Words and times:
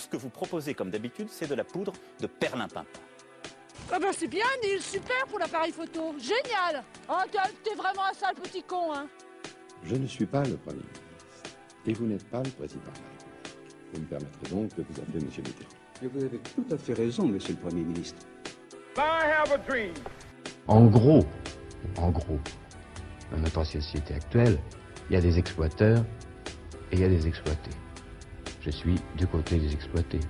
Ce 0.00 0.08
que 0.08 0.16
vous 0.16 0.30
proposez, 0.30 0.72
comme 0.72 0.90
d'habitude, 0.90 1.28
c'est 1.30 1.46
de 1.46 1.54
la 1.54 1.62
poudre 1.62 1.92
de 2.20 2.26
perlimpinpin. 2.26 2.86
Ah 3.92 3.98
ben 3.98 4.08
c'est 4.16 4.28
bien 4.28 4.46
Neil, 4.62 4.80
super 4.80 5.26
pour 5.28 5.38
l'appareil 5.38 5.72
photo, 5.72 6.14
génial 6.18 6.82
Oh 7.08 7.18
t'es 7.30 7.74
vraiment 7.74 8.06
un 8.10 8.14
sale 8.14 8.34
petit 8.36 8.62
con 8.62 8.94
hein 8.94 9.06
Je 9.84 9.94
ne 9.96 10.06
suis 10.06 10.24
pas 10.24 10.42
le 10.44 10.56
Premier 10.56 10.78
ministre. 10.78 11.02
Et 11.86 11.92
vous 11.92 12.06
n'êtes 12.06 12.26
pas 12.30 12.42
le 12.42 12.50
Président 12.50 12.80
de 12.80 12.86
la 12.86 12.92
République. 12.94 13.92
Vous 13.92 14.00
me 14.00 14.06
permettrez 14.06 14.48
donc 14.50 14.74
de 14.74 14.84
vous 14.88 15.00
appeler 15.02 15.24
Monsieur 15.24 15.42
Mitterrand. 15.42 15.70
Et 16.02 16.06
vous 16.06 16.24
avez 16.24 16.38
tout 16.38 16.64
à 16.70 16.78
fait 16.78 16.94
raison, 16.94 17.26
Monsieur 17.26 17.52
le 17.52 17.60
Premier 17.60 17.82
ministre. 17.82 18.22
En 20.66 20.86
gros, 20.86 21.26
en 21.98 22.10
gros, 22.10 22.38
dans 23.32 23.38
notre 23.38 23.64
société 23.64 24.14
actuelle, 24.14 24.58
il 25.10 25.14
y 25.14 25.16
a 25.16 25.20
des 25.20 25.38
exploiteurs 25.38 26.02
et 26.90 26.94
il 26.96 27.00
y 27.00 27.04
a 27.04 27.08
des 27.08 27.26
exploités. 27.26 27.70
Je 28.60 28.70
suis 28.70 28.96
du 29.16 29.26
côté 29.26 29.58
des 29.58 29.72
exploités. 29.72 30.20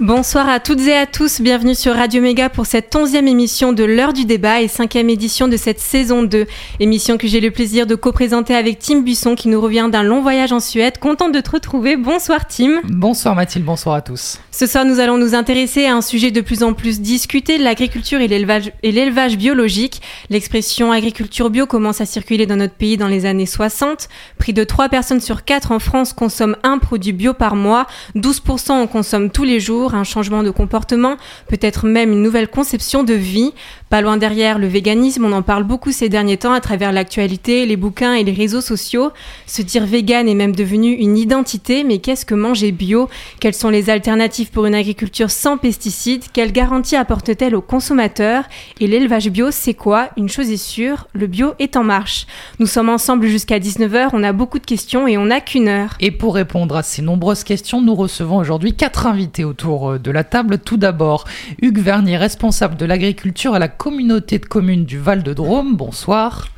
Bonsoir 0.00 0.48
à 0.48 0.60
toutes 0.60 0.80
et 0.86 0.96
à 0.96 1.04
tous, 1.04 1.42
bienvenue 1.42 1.74
sur 1.74 1.94
Radio 1.94 2.22
Méga 2.22 2.48
pour 2.48 2.64
cette 2.64 2.96
onzième 2.96 3.28
émission 3.28 3.74
de 3.74 3.84
l'heure 3.84 4.14
du 4.14 4.24
débat 4.24 4.62
et 4.62 4.66
cinquième 4.66 5.10
édition 5.10 5.46
de 5.46 5.58
cette 5.58 5.78
saison 5.78 6.22
2. 6.22 6.46
Émission 6.80 7.18
que 7.18 7.28
j'ai 7.28 7.38
le 7.38 7.50
plaisir 7.50 7.86
de 7.86 7.94
co-présenter 7.94 8.54
avec 8.54 8.78
Tim 8.78 9.02
Buisson 9.02 9.34
qui 9.34 9.48
nous 9.48 9.60
revient 9.60 9.90
d'un 9.92 10.02
long 10.02 10.22
voyage 10.22 10.52
en 10.52 10.60
Suède. 10.60 10.96
Contente 10.96 11.32
de 11.32 11.40
te 11.40 11.50
retrouver. 11.50 11.98
Bonsoir 11.98 12.46
Tim. 12.46 12.80
Bonsoir 12.84 13.34
Mathilde, 13.34 13.66
bonsoir 13.66 13.96
à 13.96 14.00
tous. 14.00 14.38
Ce 14.50 14.64
soir 14.64 14.86
nous 14.86 15.00
allons 15.00 15.18
nous 15.18 15.34
intéresser 15.34 15.84
à 15.84 15.94
un 15.94 16.00
sujet 16.00 16.30
de 16.30 16.40
plus 16.40 16.62
en 16.62 16.72
plus 16.72 17.02
discuté, 17.02 17.58
l'agriculture 17.58 18.22
et 18.22 18.28
l'élevage, 18.28 19.36
biologique. 19.36 20.00
L'expression 20.30 20.92
agriculture 20.92 21.50
bio 21.50 21.66
commence 21.66 22.00
à 22.00 22.06
circuler 22.06 22.46
dans 22.46 22.56
notre 22.56 22.74
pays 22.74 22.96
dans 22.96 23.06
les 23.06 23.26
années 23.26 23.44
60. 23.44 24.08
Près 24.38 24.54
de 24.54 24.64
3 24.64 24.88
personnes 24.88 25.20
sur 25.20 25.44
4 25.44 25.72
en 25.72 25.78
France 25.78 26.14
consomment 26.14 26.56
un 26.62 26.78
produit 26.78 27.12
bio 27.12 27.34
par 27.34 27.54
mois. 27.54 27.86
12% 28.16 28.70
en 28.70 28.86
consomment 28.86 29.28
tous 29.28 29.44
les 29.44 29.60
jours 29.60 29.89
un 29.94 30.04
changement 30.04 30.42
de 30.42 30.50
comportement, 30.50 31.16
peut-être 31.48 31.86
même 31.86 32.12
une 32.12 32.22
nouvelle 32.22 32.48
conception 32.48 33.02
de 33.02 33.14
vie. 33.14 33.52
Pas 33.90 34.02
loin 34.02 34.16
derrière 34.16 34.60
le 34.60 34.68
véganisme, 34.68 35.24
on 35.24 35.32
en 35.32 35.42
parle 35.42 35.64
beaucoup 35.64 35.90
ces 35.90 36.08
derniers 36.08 36.36
temps 36.36 36.52
à 36.52 36.60
travers 36.60 36.92
l'actualité, 36.92 37.66
les 37.66 37.76
bouquins 37.76 38.14
et 38.14 38.22
les 38.22 38.30
réseaux 38.30 38.60
sociaux. 38.60 39.10
Se 39.46 39.62
dire 39.62 39.84
vegan 39.84 40.28
est 40.28 40.36
même 40.36 40.54
devenu 40.54 40.92
une 40.92 41.18
identité, 41.18 41.82
mais 41.82 41.98
qu'est-ce 41.98 42.24
que 42.24 42.36
manger 42.36 42.70
bio? 42.70 43.08
Quelles 43.40 43.52
sont 43.52 43.68
les 43.68 43.90
alternatives 43.90 44.52
pour 44.52 44.64
une 44.66 44.76
agriculture 44.76 45.32
sans 45.32 45.58
pesticides? 45.58 46.22
Quelles 46.32 46.52
garanties 46.52 46.94
apporte-t-elle 46.94 47.56
aux 47.56 47.62
consommateurs? 47.62 48.44
Et 48.78 48.86
l'élevage 48.86 49.28
bio, 49.28 49.50
c'est 49.50 49.74
quoi? 49.74 50.10
Une 50.16 50.28
chose 50.28 50.52
est 50.52 50.56
sûre, 50.56 51.08
le 51.12 51.26
bio 51.26 51.54
est 51.58 51.76
en 51.76 51.82
marche. 51.82 52.28
Nous 52.60 52.66
sommes 52.66 52.90
ensemble 52.90 53.26
jusqu'à 53.26 53.58
19h, 53.58 54.10
on 54.12 54.22
a 54.22 54.32
beaucoup 54.32 54.60
de 54.60 54.66
questions 54.66 55.08
et 55.08 55.18
on 55.18 55.24
n'a 55.24 55.40
qu'une 55.40 55.66
heure. 55.66 55.96
Et 55.98 56.12
pour 56.12 56.36
répondre 56.36 56.76
à 56.76 56.84
ces 56.84 57.02
nombreuses 57.02 57.42
questions, 57.42 57.82
nous 57.82 57.96
recevons 57.96 58.36
aujourd'hui 58.36 58.76
quatre 58.76 59.08
invités 59.08 59.42
autour 59.42 59.98
de 59.98 60.10
la 60.12 60.22
table. 60.22 60.58
Tout 60.58 60.76
d'abord, 60.76 61.24
Hugues 61.60 61.80
Vernier, 61.80 62.16
responsable 62.16 62.76
de 62.76 62.86
l'agriculture 62.86 63.54
à 63.54 63.58
la 63.58 63.79
communauté 63.80 64.38
de 64.38 64.44
communes 64.44 64.84
du 64.84 64.98
Val-de-Drôme. 64.98 65.74
Bonsoir. 65.74 66.48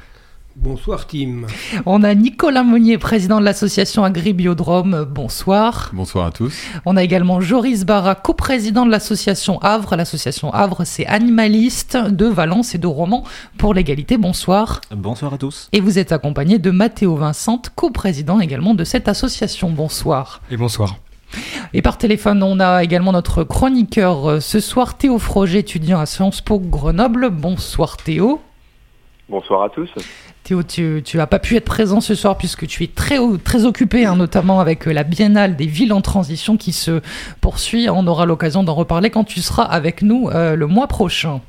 Bonsoir 0.56 1.06
Tim. 1.06 1.46
On 1.86 2.02
a 2.02 2.14
Nicolas 2.16 2.64
Monnier, 2.64 2.98
président 2.98 3.38
de 3.38 3.44
l'association 3.44 4.02
Agribiodrome. 4.02 5.04
Bonsoir. 5.08 5.92
Bonsoir 5.92 6.26
à 6.26 6.32
tous. 6.32 6.52
On 6.84 6.96
a 6.96 7.02
également 7.04 7.40
Joris 7.40 7.84
Barra, 7.84 8.16
coprésident 8.16 8.84
de 8.84 8.90
l'association 8.90 9.60
Havre. 9.60 9.94
L'association 9.94 10.52
Havre, 10.52 10.82
c'est 10.84 11.06
animaliste 11.06 11.96
de 11.96 12.26
Valence 12.26 12.74
et 12.74 12.78
de 12.78 12.88
Romans 12.88 13.22
pour 13.56 13.72
l'égalité. 13.72 14.18
Bonsoir. 14.18 14.80
Bonsoir 14.90 15.34
à 15.34 15.38
tous. 15.38 15.68
Et 15.70 15.80
vous 15.80 16.00
êtes 16.00 16.10
accompagné 16.10 16.58
de 16.58 16.72
Mathéo 16.72 17.14
Vincent, 17.14 17.62
coprésident 17.76 18.40
également 18.40 18.74
de 18.74 18.82
cette 18.82 19.06
association. 19.06 19.70
Bonsoir. 19.70 20.40
Et 20.50 20.56
bonsoir. 20.56 20.96
Et 21.74 21.82
par 21.82 21.98
téléphone, 21.98 22.42
on 22.42 22.60
a 22.60 22.82
également 22.82 23.12
notre 23.12 23.44
chroniqueur 23.44 24.28
euh, 24.28 24.40
ce 24.40 24.60
soir, 24.60 24.96
Théo 24.96 25.18
Froger, 25.18 25.60
étudiant 25.60 26.00
à 26.00 26.06
Sciences 26.06 26.40
Po 26.40 26.58
Grenoble. 26.58 27.30
Bonsoir 27.30 27.96
Théo. 27.96 28.40
Bonsoir 29.28 29.62
à 29.62 29.70
tous. 29.70 29.88
Théo, 30.44 30.62
tu 30.62 31.02
n'as 31.14 31.26
pas 31.26 31.38
pu 31.38 31.56
être 31.56 31.64
présent 31.64 32.00
ce 32.00 32.14
soir 32.14 32.36
puisque 32.36 32.66
tu 32.66 32.84
es 32.84 32.88
très, 32.88 33.18
très 33.44 33.64
occupé, 33.64 34.04
hein, 34.04 34.16
notamment 34.16 34.60
avec 34.60 34.86
euh, 34.86 34.92
la 34.92 35.04
Biennale 35.04 35.56
des 35.56 35.66
villes 35.66 35.92
en 35.92 36.00
transition 36.00 36.56
qui 36.56 36.72
se 36.72 37.00
poursuit. 37.40 37.88
On 37.88 38.06
aura 38.06 38.26
l'occasion 38.26 38.62
d'en 38.62 38.74
reparler 38.74 39.10
quand 39.10 39.24
tu 39.24 39.40
seras 39.40 39.62
avec 39.62 40.02
nous 40.02 40.28
euh, 40.30 40.56
le 40.56 40.66
mois 40.66 40.88
prochain. 40.88 41.40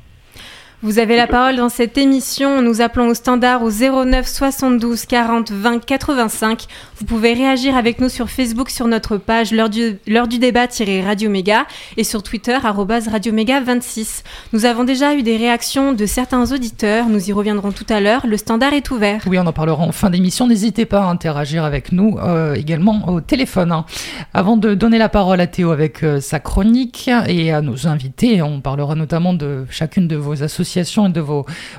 Vous 0.84 0.98
avez 0.98 1.16
la 1.16 1.26
parole 1.26 1.56
dans 1.56 1.70
cette 1.70 1.96
émission. 1.96 2.60
Nous 2.60 2.82
appelons 2.82 3.08
au 3.08 3.14
standard 3.14 3.62
au 3.62 3.70
09 3.70 4.28
72 4.28 5.06
40 5.06 5.50
20 5.50 5.82
85. 5.82 6.66
Vous 6.98 7.06
pouvez 7.06 7.32
réagir 7.32 7.74
avec 7.74 8.02
nous 8.02 8.10
sur 8.10 8.28
Facebook 8.28 8.68
sur 8.68 8.86
notre 8.86 9.16
page 9.16 9.50
l'heure 9.50 9.70
du, 9.70 9.96
du 10.06 10.38
débat-radio 10.38 11.30
méga 11.30 11.64
et 11.96 12.04
sur 12.04 12.22
Twitter 12.22 12.58
radio 12.58 13.32
méga 13.32 13.60
26. 13.60 14.24
Nous 14.52 14.66
avons 14.66 14.84
déjà 14.84 15.14
eu 15.14 15.22
des 15.22 15.38
réactions 15.38 15.94
de 15.94 16.04
certains 16.04 16.52
auditeurs. 16.52 17.08
Nous 17.08 17.30
y 17.30 17.32
reviendrons 17.32 17.72
tout 17.72 17.86
à 17.88 18.00
l'heure. 18.00 18.26
Le 18.26 18.36
standard 18.36 18.74
est 18.74 18.90
ouvert. 18.90 19.22
Oui, 19.26 19.38
on 19.38 19.46
en 19.46 19.54
parlera 19.54 19.82
en 19.82 19.92
fin 19.92 20.10
d'émission. 20.10 20.46
N'hésitez 20.46 20.84
pas 20.84 21.04
à 21.04 21.06
interagir 21.06 21.64
avec 21.64 21.92
nous 21.92 22.18
euh, 22.18 22.52
également 22.52 23.08
au 23.08 23.22
téléphone. 23.22 23.72
Hein. 23.72 23.86
Avant 24.34 24.58
de 24.58 24.74
donner 24.74 24.98
la 24.98 25.08
parole 25.08 25.40
à 25.40 25.46
Théo 25.46 25.70
avec 25.70 26.02
euh, 26.02 26.20
sa 26.20 26.40
chronique 26.40 27.10
et 27.26 27.54
à 27.54 27.62
nos 27.62 27.86
invités, 27.86 28.42
on 28.42 28.60
parlera 28.60 28.94
notamment 28.94 29.32
de 29.32 29.64
chacune 29.70 30.08
de 30.08 30.16
vos 30.16 30.42
associations 30.42 30.73
et 30.76 31.08
de 31.08 31.24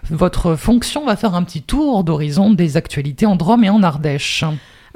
votre 0.10 0.56
fonction, 0.56 1.04
on 1.04 1.08
va 1.08 1.16
faire 1.16 1.36
un 1.36 1.44
petit 1.44 1.62
tour 1.62 2.04
d'horizon 2.04 2.52
des 2.52 2.78
actualités 2.78 3.26
en 3.26 3.36
Drôme 3.36 3.64
et 3.64 3.70
en 3.70 3.84
Ardèche. 3.84 4.44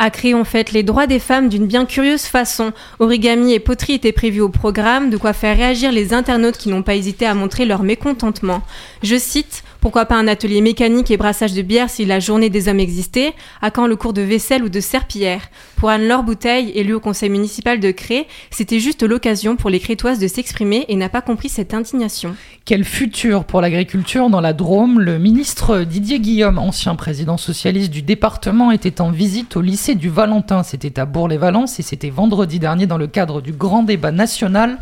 À 0.02 0.12
Cré, 0.12 0.34
on 0.34 0.46
fête 0.46 0.72
les 0.72 0.84
droits 0.84 1.08
des 1.08 1.20
femmes 1.20 1.50
d'une 1.50 1.68
bien 1.68 1.86
curieuse 1.86 2.24
façon. 2.24 2.72
Origami 3.00 3.52
et 3.52 3.60
poterie 3.60 3.96
étaient 3.96 4.14
prévus 4.14 4.40
au 4.40 4.48
programme, 4.48 5.10
de 5.10 5.18
quoi 5.18 5.34
faire 5.34 5.58
réagir 5.58 5.92
les 5.92 6.14
internautes 6.14 6.58
qui 6.58 6.70
n'ont 6.70 6.84
pas 6.84 6.96
hésité 6.96 7.26
à 7.26 7.34
montrer 7.34 7.66
leur 7.66 7.84
mécontentement. 7.84 8.62
Je 9.04 9.18
cite 9.18 9.64
pourquoi 9.81 10.06
pas 10.06 10.17
un 10.17 10.28
atelier 10.28 10.59
mécanique 10.59 11.09
et 11.09 11.16
brassage 11.16 11.53
de 11.53 11.62
bière 11.62 11.90
si 11.90 12.03
la 12.03 12.19
journée 12.19 12.50
des 12.50 12.67
hommes 12.67 12.81
existait 12.81 13.34
À 13.62 13.72
quand 13.72 13.88
le 13.88 13.95
cours 13.95 14.12
de 14.12 14.22
vaisselle 14.22 14.63
ou 14.63 14.69
de 14.69 14.81
serpillière? 14.81 15.50
Pour 15.78 15.90
Anne-Laure 15.90 16.23
Bouteille, 16.23 16.72
élue 16.75 16.95
au 16.95 17.00
conseil 17.00 17.29
municipal 17.29 17.79
de 17.79 17.91
Cré, 17.91 18.28
c'était 18.51 18.81
juste 18.81 19.03
l'occasion 19.03 19.56
pour 19.56 19.69
les 19.69 19.79
crétoises 19.79 20.19
de 20.19 20.28
s'exprimer 20.28 20.84
et 20.89 20.97
n'a 20.97 21.07
pas 21.07 21.22
compris 21.22 21.47
cette 21.47 21.73
indignation. 21.73 22.35
Quel 22.66 22.84
futur 22.84 23.45
pour 23.45 23.62
l'agriculture 23.62 24.29
dans 24.29 24.41
la 24.41 24.51
Drôme? 24.51 25.00
Le 25.00 25.18
ministre 25.18 25.79
Didier 25.84 26.19
Guillaume, 26.19 26.59
ancien 26.59 26.95
président 26.95 27.38
socialiste 27.38 27.91
du 27.91 28.01
département, 28.01 28.72
était 28.72 29.00
en 29.00 29.12
visite 29.12 29.56
au 29.56 29.62
lycée 29.62 29.95
du 29.95 30.09
Valentin. 30.09 30.63
C'était 30.63 31.00
à 31.00 31.06
Bourg-les-Valences 31.06 31.79
et 31.79 31.84
c'était 31.84 32.09
vendredi 32.09 32.59
dernier 32.59 32.85
dans 32.85 32.97
le 32.97 33.07
cadre 33.07 33.41
du 33.41 33.53
grand 33.53 33.84
débat 33.84 34.12
national. 34.12 34.78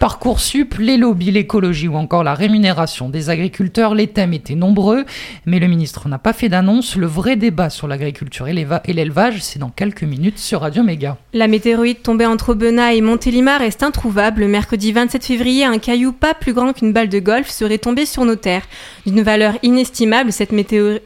Parcoursup, 0.00 0.78
les 0.78 0.96
lobbies, 0.96 1.30
l'écologie 1.30 1.86
ou 1.86 1.94
encore 1.94 2.24
la 2.24 2.32
rémunération 2.32 3.10
des 3.10 3.28
agriculteurs, 3.28 3.94
les 3.94 4.06
thèmes 4.06 4.32
étaient 4.32 4.54
nombreux, 4.54 5.04
mais 5.44 5.58
le 5.58 5.66
ministre 5.66 6.08
n'a 6.08 6.16
pas 6.16 6.32
fait 6.32 6.48
d'annonce. 6.48 6.96
Le 6.96 7.04
vrai 7.04 7.36
débat 7.36 7.68
sur 7.68 7.86
l'agriculture 7.86 8.48
et 8.48 8.54
l'élevage, 8.94 9.42
c'est 9.42 9.58
dans 9.58 9.68
quelques 9.68 10.04
minutes 10.04 10.38
sur 10.38 10.62
Radio 10.62 10.82
Méga. 10.82 11.18
La 11.34 11.48
météorite 11.48 12.02
tombée 12.02 12.24
entre 12.24 12.52
Aubenas 12.52 12.94
et 12.94 13.02
Montélimar 13.02 13.60
reste 13.60 13.82
introuvable. 13.82 14.40
Le 14.40 14.48
mercredi 14.48 14.90
27 14.90 15.22
février, 15.22 15.64
un 15.66 15.76
caillou 15.76 16.12
pas 16.12 16.32
plus 16.32 16.54
grand 16.54 16.72
qu'une 16.72 16.94
balle 16.94 17.10
de 17.10 17.18
golf 17.18 17.50
serait 17.50 17.76
tombé 17.76 18.06
sur 18.06 18.24
nos 18.24 18.36
terres. 18.36 18.66
D'une 19.04 19.20
valeur 19.20 19.58
inestimable, 19.62 20.32
cette, 20.32 20.54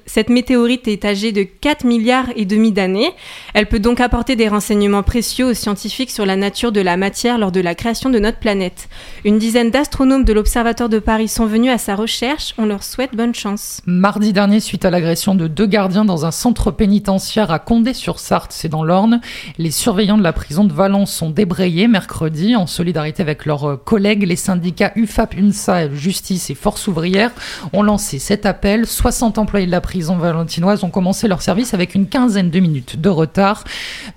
cette 0.07 0.29
météorite 0.29 0.87
est 0.87 1.05
âgée 1.05 1.33
de 1.33 1.43
4 1.43 1.85
milliards 1.85 2.29
et 2.37 2.45
demi 2.45 2.71
d'années. 2.71 3.11
Elle 3.55 3.67
peut 3.67 3.81
donc 3.81 3.99
apporter 3.99 4.37
des 4.37 4.47
renseignements 4.47 5.03
précieux 5.03 5.47
aux 5.47 5.55
scientifiques 5.55 6.13
sur 6.13 6.27
la 6.27 6.37
nature 6.37 6.71
de 6.71 6.81
la 6.81 6.97
matière 6.97 7.39
lors 7.39 7.51
de 7.51 7.61
la 7.61 7.75
création 7.75 8.09
de 8.09 8.21
notre 8.21 8.39
planète. 8.39 8.84
Une 9.25 9.39
dizaine 9.39 9.71
d'astronomes 9.71 10.25
de 10.25 10.33
l'Observatoire 10.33 10.89
de 10.89 10.99
Paris 10.99 11.29
sont 11.29 11.47
venus 11.47 11.71
à 11.71 11.79
sa 11.79 11.95
recherche. 11.95 12.55
On 12.59 12.67
leur 12.67 12.83
souhaite 12.83 13.15
bonne 13.15 13.35
chance. 13.35 13.81
Mardi 13.87 14.33
dernier, 14.33 14.61
suite 14.61 14.85
à 14.85 14.91
l'agression 14.91 15.35
de 15.35 15.47
deux 15.47 15.67
gardiens 15.67 16.05
dans 16.05 16.27
un 16.27 16.31
centre 16.31 16.71
pénitentiaire 16.71 17.51
à 17.51 17.59
Condé-sur-Sarthe, 17.59 18.53
c'est 18.53 18.69
dans 18.69 18.85
l'Orne, 18.85 19.21
les 19.59 19.71
surveillants 19.71 20.19
de 20.19 20.23
la 20.23 20.33
prison 20.33 20.65
de 20.65 20.73
Valence 20.73 21.13
sont 21.13 21.31
débrayés 21.31 21.89
mercredi 21.89 22.57
en 22.57 22.67
solidarité 22.67 23.23
avec 23.23 23.47
leurs 23.47 23.83
collègues. 23.85 24.25
Les 24.25 24.37
syndicats 24.37 24.93
UFAP, 24.97 25.37
UNSA, 25.39 25.95
Justice 25.95 26.51
et 26.51 26.55
Force 26.55 26.87
ouvrière 26.87 27.31
ont 27.73 27.83
lancé 27.83 28.19
cet 28.19 28.47
appel. 28.47 28.87
60 28.87 29.39
employés 29.39 29.67
de 29.67 29.71
la 29.71 29.81
prison 29.81 30.17
valentinoise 30.17 30.85
ont 30.85 30.91
commencé 30.91 31.29
leur 31.29 31.43
service 31.43 31.75
avec 31.75 31.95
une 31.95 32.09
quinzaine 32.09 32.51
de 32.51 32.61
minutes 32.61 33.01
de 33.01 33.09
retard. 33.09 33.65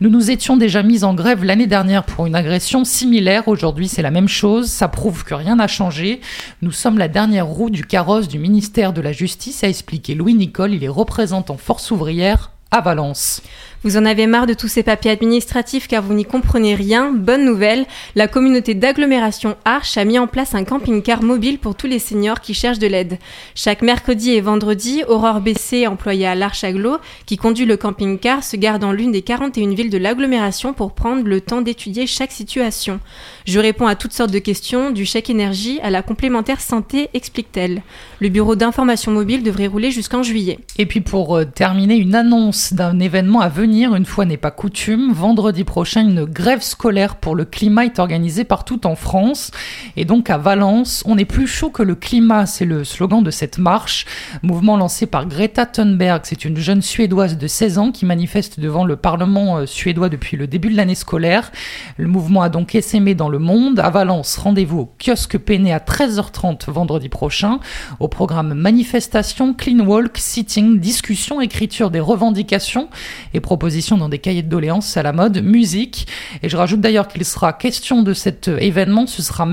Nous 0.02 0.10
nous 0.10 0.32
étions 0.32 0.58
déjà 0.58 0.84
mis 0.84 1.04
en 1.04 1.14
grève 1.14 1.44
l'année 1.44 1.68
dernière 1.68 2.04
pour 2.04 2.26
une 2.26 2.36
agression 2.36 2.84
similaire. 2.84 3.48
Aujourd'hui, 3.48 3.88
c'est 3.88 4.02
la 4.02 4.12
même 4.12 4.28
chose 4.28 4.57
ça 4.64 4.88
prouve 4.88 5.24
que 5.24 5.34
rien 5.34 5.58
n'a 5.58 5.68
changé. 5.68 6.22
Nous 6.62 6.72
sommes 6.72 6.98
la 6.98 7.08
dernière 7.08 7.48
roue 7.48 7.70
du 7.70 7.86
carrosse 7.86 8.28
du 8.28 8.40
ministère 8.40 8.94
de 8.94 9.02
la 9.02 9.12
Justice, 9.12 9.64
a 9.64 9.70
expliqué 9.70 10.16
Louis 10.16 10.34
Nicole, 10.34 10.74
il 10.74 10.84
est 10.84 10.90
représentant 10.90 11.58
Force 11.58 11.92
ouvrière 11.92 12.52
à 12.72 12.82
Valence. 12.82 13.42
Vous 13.88 13.96
en 13.96 14.04
avez 14.04 14.28
marre 14.28 14.48
de 14.48 14.54
tous 14.54 14.68
ces 14.68 14.84
papiers 14.84 15.12
administratifs 15.12 15.88
car 15.88 16.04
vous 16.04 16.14
n'y 16.14 16.26
comprenez 16.26 16.76
rien 16.76 17.14
Bonne 17.14 17.46
nouvelle, 17.46 17.86
la 18.16 18.28
communauté 18.28 18.74
d'agglomération 18.74 19.56
Arche 19.64 19.96
a 19.96 20.04
mis 20.04 20.20
en 20.20 20.28
place 20.28 20.56
un 20.56 20.66
camping-car 20.66 21.24
mobile 21.24 21.58
pour 21.58 21.74
tous 21.74 21.88
les 21.88 22.00
seniors 22.00 22.42
qui 22.42 22.54
cherchent 22.54 22.80
de 22.80 22.88
l'aide. 22.88 23.18
Chaque 23.56 23.82
mercredi 23.82 24.32
et 24.32 24.42
vendredi, 24.42 25.04
Aurore 25.08 25.40
Bessé, 25.40 25.88
employée 25.88 26.28
à 26.28 26.36
l'Arche 26.36 26.66
Aglo, 26.66 26.98
qui 27.26 27.38
conduit 27.38 27.66
le 27.66 27.78
camping-car, 27.78 28.44
se 28.44 28.58
garde 28.58 28.82
dans 28.82 28.92
l'une 28.92 29.14
des 29.14 29.22
41 29.22 29.74
villes 29.74 29.90
de 29.90 29.98
l'agglomération 29.98 30.74
pour 30.74 30.92
prendre 30.92 31.24
le 31.24 31.40
temps 31.40 31.62
d'étudier 31.62 32.08
chaque 32.08 32.34
situation. 32.34 33.00
Je 33.46 33.58
réponds 33.58 33.88
à 33.88 33.96
toutes 33.96 34.12
sortes 34.12 34.34
de 34.34 34.40
questions, 34.40 34.92
du 34.92 35.06
chèque 35.06 35.30
énergie 35.30 35.80
à 35.82 35.92
la 35.92 36.02
complémentaire 36.02 36.60
santé, 36.60 37.08
explique-t-elle. 37.14 37.84
Le 38.20 38.28
bureau 38.28 38.58
d'information 38.58 39.14
mobile 39.14 39.44
devrait 39.44 39.68
rouler 39.68 39.92
jusqu'en 39.92 40.24
juillet. 40.24 40.60
Et 40.78 40.86
puis 40.86 41.00
pour 41.00 41.38
euh, 41.38 41.46
terminer, 41.46 41.96
une 41.96 42.16
annonce 42.16 42.74
d'un 42.74 43.00
événement 43.00 43.40
à 43.40 43.48
venir, 43.48 43.77
une 43.84 44.06
fois 44.06 44.26
n'est 44.26 44.38
pas 44.38 44.52
coutume. 44.52 45.12
Vendredi 45.14 45.64
prochain, 45.64 46.02
une 46.02 46.26
grève 46.26 46.62
scolaire 46.62 47.16
pour 47.16 47.36
le 47.36 47.46
climat 47.46 47.86
est 47.86 48.00
organisée 48.00 48.44
partout 48.44 48.88
en 48.88 48.96
France. 48.96 49.52
Et 49.96 50.06
donc 50.06 50.30
à 50.30 50.38
Valence, 50.38 51.04
on 51.06 51.18
est 51.18 51.26
plus 51.26 51.48
chaud 51.48 51.70
que 51.70 51.84
le 51.84 51.96
climat, 51.96 52.46
c'est 52.46 52.66
le 52.66 52.84
slogan 52.84 53.24
de 53.24 53.30
cette 53.30 53.58
marche. 53.58 54.06
Mouvement 54.42 54.78
lancé 54.78 55.06
par 55.06 55.28
Greta 55.28 55.66
Thunberg, 55.66 56.22
c'est 56.24 56.46
une 56.46 56.58
jeune 56.58 56.82
Suédoise 56.82 57.38
de 57.38 57.48
16 57.48 57.78
ans 57.78 57.92
qui 57.92 58.06
manifeste 58.06 58.60
devant 58.60 58.86
le 58.86 58.96
Parlement 58.96 59.58
euh, 59.58 59.66
suédois 59.66 60.10
depuis 60.10 60.38
le 60.38 60.48
début 60.48 60.70
de 60.70 60.78
l'année 60.78 60.96
scolaire. 60.96 61.52
Le 61.98 62.08
mouvement 62.08 62.42
a 62.42 62.50
donc 62.50 62.74
essaimé 62.74 63.14
dans 63.14 63.30
le 63.30 63.40
monde. 63.40 63.80
À 63.80 63.90
Valence, 63.90 64.38
rendez-vous 64.38 64.80
au 64.80 64.94
kiosque 64.98 65.38
Péné 65.38 65.74
à 65.74 65.80
13h30 65.80 66.72
vendredi 66.72 67.10
prochain. 67.10 67.60
Au 68.00 68.08
programme 68.08 68.54
manifestation, 68.54 69.54
clean 69.54 69.80
walk, 69.80 70.18
sitting, 70.18 70.80
discussion, 70.80 71.42
écriture 71.42 71.92
des 71.92 72.00
revendications 72.00 72.90
et 73.34 73.40
propositions 73.40 73.57
dans 73.98 74.10
des 74.10 74.20
cahiers 74.20 74.44
de 74.44 74.50
doléances 74.50 74.98
à 74.98 75.04
la 75.04 75.14
mode, 75.14 75.44
musique. 75.44 76.08
Et 76.44 76.50
je 76.50 76.58
rajoute 76.58 76.82
d'ailleurs 76.82 77.08
qu'il 77.08 77.26
sera 77.26 77.54
question 77.54 78.04
de 78.04 78.14
cet 78.14 78.48
événement. 78.48 79.08
Ce 79.08 79.22
sera 79.22 79.46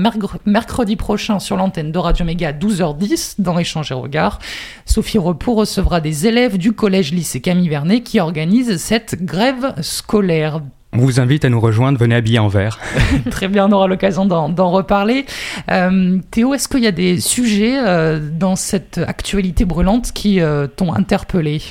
mercredi 0.45 0.95
prochain 0.95 1.39
sur 1.39 1.57
l'antenne 1.57 1.91
de 1.91 1.99
Radio 1.99 2.25
Méga 2.25 2.49
à 2.49 2.53
12h10 2.53 3.35
dans 3.39 3.57
Échange 3.57 3.91
et 3.91 3.95
Regard. 3.95 4.39
Sophie 4.85 5.17
Repos 5.17 5.55
recevra 5.55 6.01
des 6.01 6.27
élèves 6.27 6.57
du 6.57 6.73
collège 6.73 7.11
lycée 7.11 7.41
Camille 7.41 7.69
Vernet 7.69 8.01
qui 8.01 8.19
organisent 8.19 8.77
cette 8.77 9.23
grève 9.23 9.73
scolaire. 9.81 10.61
On 10.93 10.99
vous 10.99 11.19
invite 11.19 11.43
à 11.43 11.49
nous 11.49 11.59
rejoindre, 11.59 11.99
venez 11.99 12.15
habiller 12.15 12.39
en 12.39 12.47
vert. 12.47 12.79
Très 13.29 13.49
bien, 13.49 13.67
on 13.67 13.71
aura 13.73 13.87
l'occasion 13.87 14.25
d'en 14.25 14.71
reparler. 14.71 15.25
Euh, 15.69 16.19
Théo, 16.31 16.53
est-ce 16.53 16.69
qu'il 16.69 16.83
y 16.83 16.87
a 16.87 16.93
des 16.93 17.19
sujets 17.19 17.77
euh, 17.77 18.19
dans 18.31 18.55
cette 18.55 18.99
actualité 18.99 19.65
brûlante 19.65 20.13
qui 20.13 20.39
euh, 20.39 20.67
t'ont 20.67 20.93
interpellé? 20.93 21.61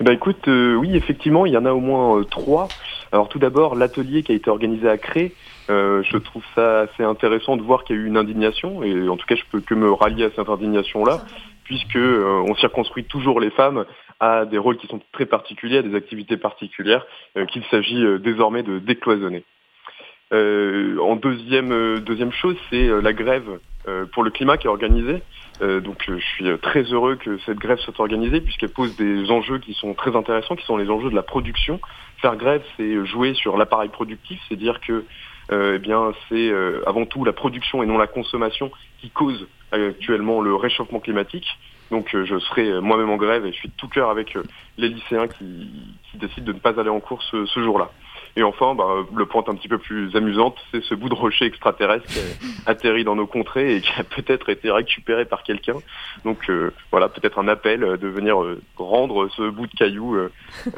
Eh 0.00 0.04
ben 0.04 0.12
écoute, 0.12 0.46
oui, 0.46 0.96
effectivement, 0.96 1.44
il 1.44 1.52
y 1.52 1.58
en 1.58 1.66
a 1.66 1.72
au 1.72 1.80
moins 1.80 2.22
trois. 2.24 2.68
Alors 3.12 3.28
tout 3.28 3.38
d'abord, 3.38 3.74
l'atelier 3.74 4.22
qui 4.22 4.32
a 4.32 4.34
été 4.34 4.48
organisé 4.48 4.88
à 4.88 4.96
Cré, 4.96 5.34
je 5.68 6.16
trouve 6.16 6.42
ça 6.54 6.80
assez 6.80 7.02
intéressant 7.02 7.56
de 7.56 7.62
voir 7.62 7.84
qu'il 7.84 7.96
y 7.96 7.98
a 7.98 8.02
eu 8.02 8.06
une 8.06 8.16
indignation, 8.16 8.82
et 8.82 9.08
en 9.08 9.16
tout 9.16 9.26
cas, 9.26 9.36
je 9.36 9.44
peux 9.52 9.60
que 9.60 9.74
me 9.74 9.92
rallier 9.92 10.24
à 10.24 10.30
cette 10.34 10.48
indignation-là, 10.48 11.20
puisque 11.64 11.96
on 11.96 12.54
circonstruit 12.56 13.04
toujours 13.04 13.40
les 13.40 13.50
femmes 13.50 13.84
à 14.20 14.44
des 14.44 14.58
rôles 14.58 14.76
qui 14.76 14.86
sont 14.86 15.00
très 15.12 15.26
particuliers, 15.26 15.78
à 15.78 15.82
des 15.82 15.94
activités 15.94 16.36
particulières 16.36 17.06
euh, 17.36 17.46
qu'il 17.46 17.64
s'agit 17.70 18.04
euh, 18.04 18.18
désormais 18.18 18.62
de 18.62 18.78
décloisonner. 18.78 19.44
Euh, 20.32 20.98
en 20.98 21.16
deuxième, 21.16 21.98
deuxième 22.00 22.30
chose, 22.30 22.56
c'est 22.68 22.86
la 22.86 23.12
grève 23.12 23.58
pour 24.12 24.22
le 24.22 24.30
climat 24.30 24.58
qui 24.58 24.68
est 24.68 24.70
organisée. 24.70 25.22
Donc 25.60 26.04
je 26.06 26.16
suis 26.18 26.58
très 26.62 26.82
heureux 26.84 27.16
que 27.16 27.38
cette 27.44 27.58
grève 27.58 27.78
soit 27.78 27.98
organisée 28.00 28.40
puisqu'elle 28.40 28.70
pose 28.70 28.96
des 28.96 29.30
enjeux 29.30 29.58
qui 29.58 29.74
sont 29.74 29.94
très 29.94 30.16
intéressants, 30.16 30.56
qui 30.56 30.64
sont 30.64 30.76
les 30.76 30.88
enjeux 30.88 31.10
de 31.10 31.14
la 31.14 31.22
production. 31.22 31.80
Faire 32.18 32.36
grève, 32.36 32.62
c'est 32.76 33.04
jouer 33.04 33.34
sur 33.34 33.56
l'appareil 33.56 33.90
productif, 33.90 34.40
c'est 34.48 34.56
dire 34.56 34.80
que 34.80 35.04
eh 35.52 35.78
bien 35.78 36.12
c'est 36.28 36.50
avant 36.86 37.04
tout 37.04 37.24
la 37.24 37.32
production 37.32 37.82
et 37.82 37.86
non 37.86 37.98
la 37.98 38.06
consommation 38.06 38.70
qui 39.00 39.10
cause 39.10 39.46
actuellement 39.72 40.40
le 40.40 40.54
réchauffement 40.54 41.00
climatique. 41.00 41.46
Donc 41.90 42.14
euh, 42.14 42.24
je 42.24 42.38
serai 42.38 42.68
euh, 42.68 42.80
moi-même 42.80 43.10
en 43.10 43.16
grève 43.16 43.44
et 43.46 43.52
je 43.52 43.58
suis 43.58 43.68
de 43.68 43.74
tout 43.76 43.88
cœur 43.88 44.10
avec 44.10 44.36
euh, 44.36 44.42
les 44.78 44.88
lycéens 44.88 45.26
qui, 45.28 45.68
décident 46.14 46.46
de 46.46 46.52
ne 46.52 46.58
pas 46.58 46.78
aller 46.78 46.90
en 46.90 47.00
cours 47.00 47.22
ce, 47.22 47.46
jour-là. 47.56 47.90
Et 48.36 48.42
enfin, 48.42 48.74
bah, 48.74 48.86
le 49.14 49.26
point 49.26 49.44
un 49.48 49.54
petit 49.54 49.68
peu 49.68 49.78
plus 49.78 50.14
amusante, 50.14 50.56
c'est 50.70 50.82
ce 50.82 50.94
bout 50.94 51.08
de 51.08 51.14
rocher 51.14 51.46
extraterrestre 51.46 52.06
qui 52.06 52.18
a 52.18 52.22
atterri 52.70 53.04
dans 53.04 53.16
nos 53.16 53.26
contrées 53.26 53.76
et 53.76 53.80
qui 53.80 53.92
a 53.98 54.04
peut-être 54.04 54.48
été 54.48 54.70
récupéré 54.70 55.24
par 55.24 55.42
quelqu'un. 55.42 55.76
Donc 56.24 56.50
voilà, 56.90 57.08
peut-être 57.08 57.38
un 57.38 57.48
appel 57.48 57.80
de 57.80 58.08
venir 58.08 58.36
rendre 58.76 59.28
ce 59.36 59.50
bout 59.50 59.66
de 59.66 59.72
caillou 59.72 60.16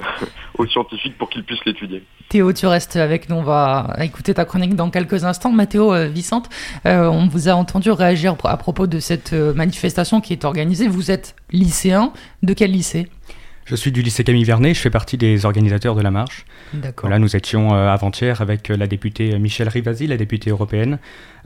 aux 0.58 0.66
scientifiques 0.66 1.18
pour 1.18 1.28
qu'ils 1.28 1.44
puissent 1.44 1.64
l'étudier. 1.64 2.02
Théo, 2.32 2.50
tu 2.54 2.66
restes 2.66 2.96
avec 2.96 3.28
nous. 3.28 3.36
On 3.36 3.42
va 3.42 3.94
écouter 4.00 4.32
ta 4.32 4.46
chronique 4.46 4.74
dans 4.74 4.88
quelques 4.88 5.24
instants. 5.24 5.52
Mathéo 5.52 5.92
euh, 5.92 6.06
Vicente, 6.06 6.48
euh, 6.86 7.06
on 7.06 7.28
vous 7.28 7.50
a 7.50 7.52
entendu 7.52 7.90
réagir 7.90 8.34
à 8.44 8.56
propos 8.56 8.86
de 8.86 9.00
cette 9.00 9.34
euh, 9.34 9.52
manifestation 9.52 10.22
qui 10.22 10.32
est 10.32 10.46
organisée. 10.46 10.88
Vous 10.88 11.10
êtes 11.10 11.36
lycéen. 11.50 12.12
De 12.42 12.54
quel 12.54 12.70
lycée? 12.72 13.08
Je 13.72 13.76
suis 13.76 13.90
du 13.90 14.02
lycée 14.02 14.22
Camille 14.22 14.44
Vernet, 14.44 14.74
je 14.74 14.80
fais 14.80 14.90
partie 14.90 15.16
des 15.16 15.46
organisateurs 15.46 15.94
de 15.94 16.02
la 16.02 16.10
marche. 16.10 16.44
D'accord. 16.74 17.08
Là, 17.08 17.18
nous 17.18 17.34
étions 17.36 17.72
avant-hier 17.72 18.40
avec 18.42 18.68
la 18.68 18.86
députée 18.86 19.38
Michel 19.38 19.68
Rivasi, 19.68 20.06
la 20.06 20.18
députée 20.18 20.50
européenne, 20.50 20.98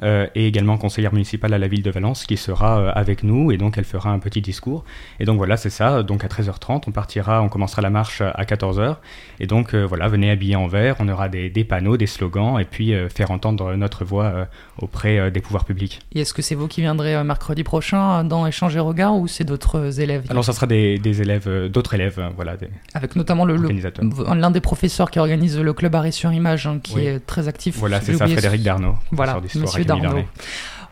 euh, 0.02 0.26
et 0.34 0.46
également 0.46 0.76
conseillère 0.76 1.12
municipale 1.14 1.54
à 1.54 1.58
la 1.58 1.68
ville 1.68 1.82
de 1.82 1.90
Valence 1.90 2.26
qui 2.26 2.36
sera 2.36 2.80
euh, 2.80 2.92
avec 2.94 3.22
nous 3.22 3.50
et 3.50 3.56
donc 3.56 3.78
elle 3.78 3.84
fera 3.84 4.10
un 4.10 4.18
petit 4.18 4.42
discours. 4.42 4.84
Et 5.20 5.24
donc 5.24 5.38
voilà, 5.38 5.56
c'est 5.56 5.70
ça. 5.70 6.02
Donc 6.02 6.22
à 6.22 6.28
13h30, 6.28 6.82
on 6.86 6.90
partira, 6.90 7.40
on 7.40 7.48
commencera 7.48 7.80
la 7.80 7.88
marche 7.88 8.20
à 8.20 8.44
14h. 8.44 8.96
Et 9.40 9.46
donc 9.46 9.74
euh, 9.74 9.84
voilà, 9.84 10.08
venez 10.08 10.30
habiller 10.30 10.56
en 10.56 10.66
vert, 10.66 10.96
on 10.98 11.08
aura 11.08 11.28
des, 11.28 11.48
des 11.48 11.64
panneaux, 11.64 11.96
des 11.96 12.06
slogans 12.06 12.60
et 12.60 12.64
puis 12.64 12.92
faire 13.14 13.30
entendre 13.30 13.74
notre 13.74 14.04
voix 14.04 14.48
auprès 14.78 15.30
des 15.30 15.40
pouvoirs 15.40 15.64
publics. 15.64 16.00
Et 16.14 16.20
est-ce 16.20 16.34
que 16.34 16.42
c'est 16.42 16.54
vous 16.54 16.68
qui 16.68 16.80
viendrez 16.80 17.22
mercredi 17.24 17.64
prochain 17.64 18.24
dans 18.24 18.46
Échanger 18.46 18.80
Regard 18.80 19.16
ou 19.16 19.28
c'est 19.28 19.44
d'autres 19.44 20.00
élèves? 20.00 20.24
Alors 20.28 20.44
ça 20.44 20.52
sera 20.52 20.66
des, 20.66 20.98
des 20.98 21.22
élèves, 21.22 21.68
d'autres 21.68 21.94
élèves, 21.94 22.15
voilà. 22.34 22.56
Avec 22.94 23.16
notamment 23.16 23.44
le, 23.44 23.56
l'un 23.56 24.50
des 24.50 24.60
professeurs 24.60 25.10
qui 25.10 25.18
organise 25.18 25.58
le 25.58 25.72
club 25.72 25.94
Arrêt 25.94 26.12
sur 26.12 26.32
Image, 26.32 26.66
hein, 26.66 26.80
qui 26.82 27.00
est 27.00 27.20
très 27.20 27.48
actif. 27.48 27.76
Voilà, 27.78 28.00
c'est 28.00 28.14
ça, 28.14 28.26
Frédéric 28.26 28.62
Darnaud. 28.62 28.94
Voilà, 29.12 29.40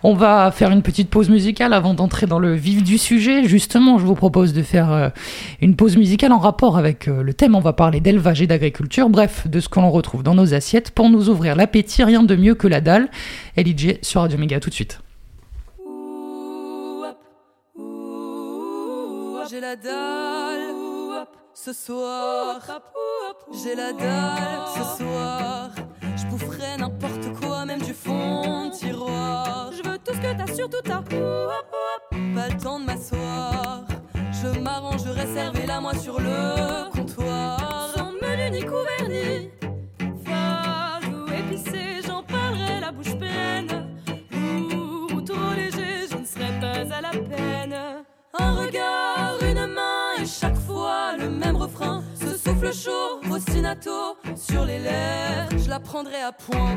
on 0.06 0.12
va 0.12 0.50
faire 0.50 0.70
une 0.70 0.82
petite 0.82 1.08
pause 1.08 1.30
musicale 1.30 1.72
avant 1.72 1.94
d'entrer 1.94 2.26
dans 2.26 2.38
le 2.38 2.52
vif 2.52 2.82
du 2.82 2.98
sujet. 2.98 3.44
Justement, 3.48 3.98
je 3.98 4.04
vous 4.04 4.14
propose 4.14 4.52
de 4.52 4.62
faire 4.62 4.92
euh, 4.92 5.08
une 5.62 5.76
pause 5.76 5.96
musicale 5.96 6.30
en 6.32 6.38
rapport 6.38 6.76
avec 6.76 7.08
euh, 7.08 7.22
le 7.22 7.32
thème. 7.32 7.54
On 7.54 7.60
va 7.60 7.72
parler 7.72 8.00
d'élevage 8.00 8.42
et 8.42 8.46
d'agriculture, 8.46 9.08
bref, 9.08 9.48
de 9.48 9.60
ce 9.60 9.70
que 9.70 9.80
l'on 9.80 9.90
retrouve 9.90 10.22
dans 10.22 10.34
nos 10.34 10.52
assiettes 10.52 10.90
pour 10.90 11.08
nous 11.08 11.30
ouvrir 11.30 11.56
l'appétit. 11.56 12.04
Rien 12.04 12.22
de 12.22 12.36
mieux 12.36 12.54
que 12.54 12.68
la 12.68 12.82
dalle. 12.82 13.08
LIJ 13.56 13.96
sur 14.02 14.20
Radio 14.20 14.36
Méga 14.36 14.60
tout 14.60 14.68
de 14.68 14.74
suite. 14.74 15.00
J'ai 19.50 19.60
la 19.60 19.76
dalle 19.76 20.43
ce 21.64 21.72
soir. 21.72 22.60
J'ai 23.50 23.74
la 23.74 23.94
dalle 23.94 24.66
ce 24.76 24.98
soir. 24.98 25.70
Je 26.14 26.26
boufferai 26.26 26.76
n'importe 26.76 27.32
quoi, 27.40 27.64
même 27.64 27.80
du 27.80 27.94
fond 27.94 28.66
de 28.66 28.74
tiroir. 28.74 29.70
Je 29.72 29.88
veux 29.88 29.96
tout 29.96 30.12
ce 30.12 30.20
que 30.20 30.36
t'as, 30.36 30.54
surtout 30.54 30.82
t'as. 30.84 31.00
Pas 31.00 32.48
le 32.48 32.56
temps 32.62 32.80
de 32.80 32.84
m'asseoir. 32.84 33.84
Je 34.14 34.60
m'arrangerai, 34.60 35.26
servez-la 35.32 35.80
moi 35.80 35.94
sur 35.94 36.20
le 36.20 36.90
comptoir. 36.90 37.88
Sans 37.96 38.12
menu 38.12 38.50
ni 38.50 38.60
couvert 38.60 39.08
ni 39.08 39.50
ou 41.16 41.32
épicé, 41.32 42.02
j'en 42.06 42.22
parlerai 42.22 42.80
la 42.80 42.92
bouche 42.92 43.16
pleine. 43.16 43.88
Ou, 44.34 45.14
ou 45.14 45.20
trop 45.22 45.54
léger, 45.56 46.08
je 46.10 46.16
ne 46.18 46.26
serai 46.26 46.60
pas 46.60 46.94
à 46.94 47.00
la 47.00 47.10
peine. 47.10 47.76
Un 48.38 48.52
regard, 48.54 49.38
une 49.42 49.66
main 49.72 50.03
le 51.24 51.30
même 51.30 51.56
refrain 51.56 52.02
souffle 52.36 52.72
chaud, 52.72 53.20
ostinato 53.30 54.16
sur 54.36 54.64
les 54.64 54.78
lèvres, 54.78 55.58
je 55.58 55.68
la 55.68 55.80
prendrai 55.80 56.20
à 56.20 56.32
point. 56.32 56.76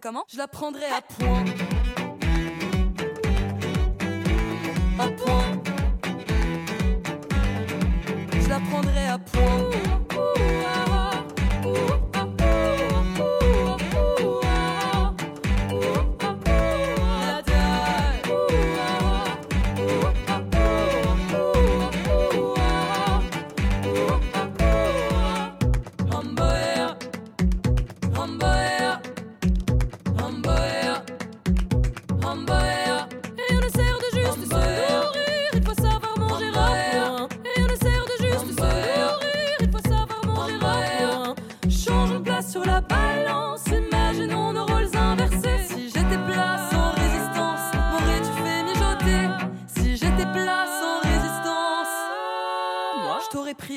Comment? 0.00 0.24
Je 0.28 0.38
la 0.38 0.48
prendrai 0.48 0.86
à 0.86 1.00
point. 1.02 1.44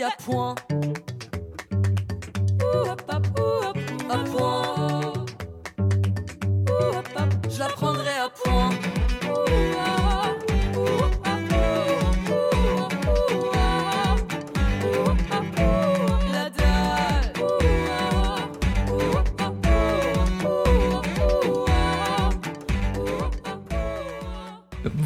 À 0.04 0.12
point. 0.24 0.56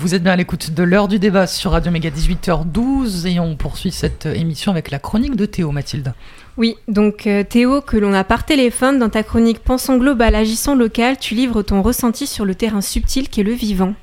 Vous 0.07 0.15
êtes 0.15 0.23
bien 0.23 0.31
à 0.31 0.35
l'écoute 0.37 0.71
de 0.71 0.83
l'heure 0.83 1.09
du 1.09 1.19
débat 1.19 1.47
sur 1.47 1.71
Radio 1.71 1.91
Méga 1.91 2.09
18h12 2.09 3.27
et 3.27 3.41
on 3.41 3.57
poursuit 3.57 3.91
cette 3.91 4.25
émission 4.25 4.71
avec 4.71 4.89
la 4.89 4.99
chronique 4.99 5.35
de 5.35 5.45
Théo 5.45 5.73
Mathilde. 5.73 6.13
Oui, 6.55 6.75
donc 6.87 7.27
euh, 7.27 7.43
Théo, 7.43 7.81
que 7.81 7.97
l'on 7.97 8.13
a 8.13 8.23
par 8.23 8.45
téléphone, 8.45 8.99
dans 8.99 9.09
ta 9.09 9.23
chronique 9.23 9.59
Pensons 9.59 9.97
global, 9.97 10.33
agissons 10.33 10.75
local, 10.75 11.19
tu 11.19 11.35
livres 11.35 11.61
ton 11.61 11.81
ressenti 11.81 12.25
sur 12.25 12.45
le 12.45 12.55
terrain 12.55 12.79
subtil 12.79 13.27
qu'est 13.27 13.43
le 13.43 13.51
vivant. 13.51 13.95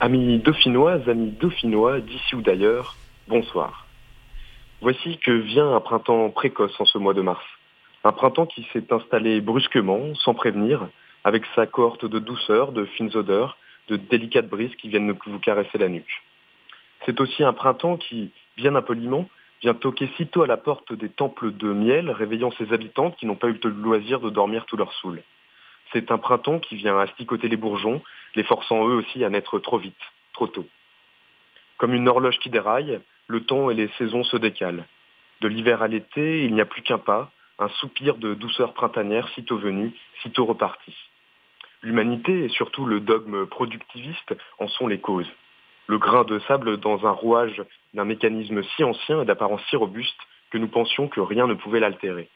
Amis 0.00 0.40
dauphinoises, 0.40 1.08
amis 1.08 1.30
dauphinois, 1.40 2.00
d'ici 2.00 2.34
ou 2.34 2.42
d'ailleurs, 2.42 2.96
bonsoir. 3.28 3.86
Voici 4.80 5.18
que 5.18 5.30
vient 5.30 5.76
un 5.76 5.80
printemps 5.80 6.28
précoce 6.30 6.74
en 6.80 6.86
ce 6.86 6.98
mois 6.98 7.14
de 7.14 7.22
mars. 7.22 7.44
Un 8.02 8.10
printemps 8.10 8.46
qui 8.46 8.66
s'est 8.72 8.92
installé 8.92 9.40
brusquement, 9.40 10.12
sans 10.16 10.34
prévenir, 10.34 10.88
avec 11.22 11.44
sa 11.54 11.66
cohorte 11.66 12.04
de 12.04 12.18
douceur, 12.18 12.72
de 12.72 12.84
fines 12.84 13.14
odeurs, 13.14 13.56
de 13.88 13.96
délicates 13.96 14.48
brises 14.48 14.74
qui 14.76 14.88
viennent 14.88 15.12
vous 15.12 15.38
caresser 15.38 15.78
la 15.78 15.88
nuque. 15.88 16.22
C'est 17.06 17.20
aussi 17.20 17.42
un 17.42 17.52
printemps 17.52 17.96
qui, 17.96 18.30
bien 18.56 18.74
impoliment, 18.74 19.28
vient 19.62 19.74
toquer 19.74 20.08
sitôt 20.16 20.42
à 20.42 20.46
la 20.46 20.56
porte 20.56 20.92
des 20.92 21.08
temples 21.08 21.52
de 21.52 21.72
miel, 21.72 22.10
réveillant 22.10 22.50
ses 22.52 22.72
habitantes 22.72 23.16
qui 23.16 23.26
n'ont 23.26 23.36
pas 23.36 23.48
eu 23.48 23.58
le 23.62 23.70
loisir 23.70 24.20
de 24.20 24.30
dormir 24.30 24.66
tout 24.66 24.76
leur 24.76 24.92
saoul. 24.94 25.22
C'est 25.92 26.10
un 26.10 26.18
printemps 26.18 26.58
qui 26.58 26.76
vient 26.76 26.98
asticoter 26.98 27.48
les 27.48 27.56
bourgeons, 27.56 28.02
les 28.34 28.44
forçant 28.44 28.86
eux 28.86 28.94
aussi 28.94 29.24
à 29.24 29.30
naître 29.30 29.58
trop 29.58 29.78
vite, 29.78 29.96
trop 30.32 30.46
tôt. 30.46 30.66
Comme 31.78 31.94
une 31.94 32.08
horloge 32.08 32.38
qui 32.38 32.50
déraille, 32.50 33.00
le 33.26 33.44
temps 33.44 33.70
et 33.70 33.74
les 33.74 33.88
saisons 33.98 34.24
se 34.24 34.36
décalent. 34.36 34.84
De 35.40 35.48
l'hiver 35.48 35.82
à 35.82 35.88
l'été, 35.88 36.44
il 36.44 36.54
n'y 36.54 36.60
a 36.60 36.66
plus 36.66 36.82
qu'un 36.82 36.98
pas, 36.98 37.30
un 37.58 37.68
soupir 37.68 38.16
de 38.16 38.34
douceur 38.34 38.74
printanière 38.74 39.28
sitôt 39.30 39.58
venu, 39.58 39.92
sitôt 40.22 40.44
reparti. 40.44 40.94
L'humanité 41.82 42.44
et 42.44 42.48
surtout 42.48 42.86
le 42.86 43.00
dogme 43.00 43.46
productiviste 43.46 44.34
en 44.58 44.66
sont 44.68 44.88
les 44.88 44.98
causes. 44.98 45.30
Le 45.86 45.98
grain 45.98 46.24
de 46.24 46.38
sable 46.40 46.78
dans 46.78 47.06
un 47.06 47.12
rouage 47.12 47.62
d'un 47.94 48.04
mécanisme 48.04 48.62
si 48.62 48.84
ancien 48.84 49.22
et 49.22 49.24
d'apparence 49.24 49.62
si 49.70 49.76
robuste 49.76 50.18
que 50.50 50.58
nous 50.58 50.68
pensions 50.68 51.08
que 51.08 51.20
rien 51.20 51.46
ne 51.46 51.54
pouvait 51.54 51.80
l'altérer. 51.80 52.28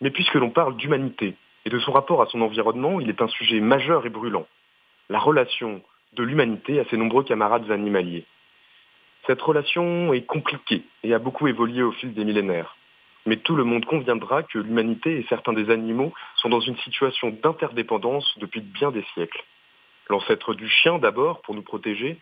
Mais 0.00 0.10
puisque 0.10 0.34
l'on 0.34 0.50
parle 0.50 0.76
d'humanité 0.76 1.34
et 1.64 1.70
de 1.70 1.78
son 1.78 1.92
rapport 1.92 2.22
à 2.22 2.26
son 2.26 2.40
environnement, 2.42 3.00
il 3.00 3.08
est 3.08 3.22
un 3.22 3.28
sujet 3.28 3.60
majeur 3.60 4.06
et 4.06 4.10
brûlant. 4.10 4.46
La 5.08 5.18
relation 5.18 5.82
de 6.12 6.22
l'humanité 6.22 6.78
à 6.78 6.84
ses 6.86 6.96
nombreux 6.96 7.24
camarades 7.24 7.70
animaliers. 7.70 8.24
Cette 9.26 9.40
relation 9.40 10.12
est 10.12 10.26
compliquée 10.26 10.82
et 11.04 11.14
a 11.14 11.18
beaucoup 11.18 11.46
évolué 11.48 11.82
au 11.82 11.92
fil 11.92 12.14
des 12.14 12.24
millénaires. 12.24 12.76
Mais 13.26 13.36
tout 13.36 13.54
le 13.54 13.64
monde 13.64 13.84
conviendra 13.84 14.42
que 14.42 14.58
l'humanité 14.58 15.18
et 15.18 15.26
certains 15.28 15.52
des 15.52 15.70
animaux 15.70 16.12
sont 16.36 16.48
dans 16.48 16.60
une 16.60 16.76
situation 16.78 17.30
d'interdépendance 17.30 18.38
depuis 18.38 18.60
bien 18.60 18.90
des 18.90 19.04
siècles. 19.14 19.44
L'ancêtre 20.08 20.54
du 20.54 20.68
chien 20.68 20.98
d'abord 20.98 21.42
pour 21.42 21.54
nous 21.54 21.62
protéger, 21.62 22.18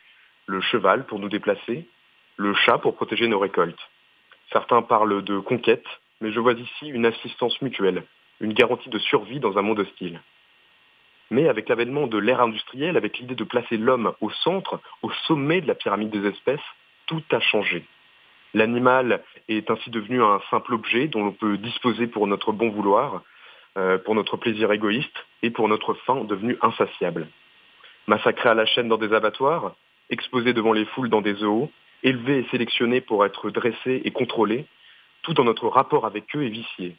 le 0.46 0.60
cheval 0.60 1.06
pour 1.06 1.18
nous 1.18 1.28
déplacer, 1.28 1.86
le 2.36 2.54
chat 2.54 2.78
pour 2.78 2.94
protéger 2.96 3.28
nos 3.28 3.38
récoltes. 3.38 3.90
Certains 4.52 4.82
parlent 4.82 5.22
de 5.22 5.38
conquête, 5.38 5.86
mais 6.20 6.32
je 6.32 6.40
vois 6.40 6.54
ici 6.54 6.88
une 6.88 7.06
assistance 7.06 7.60
mutuelle, 7.62 8.04
une 8.40 8.52
garantie 8.52 8.90
de 8.90 8.98
survie 8.98 9.40
dans 9.40 9.58
un 9.58 9.62
monde 9.62 9.80
hostile. 9.80 10.20
Mais 11.30 11.48
avec 11.48 11.68
l'avènement 11.68 12.06
de 12.06 12.18
l'ère 12.18 12.40
industrielle, 12.40 12.96
avec 12.96 13.18
l'idée 13.18 13.34
de 13.34 13.44
placer 13.44 13.76
l'homme 13.76 14.14
au 14.20 14.30
centre, 14.30 14.80
au 15.02 15.10
sommet 15.26 15.60
de 15.60 15.68
la 15.68 15.74
pyramide 15.74 16.10
des 16.10 16.26
espèces, 16.26 16.60
tout 17.06 17.22
a 17.30 17.40
changé. 17.40 17.84
L'animal 18.54 19.22
est 19.48 19.70
ainsi 19.70 19.90
devenu 19.90 20.22
un 20.22 20.40
simple 20.50 20.74
objet 20.74 21.08
dont 21.08 21.24
l'on 21.24 21.32
peut 21.32 21.58
disposer 21.58 22.06
pour 22.06 22.26
notre 22.26 22.52
bon 22.52 22.70
vouloir, 22.70 23.22
euh, 23.76 23.98
pour 23.98 24.14
notre 24.14 24.36
plaisir 24.36 24.72
égoïste 24.72 25.26
et 25.42 25.50
pour 25.50 25.68
notre 25.68 25.94
faim 25.94 26.24
devenue 26.24 26.56
insatiable. 26.62 27.28
Massacré 28.06 28.48
à 28.48 28.54
la 28.54 28.64
chaîne 28.64 28.88
dans 28.88 28.96
des 28.96 29.12
abattoirs, 29.12 29.74
exposé 30.10 30.54
devant 30.54 30.72
les 30.72 30.86
foules 30.86 31.10
dans 31.10 31.20
des 31.20 31.34
zoos, 31.34 31.70
élevé 32.02 32.38
et 32.38 32.48
sélectionné 32.50 33.00
pour 33.00 33.24
être 33.26 33.50
dressé 33.50 34.00
et 34.04 34.10
contrôlé, 34.10 34.66
tout 35.22 35.34
dans 35.34 35.44
notre 35.44 35.68
rapport 35.68 36.06
avec 36.06 36.24
eux 36.34 36.44
est 36.44 36.50
vicié. 36.50 36.96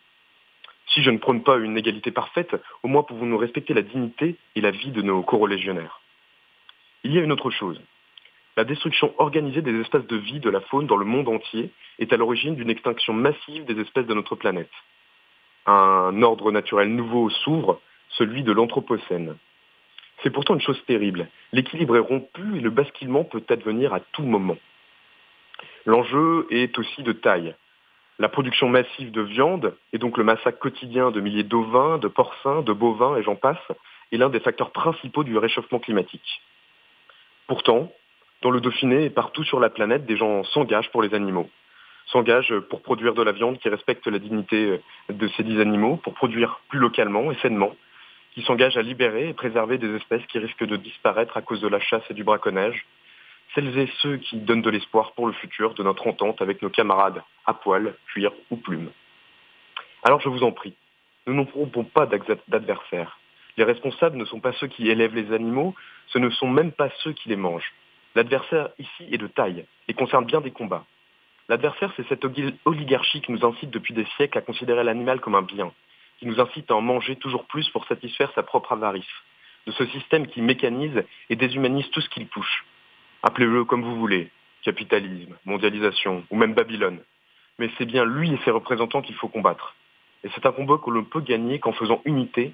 Si 0.88 1.03
je 1.03 1.10
ne 1.10 1.18
prône 1.18 1.44
pas 1.44 1.58
une 1.58 1.77
égalité 1.77 2.12
parfaite, 2.12 2.56
au 2.84 2.88
moins 2.88 3.03
pouvons-nous 3.03 3.38
respecter 3.38 3.74
la 3.74 3.82
dignité 3.82 4.36
et 4.56 4.62
la 4.62 4.72
vie 4.72 4.91
de 4.91 5.01
nos 5.01 5.24
corolégionnaires. 5.24 6.01
Il 7.03 7.13
y 7.13 7.20
a 7.20 7.24
une 7.24 7.32
autre 7.32 7.51
chose. 7.51 7.82
La 8.58 8.63
destruction 8.63 9.13
organisée 9.18 9.62
des 9.62 9.79
espaces 9.79 10.08
de 10.08 10.18
vie 10.18 10.39
de 10.39 10.50
la 10.50 10.62
faune 10.62 10.88
dans 10.88 10.98
le 10.98 11.06
monde 11.06 11.29
entier 11.29 11.72
est 12.00 12.12
à 12.12 12.18
l'origine 12.18 12.56
d'une 12.56 12.70
extinction 12.70 13.13
massive 13.13 13.65
des 13.65 13.79
espèces 13.79 14.08
de 14.08 14.13
notre 14.13 14.36
planète. 14.36 14.72
Un 15.65 16.22
ordre 16.22 16.51
naturel 16.51 16.89
nouveau 16.89 17.29
s'ouvre, 17.29 17.79
celui 18.10 18.44
de 18.44 18.51
l'Anthropocène. 18.51 19.38
C'est 20.22 20.32
pourtant 20.32 20.56
une 20.56 20.62
chose 20.62 20.84
terrible. 20.86 21.29
L'équilibre 21.53 21.96
est 21.96 22.00
rompu 22.00 22.58
et 22.58 22.62
le 22.62 22.70
basculement 22.70 23.24
peut 23.24 23.44
advenir 23.50 23.94
à 23.94 24.00
tout 24.00 24.24
moment. 24.24 24.58
L'enjeu 25.86 26.48
est 26.50 26.77
aussi 26.77 27.03
de 27.03 27.13
taille. 27.13 27.56
La 28.18 28.27
production 28.27 28.68
massive 28.68 29.12
de 29.12 29.22
viande, 29.22 29.77
et 29.94 29.98
donc 29.98 30.18
le 30.18 30.25
massacre 30.25 30.60
quotidien 30.60 31.12
de 31.12 31.22
milliers 31.22 31.44
d'ovins, 31.44 31.98
de 31.98 32.10
porcins, 32.10 32.62
de 32.62 32.74
bovins 32.74 33.15
et 33.15 33.24
j'en 33.24 33.38
passe, 33.38 33.65
est 34.12 34.18
l'un 34.18 34.29
des 34.29 34.41
facteurs 34.41 34.72
principaux 34.72 35.24
du 35.24 35.38
réchauffement 35.38 35.79
climatique. 35.79 36.41
Pourtant, 37.48 37.91
dans 38.41 38.51
le 38.51 38.62
Dauphiné 38.62 39.05
et 39.05 39.10
partout 39.10 39.43
sur 39.43 39.60
la 39.60 39.69
planète, 39.69 40.05
des 40.05 40.17
gens 40.17 40.43
s'engagent 40.46 40.91
pour 40.91 41.01
les 41.01 41.13
animaux. 41.13 41.50
S'engagent 42.08 42.58
pour 42.69 42.81
produire 42.81 43.13
de 43.13 43.22
la 43.22 43.31
viande 43.31 43.60
qui 43.60 43.69
respecte 43.69 44.08
la 44.08 44.19
dignité 44.19 44.79
de 45.10 45.27
ces 45.29 45.43
dix 45.43 45.60
animaux, 45.60 45.98
pour 45.98 46.13
produire 46.13 46.62
plus 46.69 46.79
localement 46.79 47.31
et 47.31 47.36
sainement, 47.41 47.75
qui 48.34 48.41
s'engagent 48.43 48.77
à 48.77 48.81
libérer 48.81 49.29
et 49.29 49.34
préserver 49.34 49.77
des 49.77 49.93
espèces 49.96 50.25
qui 50.27 50.39
risquent 50.39 50.65
de 50.65 50.77
disparaître 50.77 51.36
à 51.38 51.41
cause 51.41 51.62
de 51.62 51.67
la 51.67 51.79
chasse 51.79 52.03
et 52.10 52.13
du 52.13 52.24
braconnage, 52.24 52.86
celles 53.53 53.77
et 53.77 53.89
ceux 54.01 54.17
qui 54.17 54.38
donnent 54.38 54.62
de 54.62 54.69
l'espoir 54.69 55.12
pour 55.13 55.27
le 55.27 55.34
futur 55.34 55.74
de 55.74 55.84
notre 55.84 56.08
entente 56.08 56.41
avec 56.41 56.62
nos 56.62 56.69
camarades 56.69 57.22
à 57.46 57.53
poil, 57.53 57.96
cuir 58.08 58.31
ou 58.50 58.58
plume. 58.58 58.89
Alors 60.03 60.22
je 60.22 60.29
vous 60.29 60.43
en 60.43 60.51
prie, 60.51 60.75
nous 61.27 61.34
ne 61.34 61.43
trompons 61.43 61.84
pas 61.84 62.08
d'adversaires. 62.48 63.19
Les 63.58 63.63
responsables 63.63 64.17
ne 64.17 64.25
sont 64.25 64.39
pas 64.39 64.53
ceux 64.53 64.67
qui 64.67 64.89
élèvent 64.89 65.15
les 65.15 65.34
animaux, 65.34 65.75
ce 66.08 66.17
ne 66.19 66.29
sont 66.29 66.48
même 66.48 66.72
pas 66.72 66.89
ceux 67.03 67.12
qui 67.12 67.27
les 67.27 67.36
mangent. 67.36 67.74
L'adversaire 68.15 68.69
ici 68.79 69.07
est 69.11 69.17
de 69.17 69.27
taille 69.27 69.65
et 69.87 69.93
concerne 69.93 70.25
bien 70.25 70.41
des 70.41 70.51
combats. 70.51 70.85
L'adversaire, 71.47 71.91
c'est 71.95 72.07
cette 72.07 72.25
oligarchie 72.65 73.21
qui 73.21 73.31
nous 73.31 73.45
incite 73.45 73.71
depuis 73.71 73.93
des 73.93 74.05
siècles 74.17 74.37
à 74.37 74.41
considérer 74.41 74.83
l'animal 74.83 75.19
comme 75.19 75.35
un 75.35 75.41
bien, 75.41 75.71
qui 76.19 76.27
nous 76.27 76.39
incite 76.39 76.69
à 76.69 76.75
en 76.75 76.81
manger 76.81 77.15
toujours 77.15 77.45
plus 77.45 77.67
pour 77.69 77.85
satisfaire 77.87 78.31
sa 78.35 78.43
propre 78.43 78.73
avarice, 78.73 79.05
de 79.65 79.71
ce 79.71 79.85
système 79.87 80.27
qui 80.27 80.41
mécanise 80.41 81.03
et 81.29 81.35
déshumanise 81.35 81.89
tout 81.91 82.01
ce 82.01 82.09
qu'il 82.09 82.27
touche. 82.27 82.65
Appelez-le 83.23 83.65
comme 83.65 83.83
vous 83.83 83.95
voulez, 83.95 84.29
capitalisme, 84.63 85.35
mondialisation 85.45 86.23
ou 86.29 86.35
même 86.35 86.53
Babylone. 86.53 86.99
Mais 87.57 87.69
c'est 87.77 87.85
bien 87.85 88.05
lui 88.05 88.31
et 88.31 88.39
ses 88.45 88.51
représentants 88.51 89.01
qu'il 89.01 89.15
faut 89.15 89.27
combattre. 89.27 89.75
Et 90.23 90.29
c'est 90.35 90.45
un 90.45 90.51
combat 90.51 90.77
que 90.83 90.89
l'on 90.89 91.03
peut 91.03 91.21
gagner 91.21 91.59
qu'en 91.59 91.73
faisant 91.73 92.01
unité, 92.05 92.53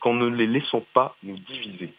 qu'en 0.00 0.14
ne 0.14 0.26
les 0.26 0.46
laissant 0.46 0.84
pas 0.92 1.16
nous 1.22 1.36
diviser. 1.36 1.92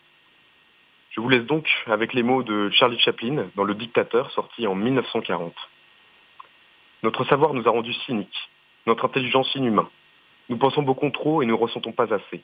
Je 1.15 1.21
vous 1.21 1.29
laisse 1.29 1.45
donc 1.45 1.65
avec 1.87 2.13
les 2.13 2.23
mots 2.23 2.43
de 2.43 2.69
Charlie 2.71 2.99
Chaplin 2.99 3.45
dans 3.55 3.63
Le 3.63 3.73
Dictateur 3.73 4.29
sorti 4.31 4.67
en 4.67 4.75
1940. 4.75 5.53
Notre 7.03 7.23
savoir 7.23 7.53
nous 7.53 7.65
a 7.65 7.71
rendus 7.71 7.93
cyniques, 8.05 8.49
notre 8.85 9.05
intelligence 9.05 9.55
inhumain. 9.55 9.87
Nous 10.49 10.57
pensons 10.57 10.81
beaucoup 10.81 11.09
trop 11.11 11.41
et 11.41 11.45
ne 11.45 11.53
ressentons 11.53 11.93
pas 11.93 12.13
assez. 12.13 12.43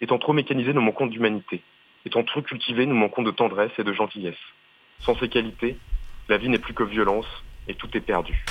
Étant 0.00 0.18
trop 0.18 0.32
mécanisés, 0.32 0.72
nous 0.72 0.80
manquons 0.80 1.06
d'humanité. 1.06 1.62
Étant 2.06 2.24
trop 2.24 2.40
cultivés, 2.40 2.86
nous 2.86 2.94
manquons 2.94 3.22
de 3.22 3.30
tendresse 3.32 3.72
et 3.76 3.84
de 3.84 3.92
gentillesse. 3.92 4.34
Sans 5.00 5.14
ces 5.18 5.28
qualités, 5.28 5.76
la 6.30 6.38
vie 6.38 6.48
n'est 6.48 6.58
plus 6.58 6.72
que 6.72 6.84
violence 6.84 7.26
et 7.68 7.74
tout 7.74 7.94
est 7.94 8.00
perdu. 8.00 8.46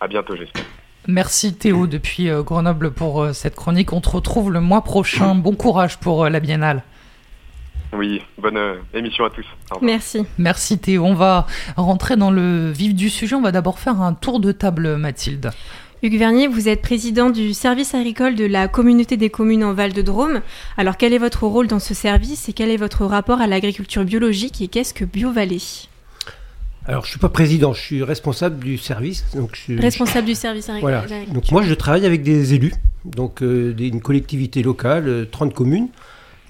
À 0.00 0.08
bientôt, 0.08 0.34
j'espère. 0.34 0.64
Merci 1.06 1.58
Théo 1.58 1.86
depuis 1.86 2.30
euh, 2.30 2.42
Grenoble 2.42 2.90
pour 2.90 3.22
euh, 3.22 3.32
cette 3.34 3.54
chronique. 3.54 3.92
On 3.92 4.00
te 4.00 4.08
retrouve 4.08 4.50
le 4.50 4.60
mois 4.60 4.80
prochain. 4.80 5.34
Bon 5.34 5.54
courage 5.54 5.98
pour 5.98 6.24
euh, 6.24 6.30
la 6.30 6.40
Biennale. 6.40 6.82
Oui, 7.92 8.20
bonne 8.38 8.58
émission 8.94 9.24
à 9.24 9.30
tous. 9.30 9.46
Merci. 9.80 10.24
Merci 10.38 10.78
Théo. 10.78 11.04
On 11.04 11.14
va 11.14 11.46
rentrer 11.76 12.16
dans 12.16 12.30
le 12.30 12.70
vif 12.70 12.94
du 12.94 13.10
sujet. 13.10 13.34
On 13.34 13.42
va 13.42 13.52
d'abord 13.52 13.78
faire 13.78 14.00
un 14.00 14.12
tour 14.12 14.40
de 14.40 14.52
table, 14.52 14.96
Mathilde. 14.96 15.50
Hugues 16.02 16.18
Vernier, 16.18 16.46
vous 16.46 16.68
êtes 16.68 16.82
président 16.82 17.30
du 17.30 17.54
service 17.54 17.94
agricole 17.94 18.34
de 18.34 18.44
la 18.44 18.68
communauté 18.68 19.16
des 19.16 19.30
communes 19.30 19.64
en 19.64 19.72
Val-de-Drôme. 19.72 20.42
Alors 20.76 20.98
quel 20.98 21.14
est 21.14 21.18
votre 21.18 21.46
rôle 21.46 21.68
dans 21.68 21.78
ce 21.78 21.94
service 21.94 22.48
et 22.48 22.52
quel 22.52 22.70
est 22.70 22.76
votre 22.76 23.06
rapport 23.06 23.40
à 23.40 23.46
l'agriculture 23.46 24.04
biologique 24.04 24.60
et 24.60 24.68
qu'est-ce 24.68 24.94
que 24.94 25.04
BioVallée 25.04 25.62
alors, 26.88 27.04
je 27.04 27.10
suis 27.10 27.18
pas 27.18 27.28
président, 27.28 27.72
je 27.72 27.80
suis 27.80 28.02
responsable 28.04 28.62
du 28.62 28.78
service. 28.78 29.24
Donc 29.34 29.58
je, 29.66 29.76
responsable 29.76 30.24
du 30.24 30.36
service 30.36 30.68
agricole. 30.68 31.02
Voilà. 31.08 31.24
Donc 31.26 31.50
moi, 31.50 31.62
je 31.62 31.74
travaille 31.74 32.06
avec 32.06 32.22
des 32.22 32.54
élus, 32.54 32.74
donc 33.04 33.42
euh, 33.42 33.74
une 33.76 34.00
collectivité 34.00 34.62
locale, 34.62 35.26
30 35.32 35.50
euh, 35.50 35.52
communes, 35.52 35.88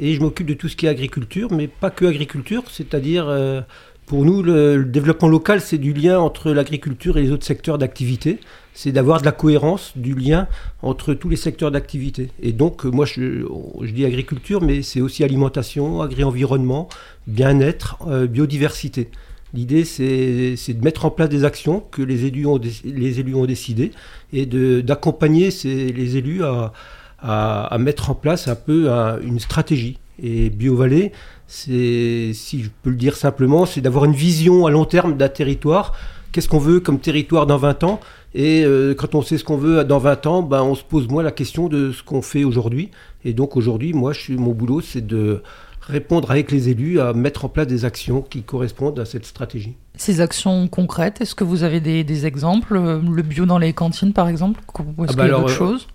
et 0.00 0.14
je 0.14 0.20
m'occupe 0.20 0.46
de 0.46 0.54
tout 0.54 0.68
ce 0.68 0.76
qui 0.76 0.86
est 0.86 0.88
agriculture, 0.88 1.52
mais 1.52 1.68
pas 1.68 1.90
que 1.90 2.04
agriculture, 2.04 2.64
c'est-à-dire 2.70 3.26
euh, 3.28 3.60
pour 4.06 4.24
nous, 4.24 4.42
le, 4.42 4.84
développement 4.84 5.28
local, 5.28 5.60
c'est 5.60 5.78
du 5.78 5.92
lien 5.92 6.18
entre 6.18 6.52
l'agriculture 6.52 7.18
et 7.18 7.22
les 7.22 7.32
autres 7.32 7.46
secteurs 7.46 7.78
d'activité. 7.78 8.38
C'est 8.72 8.92
d'avoir 8.92 9.20
de 9.20 9.24
la 9.24 9.32
cohérence, 9.32 9.92
du 9.96 10.14
lien 10.14 10.48
entre 10.82 11.14
tous 11.14 11.28
les 11.28 11.36
secteurs 11.36 11.70
d'activité. 11.70 12.30
Et 12.40 12.52
donc, 12.52 12.84
moi, 12.84 13.06
je, 13.06 13.46
dis 13.90 14.04
agriculture, 14.04 14.62
mais 14.62 14.82
c'est 14.82 15.00
aussi 15.00 15.24
alimentation, 15.24 16.02
agri-environnement, 16.02 16.88
bien-être, 17.26 17.96
biodiversité. 18.26 19.10
L'idée, 19.54 19.84
c'est 19.84 20.74
de 20.74 20.84
mettre 20.84 21.06
en 21.06 21.10
place 21.10 21.30
des 21.30 21.44
actions 21.44 21.80
que 21.90 22.02
les 22.02 22.26
élus 22.26 22.46
ont, 22.46 22.60
les 22.84 23.20
élus 23.20 23.34
ont 23.34 23.46
décidées 23.46 23.92
et 24.32 24.44
d'accompagner 24.44 25.48
les 25.64 26.16
élus 26.18 26.44
à, 26.44 26.72
à, 27.20 27.76
mettre 27.78 28.11
en 28.11 28.14
place 28.14 28.49
un 28.49 28.54
peu 28.54 28.88
une 29.23 29.38
stratégie. 29.38 29.99
Et 30.23 30.50
BioVallée, 30.50 31.12
c'est, 31.46 32.30
si 32.32 32.62
je 32.62 32.70
peux 32.82 32.90
le 32.90 32.96
dire 32.96 33.16
simplement, 33.16 33.66
c'est 33.66 33.80
d'avoir 33.80 34.04
une 34.04 34.14
vision 34.14 34.66
à 34.66 34.70
long 34.70 34.85
terme 34.85 35.16
d'un 35.16 35.28
territoire. 35.28 35.92
Qu'est-ce 36.32 36.49
qu'on 36.49 36.58
veut 36.58 36.80
comme 36.80 36.99
territoire 36.99 37.46
dans 37.46 37.58
20 37.58 37.85
ans? 37.85 38.00
Et 38.35 38.64
euh, 38.64 38.94
quand 38.94 39.14
on 39.14 39.23
sait 39.23 39.38
ce 39.38 39.44
qu'on 39.44 39.56
veut 39.56 39.85
dans 39.85 39.99
20 39.99 40.26
ans, 40.26 40.42
ben, 40.42 40.62
on 40.62 40.75
se 40.75 40.85
pose 40.85 41.08
moins 41.08 41.23
la 41.23 41.32
question 41.32 41.68
de 41.68 41.92
ce 41.92 42.02
qu'on 42.02 42.20
fait 42.20 42.44
aujourd'hui. 42.44 42.90
Et 43.25 43.32
donc 43.32 43.56
aujourd'hui, 43.56 43.92
moi, 43.94 44.12
je 44.12 44.32
mon 44.32 44.52
boulot, 44.52 44.80
c'est 44.80 45.06
de 45.06 45.42
répondre 45.81 46.31
avec 46.31 46.50
les 46.50 46.68
élus 46.68 47.00
à 47.00 47.12
mettre 47.12 47.44
en 47.44 47.48
place 47.48 47.66
des 47.66 47.85
actions 47.85 48.20
qui 48.20 48.42
correspondent 48.42 48.98
à 48.98 49.05
cette 49.05 49.24
stratégie. 49.24 49.76
Ces 49.96 50.20
actions 50.20 50.68
concrètes, 50.68 51.20
est-ce 51.20 51.35
que 51.35 51.44
vous 51.44 51.62
avez 51.62 51.81
des, 51.81 52.26
exemples? 52.26 52.74
Le 52.74 53.22
bio 53.22 53.46
dans 53.46 53.59
les 53.59 53.72
cantines, 53.72 54.12
par 54.12 54.29
exemple 54.29 54.61
Ou 54.98 55.05
est-ce 55.05 55.12
ah 55.12 55.16
bah 55.16 55.24
qu'il 55.24 55.33
y 55.33 55.35
a 55.35 55.38
d'autres 55.38 55.52
euh, 55.52 55.57
choses? 55.57 55.88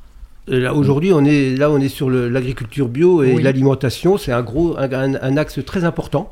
Euh, 0.49 0.71
aujourd'hui, 0.73 1.13
on 1.13 1.23
est 1.23 1.55
là, 1.55 1.69
on 1.69 1.79
est 1.79 1.89
sur 1.89 2.09
l'agriculture 2.09 2.87
bio 2.87 3.23
et 3.23 3.41
l'alimentation. 3.41 4.17
C'est 4.17 4.31
un 4.31 4.41
gros, 4.41 4.75
un, 4.77 5.37
axe 5.37 5.63
très 5.65 5.83
important 5.83 6.29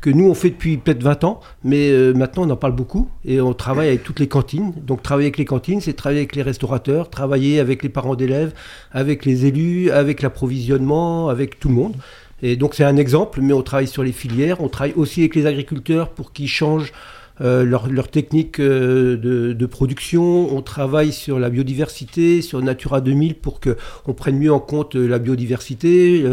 que 0.00 0.10
nous 0.10 0.28
on 0.28 0.34
fait 0.34 0.50
depuis 0.50 0.78
peut-être 0.78 1.04
20 1.04 1.22
ans, 1.22 1.40
mais 1.62 1.90
euh, 1.90 2.12
maintenant 2.12 2.42
on 2.44 2.50
en 2.50 2.56
parle 2.56 2.74
beaucoup 2.74 3.08
et 3.24 3.40
on 3.40 3.54
travaille 3.54 3.86
avec 3.86 4.02
toutes 4.02 4.18
les 4.18 4.26
cantines. 4.26 4.72
Donc 4.84 5.00
travailler 5.00 5.26
avec 5.26 5.38
les 5.38 5.44
cantines, 5.44 5.80
c'est 5.80 5.92
travailler 5.92 6.22
avec 6.22 6.34
les 6.34 6.42
restaurateurs, 6.42 7.08
travailler 7.08 7.60
avec 7.60 7.84
les 7.84 7.88
parents 7.88 8.16
d'élèves, 8.16 8.52
avec 8.90 9.24
les 9.24 9.46
élus, 9.46 9.92
avec 9.92 10.20
l'approvisionnement, 10.20 11.28
avec 11.28 11.60
tout 11.60 11.68
le 11.68 11.74
monde. 11.74 11.94
Et 12.42 12.56
donc 12.56 12.74
c'est 12.74 12.82
un 12.82 12.96
exemple, 12.96 13.40
mais 13.42 13.52
on 13.52 13.62
travaille 13.62 13.86
sur 13.86 14.02
les 14.02 14.10
filières, 14.10 14.60
on 14.60 14.68
travaille 14.68 14.94
aussi 14.96 15.20
avec 15.20 15.36
les 15.36 15.46
agriculteurs 15.46 16.08
pour 16.08 16.32
qu'ils 16.32 16.48
changent 16.48 16.92
euh, 17.40 17.64
leur, 17.64 17.88
leur, 17.88 18.08
technique 18.08 18.60
euh, 18.60 19.16
de, 19.16 19.66
production, 19.66 20.54
on 20.54 20.62
travaille 20.62 21.12
sur 21.12 21.38
la 21.38 21.50
biodiversité, 21.50 22.42
sur 22.42 22.60
Natura 22.62 23.00
2000 23.00 23.36
pour 23.36 23.60
qu'on 23.60 24.12
prenne 24.12 24.38
mieux 24.38 24.52
en 24.52 24.60
compte 24.60 24.96
euh, 24.96 25.06
la 25.06 25.18
biodiversité, 25.18 26.24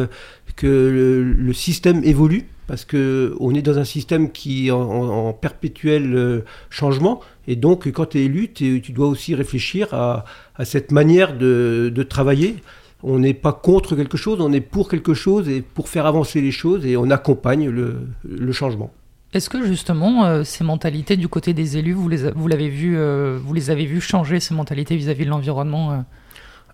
que 0.55 1.35
le, 1.37 1.53
système 1.53 2.03
évolue, 2.03 2.49
parce 2.67 2.85
qu'on 2.85 3.53
est 3.55 3.61
dans 3.61 3.79
un 3.79 3.85
système 3.85 4.31
qui 4.31 4.67
est 4.67 4.71
en, 4.71 5.31
perpétuel 5.33 6.43
changement, 6.69 7.21
et 7.47 7.55
donc 7.55 7.89
quand 7.91 8.07
tu 8.07 8.19
es 8.19 8.25
élu, 8.25 8.51
tu 8.51 8.91
dois 8.91 9.07
aussi 9.07 9.35
réfléchir 9.35 9.93
à, 9.93 10.25
cette 10.65 10.91
manière 10.91 11.37
de 11.37 12.03
travailler. 12.03 12.57
On 13.01 13.19
n'est 13.19 13.33
pas 13.33 13.53
contre 13.53 13.95
quelque 13.95 14.17
chose, 14.17 14.41
on 14.41 14.51
est 14.51 14.61
pour 14.61 14.89
quelque 14.89 15.13
chose 15.13 15.47
et 15.47 15.61
pour 15.61 15.87
faire 15.87 16.05
avancer 16.05 16.41
les 16.41 16.51
choses 16.51 16.85
et 16.85 16.97
on 16.97 17.09
accompagne 17.09 17.69
le, 17.69 18.51
changement. 18.51 18.91
Est-ce 19.33 19.49
que 19.49 19.63
justement 19.63 20.25
euh, 20.25 20.43
ces 20.43 20.63
mentalités 20.63 21.15
du 21.15 21.27
côté 21.27 21.53
des 21.53 21.77
élus, 21.77 21.93
vous 21.93 22.09
les, 22.09 22.31
vous 22.31 22.47
l'avez 22.47 22.69
vu, 22.69 22.97
euh, 22.97 23.37
vous 23.43 23.53
les 23.53 23.69
avez 23.69 23.85
vu 23.85 24.01
changer 24.01 24.39
ces 24.39 24.55
mentalités 24.55 24.95
vis-à-vis 24.95 25.25
de 25.25 25.29
l'environnement 25.29 25.91
euh? 25.91 25.97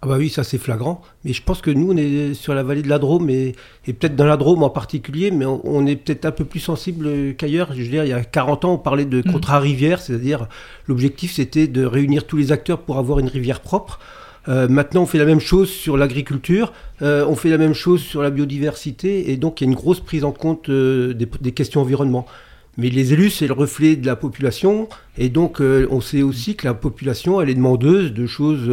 Ah 0.01 0.07
bah 0.07 0.15
oui, 0.17 0.29
ça 0.29 0.43
c'est 0.43 0.57
flagrant. 0.57 1.01
Mais 1.23 1.33
je 1.33 1.41
pense 1.41 1.61
que 1.61 1.71
nous 1.71 1.91
on 1.91 1.97
est 1.97 2.33
sur 2.33 2.53
la 2.53 2.63
vallée 2.63 2.81
de 2.81 2.87
la 2.87 2.99
Drôme 2.99 3.29
et, 3.29 3.55
peut-être 3.85 4.15
dans 4.15 4.25
la 4.25 4.37
Drôme 4.37 4.63
en 4.63 4.69
particulier, 4.69 5.31
mais 5.31 5.45
on, 5.45 5.85
est 5.85 5.95
peut-être 5.95 6.25
un 6.25 6.31
peu 6.31 6.45
plus 6.45 6.59
sensible 6.59 7.35
qu'ailleurs. 7.35 7.73
Je 7.73 7.81
veux 7.81 7.89
dire, 7.89 8.05
il 8.05 8.09
y 8.09 8.13
a 8.13 8.23
40 8.23 8.65
ans, 8.65 8.73
on 8.73 8.77
parlait 8.77 9.05
de 9.05 9.19
mmh. 9.19 9.31
contrat 9.31 9.59
rivière, 9.59 9.99
c'est-à-dire 9.99 10.47
l'objectif 10.87 11.33
c'était 11.33 11.67
de 11.67 11.85
réunir 11.85 12.27
tous 12.27 12.37
les 12.37 12.51
acteurs 12.51 12.79
pour 12.79 12.99
avoir 12.99 13.19
une 13.19 13.29
rivière 13.29 13.61
propre. 13.61 13.99
Euh, 14.47 14.67
maintenant, 14.67 15.03
on 15.03 15.05
fait 15.05 15.17
la 15.17 15.25
même 15.25 15.39
chose 15.39 15.69
sur 15.69 15.97
l'agriculture, 15.97 16.71
euh, 17.01 17.25
on 17.27 17.35
fait 17.35 17.49
la 17.49 17.57
même 17.57 17.73
chose 17.73 18.01
sur 18.01 18.21
la 18.21 18.29
biodiversité, 18.29 19.31
et 19.31 19.37
donc 19.37 19.61
il 19.61 19.65
y 19.65 19.67
a 19.67 19.71
une 19.71 19.75
grosse 19.75 19.99
prise 19.99 20.23
en 20.23 20.31
compte 20.31 20.69
euh, 20.69 21.13
des, 21.13 21.51
questions 21.51 21.81
environnement. 21.81 22.25
Mais 22.77 22.89
les 22.89 23.13
élus, 23.13 23.29
c'est 23.29 23.47
le 23.47 23.53
reflet 23.53 23.95
de 23.95 24.05
la 24.05 24.17
population, 24.17 24.89
et 25.17 25.29
donc 25.29 25.61
on 25.61 26.01
sait 26.01 26.23
aussi 26.23 26.57
que 26.57 26.67
la 26.67 26.73
population, 26.73 27.39
elle 27.39 27.49
est 27.49 27.55
demandeuse 27.55 28.11
de 28.11 28.27
choses 28.27 28.67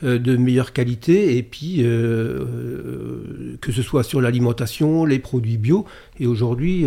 de 0.00 0.36
meilleure 0.36 0.72
qualité, 0.72 1.36
et 1.36 1.42
puis 1.42 1.78
que 1.82 3.72
ce 3.72 3.82
soit 3.82 4.04
sur 4.04 4.20
l'alimentation, 4.20 5.04
les 5.04 5.18
produits 5.18 5.58
bio, 5.58 5.86
et 6.20 6.28
aujourd'hui, 6.28 6.86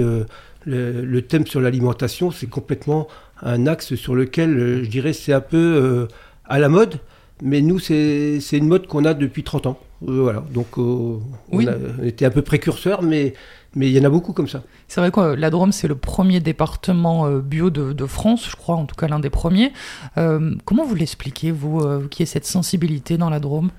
le, 0.63 1.01
le, 1.01 1.21
thème 1.23 1.45
sur 1.45 1.59
l'alimentation, 1.59 2.31
c'est 2.31 2.47
complètement 2.47 3.09
un 3.41 3.67
axe 3.67 3.95
sur 3.95 4.15
lequel, 4.15 4.81
je 4.81 4.89
dirais, 4.89 5.11
c'est 5.11 5.33
un 5.33 5.41
peu 5.41 6.07
à 6.45 6.57
la 6.57 6.69
mode. 6.69 6.99
Mais 7.41 7.61
nous, 7.61 7.79
c'est 7.79 8.39
une 8.53 8.67
mode 8.67 8.87
qu'on 8.87 9.05
a 9.05 9.13
depuis 9.13 9.43
30 9.43 9.67
ans. 9.67 9.79
Euh, 10.07 10.21
voilà. 10.21 10.43
Donc, 10.53 10.77
euh, 10.77 11.17
on, 11.51 11.67
a, 11.67 11.73
était 12.03 12.25
un 12.25 12.31
peu 12.31 12.41
précurseur, 12.41 13.01
mais 13.01 13.33
mais 13.77 13.89
il 13.89 13.93
y 13.93 13.99
en 13.99 14.05
a 14.05 14.09
beaucoup 14.09 14.31
comme 14.31 14.47
ça. 14.47 14.63
C'est 14.87 15.01
vrai 15.01 15.11
que 15.11 15.19
la 15.19 15.49
Drôme, 15.49 15.73
c'est 15.73 15.89
le 15.89 15.95
premier 15.95 16.39
département 16.39 17.25
euh, 17.25 17.41
bio 17.41 17.69
de, 17.69 18.05
France, 18.05 18.47
je 18.49 18.55
crois, 18.55 18.75
en 18.75 18.85
tout 18.85 18.95
cas 18.95 19.09
l'un 19.09 19.19
des 19.19 19.29
premiers. 19.29 19.73
comment 20.15 20.85
vous 20.85 20.95
l'expliquez, 20.95 21.51
vous, 21.51 21.81
qui 22.09 22.21
avez 22.21 22.25
cette 22.27 22.45
sensibilité 22.45 23.17
dans 23.17 23.29
la 23.29 23.39
Drôme? 23.39 23.71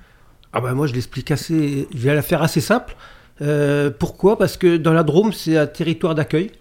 Ah 0.53 0.61
ben 0.61 0.75
Moi, 0.75 0.85
je 0.85 0.93
l'explique 0.93 1.31
assez. 1.31 1.87
Je 1.93 1.97
vais 1.97 2.13
la 2.13 2.21
faire 2.21 2.43
assez 2.43 2.61
simple. 2.61 2.95
pourquoi? 3.97 4.37
Parce 4.37 4.55
que 4.55 4.77
dans 4.77 4.93
la 4.93 5.03
Drôme, 5.03 5.33
c'est 5.33 5.57
un 5.57 5.67
territoire 5.67 6.13
d'accueil 6.13 6.51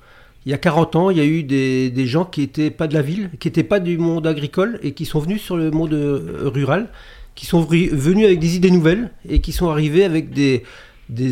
il 0.47 0.51
y 0.51 0.55
a 0.55 0.59
40 0.59 0.95
ans, 0.95 1.11
il 1.11 1.19
y 1.19 1.21
a 1.21 1.25
eu 1.25 1.43
des, 1.43 2.07
gens 2.07 2.25
qui 2.25 2.41
n'étaient 2.41 2.71
pas 2.71 2.87
de 2.87 2.95
la 2.95 3.03
ville, 3.03 3.31
qui 3.41 3.49
n'étaient 3.49 3.65
pas 3.65 3.81
du 3.81 3.99
monde 3.99 4.29
agricole 4.29 4.79
et 4.85 4.93
qui 4.93 5.05
sont 5.05 5.19
venus 5.19 5.43
sur 5.43 5.57
le 5.57 5.73
monde 5.73 5.93
euh, 5.93 6.43
rural, 6.45 6.89
qui 7.35 7.47
sont 7.47 7.63
venus 7.63 8.25
avec 8.25 8.39
des 8.39 8.55
idées 8.55 8.71
nouvelles 8.71 9.11
et 9.29 9.41
qui 9.41 9.51
sont 9.51 9.69
arrivés 9.69 10.05
avec 10.05 10.31
des, 10.31 10.63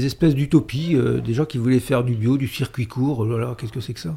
espèces 0.04 0.34
d'utopies, 0.34 0.96
euh, 0.96 1.20
des 1.20 1.32
gens 1.32 1.44
qui 1.44 1.58
voulaient 1.58 1.78
faire 1.78 2.02
du 2.02 2.14
bio, 2.14 2.36
du 2.36 2.48
circuit 2.48 2.88
court, 2.88 3.20
oh 3.20 3.38
là 3.38 3.54
qu'est-ce 3.56 3.70
que 3.70 3.80
c'est 3.80 3.94
que 3.94 4.00
ça? 4.00 4.16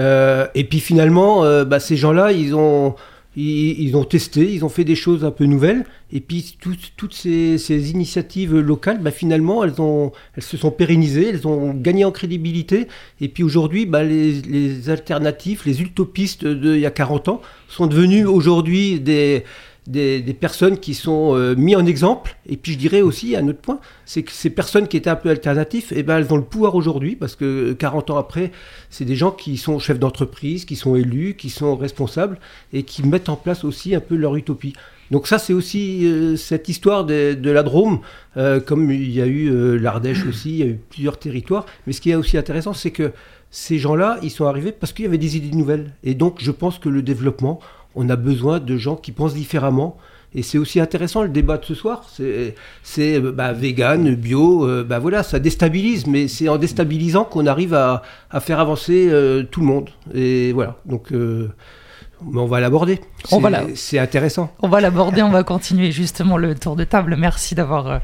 Euh, 0.00 0.48
Et 0.56 0.64
puis 0.64 0.80
finalement, 0.80 1.42
bah, 1.64 1.78
ces 1.78 1.96
gens-là, 1.96 2.32
ils 2.32 2.52
ont, 2.56 2.96
ils, 3.36 3.96
ont 3.96 4.04
testé, 4.04 4.52
ils 4.52 4.64
ont 4.64 4.68
fait 4.68 4.84
des 4.84 4.94
choses 4.94 5.24
un 5.24 5.30
peu 5.30 5.44
nouvelles. 5.44 5.84
Et 6.12 6.20
puis 6.20 6.56
toutes- 6.60 6.92
toutes 6.96 7.14
ces, 7.14 7.56
ces 7.56 7.90
initiatives 7.90 8.54
locales, 8.58 9.00
bah, 9.00 9.10
finalement, 9.10 9.64
elles, 9.64 9.80
ont, 9.80 10.12
elles 10.36 10.42
se 10.42 10.56
sont 10.56 10.70
pérennisées, 10.70 11.30
elles 11.30 11.46
ont 11.46 11.72
gagné 11.72 12.04
en 12.04 12.10
crédibilité. 12.10 12.88
Et 13.20 13.28
puis 13.28 13.42
aujourd'hui, 13.42 13.86
bah, 13.86 14.02
les, 14.04 14.42
les 14.42 14.90
alternatives, 14.90 15.62
les 15.64 15.80
utopistes 15.80 16.46
d'il 16.46 16.78
y 16.78 16.86
a 16.86 16.90
40 16.90 17.28
ans 17.28 17.40
sont 17.68 17.86
devenus 17.86 18.26
aujourd'hui 18.26 19.00
des, 19.00 19.44
des, 19.86 20.22
personnes 20.38 20.78
qui 20.78 20.94
sont 20.94 21.34
euh, 21.34 21.54
mis 21.56 21.74
en 21.76 21.86
exemple. 21.86 22.36
Et 22.48 22.56
puis 22.56 22.72
je 22.72 22.78
dirais 22.78 23.00
aussi 23.00 23.36
un 23.36 23.48
autre 23.48 23.60
point, 23.60 23.80
c'est 24.04 24.22
que 24.22 24.32
ces 24.32 24.50
personnes 24.50 24.88
qui 24.88 24.96
étaient 24.96 25.10
un 25.10 25.16
peu 25.16 25.30
alternatives, 25.30 25.86
eh 25.90 26.02
ben, 26.02 26.18
elles 26.18 26.32
ont 26.32 26.36
le 26.36 26.44
pouvoir 26.44 26.74
aujourd'hui 26.74 27.16
parce 27.16 27.36
que 27.36 27.72
40 27.72 28.10
ans 28.10 28.16
après, 28.16 28.52
c'est 28.90 29.04
des 29.04 29.16
gens 29.16 29.30
qui 29.30 29.56
sont 29.56 29.78
chefs 29.78 29.98
d'entreprise, 29.98 30.64
qui 30.64 30.76
sont 30.76 30.96
élus, 30.96 31.34
qui 31.34 31.50
sont 31.50 31.76
responsables 31.76 32.38
et 32.72 32.82
qui 32.84 33.02
mettent 33.02 33.28
en 33.28 33.36
place 33.36 33.64
aussi 33.64 33.94
un 33.94 34.00
peu 34.00 34.16
leur 34.16 34.36
utopie. 34.36 34.74
Donc 35.12 35.26
ça, 35.26 35.38
c'est 35.38 35.52
aussi 35.52 36.06
euh, 36.06 36.36
cette 36.36 36.70
histoire 36.70 37.04
de, 37.04 37.36
la 37.50 37.62
Drôme, 37.62 38.00
euh, 38.38 38.60
comme 38.60 38.90
il 38.90 39.10
y 39.10 39.20
a 39.20 39.26
eu 39.26 39.50
euh, 39.50 39.76
l'Ardèche 39.76 40.24
aussi, 40.24 40.50
il 40.52 40.56
y 40.56 40.62
a 40.62 40.66
eu 40.66 40.80
plusieurs 40.88 41.18
territoires. 41.18 41.66
Mais 41.86 41.92
ce 41.92 42.00
qui 42.00 42.10
est 42.10 42.14
aussi 42.14 42.38
intéressant, 42.38 42.72
c'est 42.72 42.92
que 42.92 43.12
ces 43.50 43.78
gens-là, 43.78 44.18
ils 44.22 44.30
sont 44.30 44.46
arrivés 44.46 44.72
parce 44.72 44.94
qu'il 44.94 45.04
y 45.04 45.08
avait 45.08 45.18
des 45.18 45.36
idées 45.36 45.54
nouvelles. 45.54 45.92
Et 46.02 46.14
donc, 46.14 46.36
je 46.38 46.50
pense 46.50 46.78
que 46.78 46.88
le 46.88 47.02
développement, 47.02 47.60
on 47.94 48.08
a 48.08 48.16
besoin 48.16 48.60
de 48.60 48.76
gens 48.76 48.96
qui 48.96 49.12
pensent 49.12 49.34
différemment. 49.34 49.96
Et 50.34 50.42
c'est 50.42 50.56
aussi 50.56 50.80
intéressant 50.80 51.22
le 51.22 51.28
débat 51.28 51.58
de 51.58 51.64
ce 51.64 51.74
soir. 51.74 52.06
C'est, 52.08 52.54
euh, 52.98 53.32
bah, 53.32 53.52
vegan, 53.52 54.14
bio, 54.14 54.66
euh, 54.66 54.82
bah 54.82 54.98
voilà, 54.98 55.22
ça 55.22 55.38
déstabilise, 55.38 56.06
mais 56.06 56.26
c'est 56.26 56.48
en 56.48 56.56
déstabilisant 56.56 57.24
qu'on 57.24 57.46
arrive 57.46 57.74
à, 57.74 58.02
faire 58.40 58.58
avancer 58.58 59.08
euh, 59.10 59.42
tout 59.42 59.60
le 59.60 59.66
monde. 59.66 59.90
Et 60.14 60.52
voilà. 60.52 60.76
Donc, 60.86 61.12
mais 62.30 62.40
on 62.40 62.46
va 62.46 62.60
l'aborder. 62.60 63.00
On 63.30 63.36
C'est- 63.36 63.40
va 63.42 63.50
la- 63.50 63.62
C'est 63.74 63.98
intéressant. 63.98 64.50
On 64.60 64.68
va 64.68 64.80
l'aborder, 64.80 65.22
on 65.22 65.30
va 65.30 65.42
continuer 65.42 65.92
justement 65.92 66.36
le 66.36 66.54
tour 66.54 66.76
de 66.76 66.84
table. 66.84 67.16
Merci 67.18 67.54
d'avoir 67.54 67.86
euh, 67.86 67.98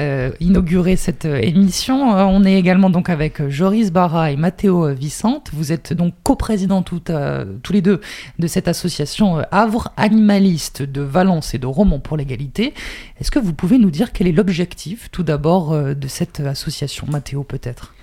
euh, 0.00 0.30
inauguré 0.40 0.96
cette 0.96 1.24
euh, 1.24 1.38
émission. 1.40 2.10
On 2.10 2.44
est 2.44 2.54
également 2.54 2.90
donc 2.90 3.08
avec 3.10 3.46
Joris 3.48 3.90
Barra 3.92 4.30
et 4.30 4.36
Matteo 4.36 4.86
euh, 4.86 4.92
Vicente. 4.92 5.50
Vous 5.52 5.72
êtes 5.72 5.92
donc 5.92 6.14
coprésidents 6.22 6.84
euh, 7.10 7.44
tous 7.62 7.72
les 7.72 7.80
deux 7.82 8.00
de 8.38 8.46
cette 8.46 8.68
association 8.68 9.42
Havre 9.50 9.92
Animaliste 9.96 10.82
de 10.82 11.00
Valence 11.00 11.54
et 11.54 11.58
de 11.58 11.66
Romans 11.66 11.98
pour 12.00 12.16
l'égalité. 12.16 12.74
Est-ce 13.20 13.30
que 13.30 13.38
vous 13.38 13.52
pouvez 13.54 13.78
nous 13.78 13.90
dire 13.90 14.12
quel 14.12 14.26
est 14.28 14.32
l'objectif 14.32 15.08
tout 15.10 15.22
d'abord 15.22 15.72
de 15.76 16.08
cette 16.08 16.40
association 16.40 17.06
Matteo 17.10 17.42
peut-être? 17.42 17.94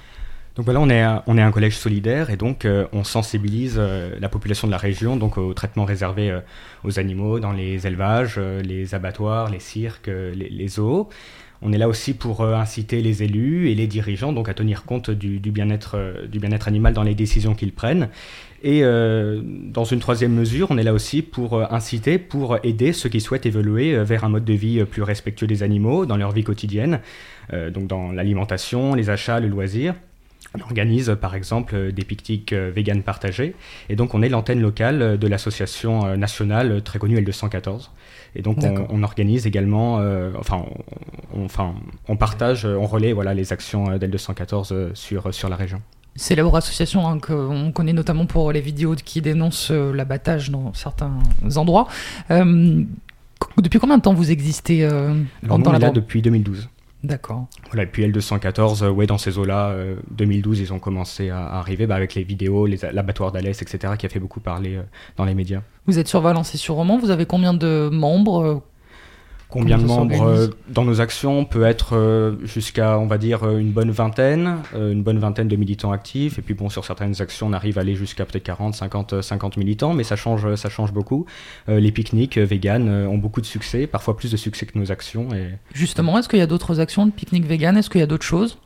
Donc 0.55 0.63
voilà, 0.63 0.79
on 0.79 0.89
est, 0.89 1.41
un, 1.41 1.51
collège 1.51 1.77
solidaire 1.77 2.29
et 2.29 2.37
donc 2.37 2.63
euh, 2.63 2.87
on 2.93 3.03
sensibilise 3.03 3.75
euh, 3.77 4.15
la 4.21 4.29
population 4.29 4.67
de 4.67 4.71
la 4.71 4.77
région 4.77 5.17
donc 5.17 5.37
au 5.37 5.53
traitement 5.53 5.83
réservé 5.83 6.31
euh, 6.31 6.39
aux 6.85 6.97
animaux 6.97 7.41
dans 7.41 7.51
les 7.51 7.85
élevages, 7.85 8.39
les 8.39 8.95
abattoirs, 8.95 9.49
les 9.49 9.59
cirques, 9.59 10.07
les, 10.07 10.49
les 10.49 10.67
zoos. 10.69 11.09
On 11.61 11.73
est 11.73 11.77
là 11.77 11.89
aussi 11.89 12.13
pour 12.13 12.43
inciter 12.43 13.01
les 13.01 13.23
élus 13.23 13.69
et 13.69 13.75
les 13.75 13.87
dirigeants 13.87 14.31
donc 14.31 14.47
à 14.47 14.53
tenir 14.53 14.83
compte 14.83 15.09
du, 15.09 15.39
bien-être 15.39 16.25
du 16.27 16.39
bien-être 16.39 16.67
animal 16.67 16.93
dans 16.93 17.01
les 17.01 17.15
décisions 17.15 17.55
qu'ils 17.55 17.71
prennent. 17.71 18.09
Et 18.61 18.81
dans 18.81 19.85
une 19.85 19.99
troisième 19.99 20.33
mesure, 20.33 20.67
on 20.69 20.77
est 20.77 20.83
là 20.83 20.93
aussi 20.93 21.21
pour 21.21 21.71
inciter, 21.73 22.19
pour 22.19 22.57
aider 22.63 22.93
ceux 22.93 23.09
qui 23.09 23.21
souhaitent 23.21 23.45
évoluer 23.45 23.97
vers 24.03 24.25
un 24.25 24.29
mode 24.29 24.45
de 24.45 24.53
vie 24.53 24.83
plus 24.83 25.01
respectueux 25.01 25.47
des 25.47 25.63
animaux 25.63 26.05
dans 26.05 26.17
leur 26.17 26.33
vie 26.33 26.43
quotidienne, 26.43 26.99
donc 27.53 27.87
dans 27.87 28.11
l'alimentation, 28.11 28.93
les 28.93 29.09
achats, 29.09 29.39
le 29.39 29.47
loisir. 29.47 29.95
On 30.57 30.61
organise 30.61 31.09
euh, 31.09 31.15
par 31.15 31.35
exemple 31.35 31.75
euh, 31.75 31.91
des 31.91 32.03
pique-niques 32.03 32.53
euh, 32.53 32.71
vegan 32.75 33.01
partagés. 33.03 33.55
Et 33.89 33.95
donc 33.95 34.13
on 34.13 34.21
est 34.21 34.29
l'antenne 34.29 34.61
locale 34.61 35.17
de 35.17 35.27
l'association 35.27 36.15
nationale 36.17 36.81
très 36.83 36.99
connue 36.99 37.19
L214. 37.19 37.89
Et 38.37 38.41
donc 38.41 38.57
on, 38.63 38.87
on 38.89 39.03
organise 39.03 39.47
également, 39.47 39.99
euh, 39.99 40.31
enfin, 40.37 40.65
on, 41.33 41.41
on- 41.41 41.45
enfin, 41.45 41.73
on 42.09 42.17
partage, 42.17 42.65
on 42.65 42.85
relaie 42.85 43.13
voilà, 43.13 43.33
les 43.33 43.53
actions 43.53 43.89
euh, 43.91 43.97
d'L214 43.97 44.69
euh, 44.73 44.89
sur, 44.93 45.33
sur 45.33 45.47
la 45.49 45.55
région. 45.55 45.81
Célèbre 46.17 46.55
association 46.55 47.07
hein, 47.07 47.19
qu'on 47.19 47.71
connaît 47.73 47.91
notamment 47.93 48.25
pour 48.25 48.51
les 48.51 48.61
vidéos 48.61 48.95
qui 48.95 49.21
dénoncent 49.21 49.71
l'abattage 49.71 50.49
dans 50.49 50.73
certains 50.73 51.11
endroits. 51.57 51.87
Euh, 52.31 52.83
depuis 53.57 53.79
combien 53.79 53.97
de 53.97 54.01
temps 54.01 54.13
vous 54.13 54.31
existez 54.31 54.83
euh, 54.85 55.13
Alors 55.43 55.57
nous, 55.59 55.63
dans 55.65 55.69
on 55.71 55.73
la 55.73 55.79
est 55.79 55.81
là 55.81 55.89
depuis 55.91 56.21
2012. 56.21 56.69
D'accord. 57.05 57.45
Voilà, 57.67 57.83
et 57.83 57.85
puis 57.85 58.03
L214, 58.07 58.83
euh, 58.83 58.89
ouais, 58.89 59.05
dans 59.05 59.17
ces 59.17 59.37
eaux-là, 59.37 59.69
euh, 59.69 59.95
2012, 60.11 60.59
ils 60.59 60.73
ont 60.73 60.79
commencé 60.79 61.29
à, 61.29 61.45
à 61.45 61.59
arriver 61.59 61.85
bah, 61.87 61.95
avec 61.95 62.15
les 62.15 62.23
vidéos, 62.23 62.65
les- 62.65 62.79
l'abattoir 62.91 63.31
d'Alès, 63.31 63.61
etc., 63.61 63.93
qui 63.97 64.05
a 64.05 64.09
fait 64.09 64.19
beaucoup 64.19 64.39
parler 64.39 64.75
euh, 64.77 64.81
dans 65.17 65.25
les 65.25 65.35
médias. 65.35 65.61
Vous 65.85 65.99
êtes 65.99 66.07
sur 66.07 66.21
Valence 66.21 66.55
et 66.55 66.57
sur 66.57 66.75
Romans, 66.75 66.97
vous 66.97 67.11
avez 67.11 67.25
combien 67.25 67.53
de 67.53 67.89
membres 67.91 68.63
Combien 69.49 69.77
de 69.77 69.83
membres 69.83 70.23
euh, 70.23 70.47
dans 70.69 70.83
nos 70.83 71.01
actions 71.01 71.45
peut 71.45 71.63
être 71.63 71.95
euh, 71.95 72.35
jusqu'à, 72.43 72.97
on 72.97 73.05
va 73.05 73.17
dire, 73.17 73.43
euh, 73.43 73.59
une 73.59 73.71
bonne 73.71 73.91
vingtaine, 73.91 74.57
euh, 74.73 74.91
une 74.91 75.03
bonne 75.03 75.19
vingtaine 75.19 75.47
de 75.47 75.55
militants 75.55 75.91
actifs. 75.91 76.39
Et 76.39 76.41
puis 76.41 76.53
bon, 76.53 76.69
sur 76.69 76.83
certaines 76.83 77.21
actions, 77.21 77.47
on 77.47 77.53
arrive 77.53 77.77
à 77.77 77.81
aller 77.81 77.95
jusqu'à 77.95 78.25
peut-être 78.25 78.43
40, 78.43 78.73
50, 78.73 79.13
euh, 79.13 79.21
50 79.21 79.57
militants, 79.57 79.93
mais 79.93 80.03
ça 80.03 80.15
change, 80.15 80.55
ça 80.55 80.69
change 80.69 80.93
beaucoup. 80.93 81.25
Euh, 81.69 81.79
les 81.79 81.91
pique-niques 81.91 82.37
véganes 82.37 82.89
euh, 82.89 83.07
ont 83.07 83.17
beaucoup 83.17 83.41
de 83.41 83.45
succès, 83.45 83.87
parfois 83.87 84.17
plus 84.17 84.31
de 84.31 84.37
succès 84.37 84.65
que 84.65 84.77
nos 84.77 84.91
actions. 84.91 85.33
Et 85.33 85.51
Justement, 85.73 86.17
est-ce 86.17 86.27
qu'il 86.27 86.39
y 86.39 86.43
a 86.43 86.47
d'autres 86.47 86.79
actions 86.79 87.05
de 87.05 87.11
pique-nique 87.11 87.45
vegan 87.45 87.77
Est-ce 87.77 87.89
qu'il 87.89 88.01
y 88.01 88.03
a 88.03 88.07
d'autres 88.07 88.25
choses? 88.25 88.57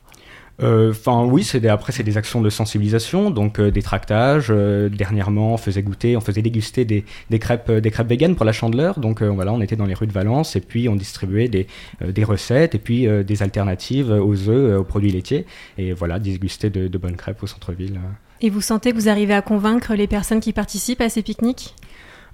Enfin 0.62 1.24
oui, 1.26 1.44
c'est 1.44 1.60
des- 1.60 1.70
après 1.70 1.92
c'est 1.94 2.04
des 2.04 2.18
actions 2.18 2.42
de 2.42 2.50
sensibilisation, 2.50 3.32
donc 3.32 3.60
euh, 3.60 3.72
des 3.72 3.82
tractages. 3.82 4.48
euh, 4.50 4.90
dernièrement, 4.90 5.54
on 5.54 5.58
faisait 5.58 5.82
goûter, 5.84 6.18
on 6.18 6.22
faisait 6.22 6.42
déguster 6.42 6.84
des, 6.86 7.06
des 7.30 7.40
crêpes, 7.40 7.70
euh, 7.70 7.80
des 7.82 7.92
crêpes 7.92 8.08
véganes 8.10 8.36
pour 8.36 8.46
la 8.46 8.52
Chandeleur. 8.52 9.00
Donc 9.00 9.22
euh, 9.22 9.30
voilà, 9.30 9.54
on 9.54 9.62
était 9.62 9.76
dans 9.78 9.86
les 9.86 9.94
rues 9.94 10.08
de 10.08 10.12
Valence 10.12 10.56
et 10.56 10.62
puis 10.62 10.90
on 10.90 10.96
distribuait 10.96 11.48
des, 11.48 11.68
euh, 12.02 12.12
des 12.12 12.24
recettes 12.24 12.76
et 12.76 12.80
puis 12.80 13.08
euh, 13.08 13.24
des 13.24 13.42
alternatives 13.42 14.12
aux 14.12 14.50
œufs, 14.50 14.50
euh, 14.50 14.80
aux 14.80 14.84
produits 14.84 15.12
laitiers 15.12 15.46
et 15.78 15.94
voilà, 15.94 16.20
déguster 16.20 16.70
de, 16.70 16.88
de 16.88 16.98
bonnes 16.98 17.16
crêpes 17.16 17.42
au 17.42 17.48
centre-ville. 17.48 18.00
Et 18.42 18.50
vous 18.50 18.62
sentez 18.62 18.92
que 18.92 18.96
vous 18.98 19.10
arrivez 19.10 19.34
à 19.34 19.42
convaincre 19.42 19.94
les 19.96 20.08
personnes 20.08 20.40
qui 20.40 20.54
participent 20.54 21.02
à 21.02 21.10
ces 21.10 21.22
pique-niques? 21.22 21.74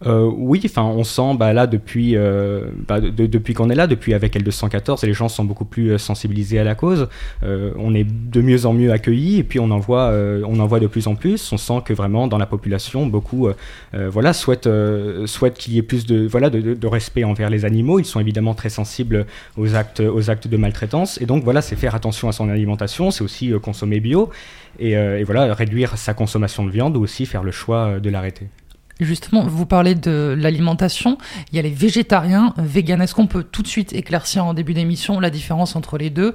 Euh, 0.05 0.29
oui, 0.35 0.61
enfin, 0.65 0.83
on 0.83 1.03
sent 1.03 1.35
bah, 1.39 1.53
là 1.53 1.67
depuis 1.67 2.15
euh, 2.17 2.65
bah, 2.87 2.99
de- 2.99 3.09
de- 3.09 3.27
depuis 3.27 3.53
qu'on 3.53 3.69
est 3.69 3.75
là, 3.75 3.87
depuis 3.87 4.13
avec 4.13 4.35
L214, 4.35 5.03
et 5.03 5.07
les 5.07 5.13
gens 5.13 5.29
sont 5.29 5.45
beaucoup 5.45 5.65
plus 5.65 5.91
euh, 5.91 5.97
sensibilisés 5.97 6.59
à 6.59 6.63
la 6.63 6.75
cause. 6.75 7.07
On 7.43 7.93
est 7.93 8.03
de 8.05 8.41
mieux 8.41 8.65
en 8.65 8.73
mieux 8.73 8.91
accueillis, 8.91 9.39
et 9.39 9.43
puis 9.43 9.59
on 9.59 9.71
en 9.71 9.79
voit, 9.79 10.11
on 10.47 10.55
de 10.79 10.87
plus 10.87 11.07
en 11.07 11.15
plus. 11.15 11.51
On 11.53 11.57
sent 11.57 11.81
que 11.85 11.93
vraiment 11.93 12.27
dans 12.27 12.37
la 12.37 12.45
population, 12.45 13.05
beaucoup, 13.05 13.49
voilà, 13.93 14.33
souhaitent, 14.33 14.69
souhaitent 15.25 15.57
qu'il 15.57 15.73
y 15.73 15.77
ait 15.77 15.83
plus 15.83 16.05
de, 16.05 16.27
voilà, 16.27 16.49
de, 16.49 16.87
respect 16.87 17.23
envers 17.23 17.49
les 17.49 17.65
animaux. 17.65 17.99
Ils 17.99 18.05
sont 18.05 18.19
évidemment 18.19 18.53
très 18.53 18.69
sensibles 18.69 19.25
aux 19.57 19.75
actes, 19.75 19.99
aux 20.01 20.29
actes 20.29 20.47
de 20.47 20.57
maltraitance, 20.57 21.21
et 21.21 21.25
donc 21.25 21.43
voilà, 21.43 21.61
c'est 21.61 21.75
faire 21.75 21.95
attention 21.95 22.27
à 22.27 22.31
son 22.31 22.49
alimentation, 22.49 23.11
c'est 23.11 23.23
aussi 23.23 23.51
consommer 23.61 23.99
bio, 23.99 24.29
et, 24.79 24.91
et 24.91 25.23
voilà, 25.23 25.53
réduire 25.53 25.97
sa 25.97 26.13
consommation 26.13 26.65
de 26.65 26.71
viande 26.71 26.97
ou 26.97 27.01
aussi 27.01 27.25
faire 27.25 27.43
le 27.43 27.51
choix 27.51 27.99
de 27.99 28.09
l'arrêter. 28.09 28.47
Justement, 29.01 29.43
vous 29.43 29.65
parlez 29.65 29.93
de 29.93 30.35
l'alimentation. 30.37 31.17
Il 31.51 31.57
y 31.57 31.59
a 31.59 31.61
les 31.61 31.69
végétariens, 31.69 32.53
euh, 32.57 32.61
véganes. 32.61 33.01
Est-ce 33.01 33.13
qu'on 33.13 33.27
peut 33.27 33.43
tout 33.43 33.61
de 33.61 33.67
suite 33.67 33.91
éclaircir 33.91 34.45
en 34.45 34.53
début 34.53 34.73
d'émission 34.73 35.19
la 35.19 35.29
différence 35.29 35.75
entre 35.75 35.97
les 35.97 36.09
deux? 36.09 36.33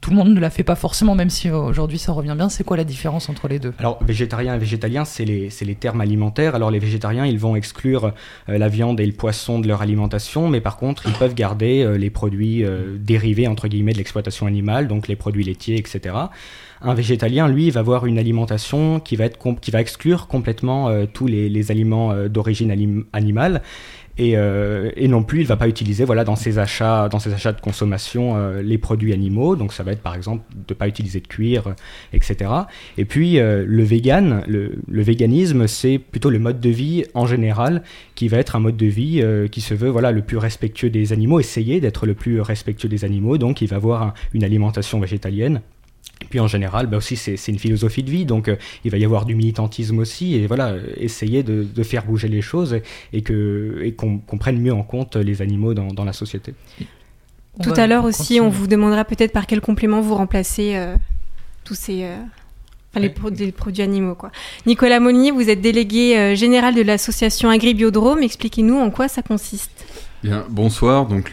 Tout 0.00 0.10
le 0.10 0.16
monde 0.16 0.32
ne 0.32 0.40
la 0.40 0.48
fait 0.48 0.62
pas 0.62 0.76
forcément, 0.76 1.14
même 1.14 1.28
si 1.28 1.48
euh, 1.48 1.56
aujourd'hui 1.56 1.98
ça 1.98 2.12
revient 2.12 2.34
bien. 2.36 2.48
C'est 2.48 2.64
quoi 2.64 2.76
la 2.76 2.84
différence 2.84 3.28
entre 3.28 3.48
les 3.48 3.58
deux? 3.58 3.74
Alors, 3.78 4.02
végétarien 4.02 4.54
et 4.54 4.58
végétalien, 4.58 5.04
c'est 5.04 5.24
les, 5.24 5.74
termes 5.74 6.00
alimentaires. 6.00 6.54
Alors, 6.54 6.70
les 6.70 6.78
végétariens, 6.78 7.26
ils 7.26 7.38
vont 7.38 7.56
exclure 7.56 8.12
euh, 8.48 8.58
la 8.58 8.68
viande 8.68 9.00
et 9.00 9.06
le 9.06 9.12
poisson 9.12 9.58
de 9.58 9.66
leur 9.66 9.82
alimentation, 9.82 10.48
mais 10.48 10.60
par 10.60 10.76
contre, 10.76 11.06
ils 11.06 11.12
peuvent 11.12 11.34
garder 11.34 11.82
euh, 11.82 11.98
les 11.98 12.10
produits 12.10 12.64
dérivés, 12.98 13.48
entre 13.48 13.68
guillemets, 13.68 13.92
de 13.92 13.98
l'exploitation 13.98 14.46
animale, 14.46 14.88
donc 14.88 15.08
les 15.08 15.16
produits 15.16 15.44
laitiers, 15.44 15.76
etc. 15.76 16.14
Un 16.80 16.94
végétalien, 16.94 17.48
lui, 17.48 17.70
va 17.70 17.80
avoir 17.80 18.06
une 18.06 18.18
alimentation 18.18 19.00
qui 19.00 19.16
va, 19.16 19.24
être 19.24 19.38
qui 19.60 19.70
va 19.70 19.80
exclure 19.80 20.28
complètement 20.28 21.06
tous 21.06 21.26
les, 21.26 21.70
aliments 21.70 22.14
d'origine 22.28 22.70
animale. 23.12 23.62
Et, 24.18 24.36
euh, 24.36 24.90
et 24.96 25.06
non 25.06 25.22
plus, 25.22 25.40
il 25.40 25.46
va 25.46 25.56
pas 25.56 25.68
utiliser 25.68 26.04
voilà 26.04 26.24
dans 26.24 26.34
ses 26.34 26.58
achats, 26.58 27.08
dans 27.08 27.20
ses 27.20 27.32
achats 27.32 27.52
de 27.52 27.60
consommation 27.60 28.36
euh, 28.36 28.62
les 28.62 28.76
produits 28.76 29.12
animaux. 29.12 29.54
Donc 29.54 29.72
ça 29.72 29.84
va 29.84 29.92
être 29.92 30.02
par 30.02 30.16
exemple 30.16 30.42
de 30.66 30.74
pas 30.74 30.88
utiliser 30.88 31.20
de 31.20 31.28
cuir, 31.28 31.68
euh, 31.68 31.72
etc. 32.12 32.50
Et 32.96 33.04
puis 33.04 33.38
le 33.38 33.82
vegan, 33.84 34.42
le, 34.48 34.72
véganisme, 34.88 35.66
c'est 35.68 35.98
plutôt 35.98 36.30
le 36.30 36.38
mode 36.38 36.60
de 36.60 36.68
vie 36.68 37.04
en 37.14 37.26
général 37.26 37.82
qui 38.16 38.26
va 38.28 38.38
être 38.38 38.56
un 38.56 38.60
mode 38.60 38.76
de 38.76 38.86
vie 38.86 39.22
qui 39.52 39.60
se 39.60 39.74
veut 39.74 39.88
voilà 39.88 40.10
le 40.10 40.22
plus 40.22 40.36
respectueux 40.36 40.90
des 40.90 41.12
animaux, 41.12 41.38
essayer 41.38 41.80
d'être 41.80 42.06
le 42.06 42.14
plus 42.14 42.40
respectueux 42.40 42.88
des 42.88 43.04
animaux. 43.04 43.38
Donc 43.38 43.62
il 43.62 43.68
va 43.68 43.76
avoir 43.76 44.02
un- 44.02 44.14
une 44.34 44.44
alimentation 44.44 44.98
végétalienne. 44.98 45.60
Et 46.20 46.24
puis 46.24 46.40
en 46.40 46.48
général, 46.48 46.86
bah 46.88 46.96
aussi 46.96 47.16
c'est 47.16 47.36
une 47.48 47.58
philosophie 47.58 48.02
de 48.02 48.10
vie, 48.10 48.24
donc 48.26 48.48
euh, 48.48 48.56
il 48.84 48.90
va 48.90 48.98
y 48.98 49.04
avoir 49.04 49.24
du 49.24 49.34
militantisme 49.34 49.98
aussi, 50.00 50.34
et 50.34 50.46
voilà, 50.46 50.68
euh, 50.70 50.80
essayer 50.96 51.42
de, 51.42 51.62
de 51.62 51.82
faire 51.84 52.04
bouger 52.04 52.28
les 52.28 52.42
choses 52.42 52.74
et, 52.74 52.82
et 53.12 53.22
que 53.22 53.80
et 53.84 53.92
qu'on 53.92 54.18
prenne 54.38 54.60
mieux 54.60 54.72
en 54.74 54.82
compte 54.82 55.16
les 55.16 55.42
animaux 55.42 55.74
dans, 55.74 55.88
dans 55.88 56.04
la 56.04 56.12
société. 56.12 56.54
On 57.58 57.62
Tout 57.62 57.72
à 57.76 57.86
l'heure 57.86 58.04
aussi, 58.04 58.40
on 58.40 58.48
vous 58.48 58.66
demandera 58.66 59.04
peut-être 59.04 59.32
par 59.32 59.46
quel 59.46 59.60
complément 59.60 60.00
vous 60.00 60.14
remplacez 60.16 60.76
euh, 60.76 60.96
tous 61.64 61.74
ces. 61.74 62.04
euh, 62.04 62.16
Enfin, 62.90 63.00
les 63.00 63.10
pro- 63.10 63.30
des 63.30 63.52
produits 63.52 63.82
animaux, 63.82 64.14
quoi. 64.14 64.32
Nicolas 64.64 64.98
Monnier, 64.98 65.30
vous 65.30 65.50
êtes 65.50 65.60
délégué 65.60 66.16
euh, 66.16 66.34
général 66.34 66.74
de 66.74 66.80
l'association 66.80 67.50
Agribiodrome. 67.50 68.20
Expliquez-nous 68.22 68.76
en 68.78 68.90
quoi 68.90 69.08
ça 69.08 69.20
consiste. 69.20 69.77
Bien, 70.22 70.44
bonsoir. 70.50 71.06
Donc, 71.06 71.32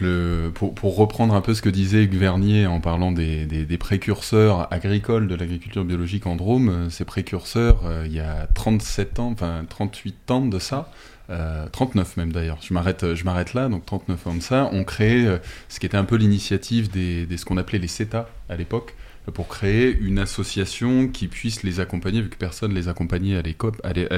pour, 0.54 0.96
reprendre 0.96 1.34
un 1.34 1.40
peu 1.40 1.54
ce 1.54 1.62
que 1.62 1.68
disait 1.68 2.06
Vernier 2.06 2.66
en 2.66 2.80
parlant 2.80 3.10
des, 3.10 3.76
précurseurs 3.80 4.72
agricoles 4.72 5.26
de 5.26 5.34
l'agriculture 5.34 5.84
biologique 5.84 6.26
en 6.26 6.36
Drôme, 6.36 6.68
euh, 6.68 6.90
ces 6.90 7.04
précurseurs, 7.04 7.80
euh, 7.84 8.04
il 8.06 8.12
y 8.12 8.20
a 8.20 8.46
37 8.54 9.18
ans, 9.18 9.30
enfin 9.32 9.64
38 9.68 10.30
ans 10.30 10.46
de 10.46 10.58
ça, 10.60 10.92
euh, 11.30 11.68
39 11.68 12.16
même 12.16 12.32
d'ailleurs, 12.32 12.58
je 12.62 12.72
m'arrête, 12.72 13.54
là, 13.54 13.68
donc 13.68 13.84
39 13.86 14.26
ans 14.28 14.34
de 14.34 14.40
ça, 14.40 14.70
ont 14.72 14.84
créé 14.84 15.26
euh, 15.26 15.38
ce 15.68 15.80
qui 15.80 15.86
était 15.86 15.96
un 15.96 16.04
peu 16.04 16.16
l'initiative 16.16 16.88
des, 16.90 17.26
des- 17.26 17.36
ce 17.36 17.44
qu'on 17.44 17.56
appelait 17.56 17.78
les 17.80 17.88
CETA 17.88 18.28
à 18.48 18.54
l'époque, 18.56 18.94
euh, 19.28 19.32
pour 19.32 19.48
créer 19.48 19.96
une 20.00 20.18
association 20.20 21.08
qui 21.08 21.26
puisse 21.28 21.62
les 21.64 21.80
accompagner, 21.80 22.22
vu 22.22 22.28
que 22.30 22.36
personne 22.36 22.72
les 22.72 22.88
accompagnait 22.88 23.36
à 23.36 23.42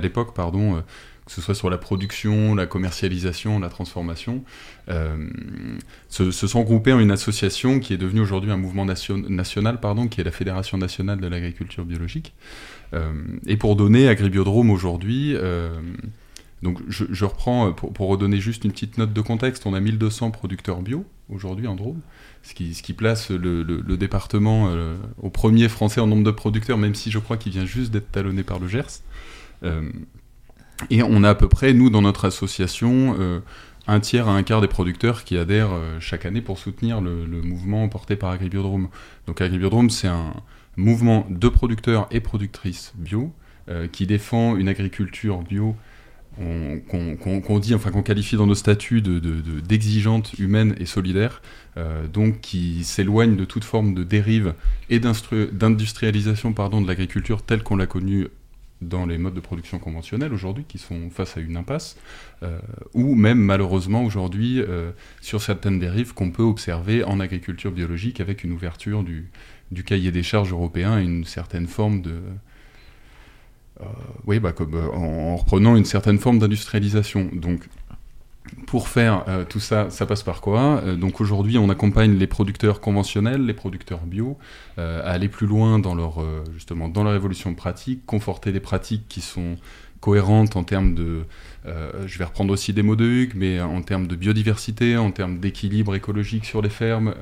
l'époque, 0.01 0.35
pardon, 0.35 0.77
euh, 0.77 0.81
que 1.29 1.35
ce 1.35 1.43
soit 1.43 1.55
sur 1.55 1.69
la 1.69 1.77
production, 1.77 2.55
la 2.55 2.65
commercialisation, 2.65 3.61
la 3.61 3.69
transformation, 3.69 4.45
euh, 4.89 5.29
se, 6.09 6.31
sont 6.31 6.63
groupés 6.63 6.95
en 6.95 7.01
une 7.01 7.11
association 7.11 7.81
qui 7.81 7.93
est 7.93 7.99
devenue 7.99 8.23
aujourd'hui 8.23 8.51
un 8.51 8.57
mouvement 8.57 8.87
nation- 8.87 9.19
national, 9.29 9.79
pardon, 9.79 10.09
qui 10.09 10.23
est 10.23 10.25
la 10.25 10.31
Fédération 10.31 10.79
nationale 10.79 11.21
de 11.21 11.27
l'agriculture 11.27 11.85
biologique. 11.85 12.33
Euh, 12.95 13.13
et 13.47 13.59
pour 13.59 13.77
donner 13.77 14.09
Agribiodrome 14.09 14.71
aujourd'hui, 14.71 15.35
euh, 15.35 15.79
donc 16.63 16.79
je, 16.89 17.25
reprends, 17.27 17.75
pour, 17.75 18.09
redonner 18.09 18.41
juste 18.41 18.65
une 18.65 18.73
petite 18.73 18.97
note 18.97 19.13
de 19.13 19.21
contexte, 19.21 19.67
on 19.67 19.75
a 19.75 19.81
1200 19.81 20.31
producteurs 20.31 20.81
bio 20.81 21.05
aujourd'hui 21.29 21.67
en 21.67 21.75
Drôme, 21.75 22.01
ce 22.43 22.55
qui, 22.55 22.73
ce 22.73 22.83
qui 22.83 22.95
place 22.95 23.31
le, 23.31 23.65
département 23.99 24.75
au 25.19 25.29
premier 25.29 25.69
français 25.69 26.01
en 26.01 26.07
nombre 26.07 26.25
de 26.25 26.31
producteurs, 26.31 26.79
même 26.79 26.95
si 26.95 27.11
je 27.11 27.19
crois 27.19 27.37
qu'il 27.37 27.53
vient 27.53 27.67
juste 27.67 27.93
d'être 27.93 28.11
talonné 28.11 28.45
par 28.45 28.59
le 28.59 28.67
Gers. 28.67 29.03
Et 30.91 31.03
on 31.03 31.25
a 31.25 31.31
à 31.31 31.35
peu 31.35 31.49
près, 31.49 31.73
nous, 31.75 31.91
dans 31.91 32.03
notre 32.03 32.25
association, 32.25 33.17
euh, 33.19 33.41
un 33.87 34.01
tiers 34.01 34.29
à 34.29 34.33
un 34.33 34.43
quart 34.43 34.61
des 34.61 34.69
producteurs 34.69 35.25
qui 35.25 35.37
adhèrent 35.37 35.73
euh, 35.73 35.99
chaque 36.01 36.25
année 36.27 36.41
pour 36.41 36.59
soutenir 36.59 37.01
le, 37.01 37.27
mouvement 37.43 37.89
porté 37.89 38.17
par 38.17 38.31
Agribiodrome. 38.31 38.89
Donc 39.27 39.41
Agribiodrome, 39.41 39.91
c'est 39.91 40.09
un 40.09 40.35
mouvement 40.77 41.27
de 41.31 41.49
producteurs 41.49 42.07
et 42.11 42.21
productrices 42.21 42.93
bio 42.97 43.33
euh, 43.69 43.89
qui 43.89 44.07
défend 44.07 44.57
une 44.57 44.69
agriculture 44.69 45.39
bio 45.43 45.75
on- 46.41 46.79
qu'on 47.41 47.59
dit, 47.59 47.75
enfin 47.75 47.91
qu'on 47.91 48.05
qualifie 48.05 48.37
dans 48.37 48.47
nos 48.47 48.55
statuts 48.55 49.03
de- 49.03 49.19
de- 49.19 49.41
de- 49.41 49.59
d'exigeante, 49.59 50.35
humaine 50.39 50.77
et 50.79 50.87
solidaire, 50.87 51.43
donc 52.13 52.41
qui 52.41 52.85
s'éloigne 52.85 53.35
de 53.35 53.45
toute 53.45 53.65
forme 53.65 53.93
de 53.93 54.05
dérive 54.05 54.55
et 54.89 55.01
d'industrialisation 55.01 56.53
de 56.53 56.87
l'agriculture 56.87 57.43
telle 57.43 57.65
qu'on 57.65 57.75
l'a 57.75 57.87
connue 57.89 58.29
dans 58.81 59.07
les 59.07 59.19
modes 59.19 59.35
de 59.35 59.41
production 59.41 59.79
conventionnels 59.79 60.33
aujourd'hui, 60.33 60.65
qui 60.69 60.79
sont 60.79 61.11
face 61.11 61.37
à 61.37 61.41
une 61.41 61.57
impasse, 61.57 61.97
euh, 62.43 62.61
ou 62.95 63.15
même 63.15 63.39
malheureusement 63.39 64.05
aujourd'hui 64.05 64.61
euh, 64.61 64.93
sur 65.21 65.43
certaines 65.43 65.79
dérives 65.81 66.15
qu'on 66.15 66.31
peut 66.31 66.45
observer 66.45 67.03
en 67.03 67.19
agriculture 67.21 67.73
biologique 67.73 68.21
avec 68.21 68.45
une 68.45 68.53
ouverture 68.53 69.03
du, 69.03 69.31
du 69.73 69.83
cahier 69.83 70.13
des 70.13 70.23
charges 70.23 70.53
européen 70.53 71.01
et 71.01 71.05
une 71.05 71.25
certaine 71.25 71.67
forme 71.67 72.03
de... 72.03 72.21
euh, 73.81 73.85
oui, 74.27 74.39
bah, 74.39 74.53
comme, 74.53 74.75
en, 74.75 75.33
en 75.33 75.37
reprenant 75.37 75.77
une 75.77 75.85
certaine 75.85 76.19
forme 76.19 76.39
d'industrialisation. 76.39 77.31
Donc, 77.33 77.69
pour 78.67 78.89
faire 78.89 79.25
euh, 79.29 79.45
tout 79.45 79.61
ça, 79.61 79.91
ça 79.91 80.07
passe 80.07 80.23
par 80.23 80.41
quoi? 80.41 80.81
Euh, 80.85 80.97
Donc 80.97 81.21
aujourd'hui, 81.21 81.59
on 81.59 81.71
accompagne 81.71 82.17
les 82.17 82.27
producteurs 82.27 82.81
conventionnels, 82.81 83.45
les 83.45 83.55
producteurs 83.55 84.01
bio, 84.01 84.39
euh, 84.79 85.01
à 85.03 85.11
aller 85.13 85.29
plus 85.29 85.47
loin 85.47 85.79
dans 85.79 85.95
leur 85.95 86.25
justement 86.53 86.89
dans 86.89 87.05
leur 87.05 87.15
évolution 87.15 87.51
de 87.51 87.57
pratique, 87.57 88.05
conforter 88.07 88.53
des 88.53 88.61
pratiques 88.61 89.05
qui 89.09 89.21
sont 89.21 89.57
cohérentes 90.01 90.55
en 90.55 90.63
termes 90.63 90.95
de, 90.95 91.25
je 91.67 92.19
vais 92.19 92.25
reprendre 92.25 92.53
aussi 92.53 92.73
des 92.73 92.83
mots 92.83 92.95
de 92.95 93.05
Hugues, 93.05 93.33
mais 93.35 93.61
en 93.61 93.83
termes 93.83 94.07
de 94.07 94.15
biodiversité, 94.15 94.97
en 94.97 95.11
termes 95.11 95.41
d'équilibre 95.41 95.97
écologique 95.97 96.45
sur 96.45 96.63
les 96.63 96.69
fermes, 96.69 97.15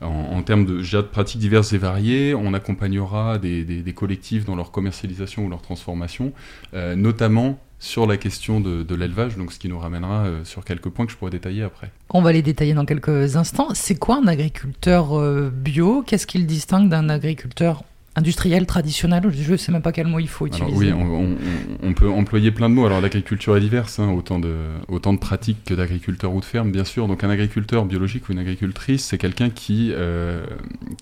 en, 0.00 0.40
termes 0.42 0.66
de, 0.66 0.82
de 0.82 1.00
pratiques 1.02 1.40
diverses 1.40 1.72
et 1.72 1.78
variées. 1.78 2.32
On 2.34 2.54
accompagnera 2.54 3.38
des, 3.38 3.64
des- 3.64 3.92
collectifs 3.92 4.44
dans 4.44 4.54
leur 4.54 4.70
commercialisation 4.70 5.46
ou 5.46 5.48
leur 5.50 5.62
transformation, 5.62 6.32
notamment 6.72 7.58
sur 7.80 8.06
la 8.06 8.16
question 8.18 8.60
de, 8.60 8.82
de 8.82 8.94
l'élevage, 8.94 9.36
donc 9.36 9.52
ce 9.52 9.58
qui 9.58 9.68
nous 9.68 9.78
ramènera 9.78 10.26
euh, 10.26 10.44
sur 10.44 10.64
quelques 10.64 10.90
points 10.90 11.06
que 11.06 11.12
je 11.12 11.16
pourrais 11.16 11.30
détailler 11.30 11.62
après. 11.62 11.90
On 12.10 12.20
va 12.22 12.30
les 12.30 12.42
détailler 12.42 12.74
dans 12.74 12.84
quelques 12.84 13.36
instants. 13.36 13.68
C'est 13.74 13.98
quoi 13.98 14.20
un 14.22 14.26
agriculteur 14.26 15.18
euh, 15.18 15.50
bio? 15.52 16.02
Qu'est-ce 16.06 16.26
qu'il 16.26 16.46
distingue 16.46 16.88
d'un 16.90 17.08
agriculteur 17.08 17.82
industriel 18.16 18.66
traditionnel? 18.66 19.22
Je 19.30 19.52
ne 19.52 19.56
sais 19.56 19.72
même 19.72 19.80
pas 19.80 19.92
quel 19.92 20.08
mot 20.08 20.18
il 20.18 20.28
faut 20.28 20.44
Alors 20.52 20.68
utiliser. 20.68 20.92
oui, 20.92 21.02
on, 21.02 21.22
on- 21.32 21.36
on 21.82 21.94
peut 21.94 22.10
employer 22.10 22.50
plein 22.50 22.68
de 22.68 22.74
mots. 22.74 22.84
Alors 22.84 23.00
l'agriculture 23.00 23.56
est 23.56 23.60
diverse, 23.60 23.98
hein, 23.98 24.10
autant, 24.10 24.38
de, 24.38 24.54
autant 24.88 25.14
de 25.14 25.18
pratiques 25.18 25.64
que 25.64 25.72
d'agriculteurs 25.72 26.34
ou 26.34 26.40
de 26.40 26.44
fermes, 26.44 26.70
bien 26.70 26.84
sûr. 26.84 27.08
Donc 27.08 27.24
un 27.24 27.30
agriculteur 27.30 27.86
biologique 27.86 28.28
ou 28.28 28.32
une 28.32 28.38
agricultrice, 28.40 29.04
c'est 29.06 29.16
quelqu'un 29.18 29.48
qui, 29.48 29.90
euh, 29.94 30.44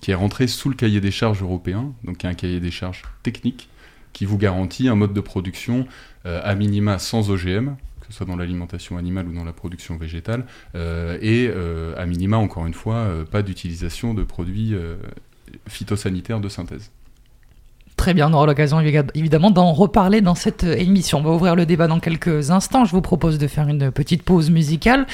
qui 0.01 0.11
est 0.11 0.15
rentré 0.15 0.47
sous 0.47 0.69
le 0.69 0.75
cahier 0.75 1.01
des 1.01 1.11
charges 1.11 1.41
européen, 1.41 1.91
donc 2.05 2.19
qui 2.19 2.27
a 2.27 2.29
un 2.29 2.33
cahier 2.35 2.61
des 2.61 2.71
charges 2.71 3.01
technique, 3.21 3.67
qui 4.13 4.25
vous 4.25 4.37
garantit 4.37 4.87
un 4.87 4.95
mode 4.95 5.13
de 5.13 5.21
production 5.21 5.87
euh, 6.25 6.41
à 6.43 6.55
minima 6.55 6.99
sans 6.99 7.29
OGM, 7.29 7.75
que 8.01 8.07
ce 8.07 8.13
soit 8.13 8.25
dans 8.25 8.35
l'alimentation 8.35 8.97
animale 8.97 9.27
ou 9.27 9.33
dans 9.33 9.45
la 9.45 9.53
production 9.53 9.97
végétale, 9.97 10.45
euh, 10.75 11.17
et 11.21 11.49
euh, 11.53 11.93
à 11.97 12.05
minima, 12.05 12.37
encore 12.37 12.65
une 12.65 12.73
fois, 12.73 13.07
pas 13.31 13.41
d'utilisation 13.41 14.13
de 14.13 14.23
produits 14.23 14.75
phytosanitaires 15.67 16.39
de 16.39 16.49
synthèse. 16.49 16.91
Très 17.99 18.13
bien, 18.13 18.29
on 18.29 18.33
aura 18.33 18.45
l'occasion 18.45 18.79
évi- 18.79 19.09
évidemment 19.13 19.51
d'en 19.51 19.73
reparler 19.73 20.21
dans 20.21 20.33
cette 20.33 20.63
euh, 20.63 20.73
émission. 20.77 21.19
On 21.19 21.21
va 21.21 21.31
ouvrir 21.31 21.53
le 21.57 21.65
débat 21.65 21.87
dans 21.87 21.99
quelques 21.99 22.49
instants. 22.49 22.85
Je 22.85 22.91
vous 22.91 23.01
propose 23.01 23.37
de 23.37 23.45
faire 23.45 23.67
une 23.67 23.91
petite 23.91 24.23
pause 24.23 24.49
musicale 24.49 25.05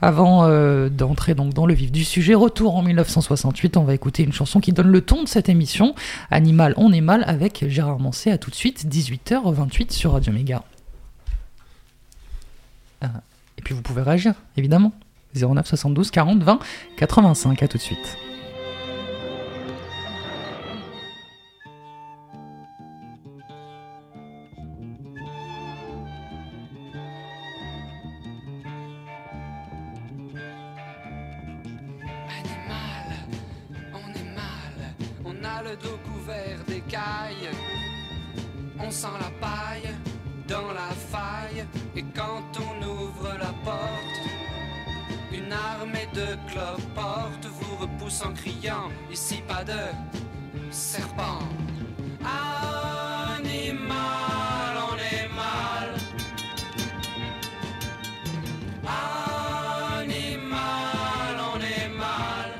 avant 0.00 0.42
euh, 0.44 0.88
d'entrer 0.88 1.36
donc 1.36 1.54
dans 1.54 1.66
le 1.66 1.74
vif 1.74 1.92
du 1.92 2.02
sujet. 2.02 2.34
Retour 2.34 2.74
en 2.76 2.82
1968, 2.82 3.76
on 3.76 3.84
va 3.84 3.94
écouter 3.94 4.24
une 4.24 4.32
chanson 4.32 4.58
qui 4.58 4.72
donne 4.72 4.88
le 4.88 5.00
ton 5.02 5.22
de 5.22 5.28
cette 5.28 5.48
émission. 5.48 5.94
Animal, 6.32 6.74
on 6.78 6.92
est 6.92 7.00
mal 7.00 7.22
avec 7.28 7.64
Gérard 7.68 8.00
Mancé. 8.00 8.32
À 8.32 8.38
tout 8.38 8.50
de 8.50 8.56
suite, 8.56 8.86
18h28 8.86 9.92
sur 9.92 10.12
Radio 10.14 10.32
Méga. 10.32 10.64
Ah, 13.02 13.06
Et 13.56 13.62
puis 13.62 13.72
vous 13.72 13.82
pouvez 13.82 14.02
réagir, 14.02 14.34
évidemment. 14.56 14.90
09 15.36 15.64
72 15.64 16.10
40 16.10 16.42
20 16.42 16.58
85. 16.96 17.62
À 17.62 17.68
tout 17.68 17.76
de 17.78 17.82
suite. 17.82 18.16
En 48.24 48.32
criant, 48.34 48.90
ici 49.10 49.42
pas 49.46 49.64
de 49.64 49.72
serpent. 50.70 51.40
Animal, 53.34 53.96
on 54.90 54.96
est 54.96 55.28
mal. 55.34 55.96
Animal, 59.94 61.36
on 61.54 61.60
est 61.60 61.88
mal. 61.88 62.50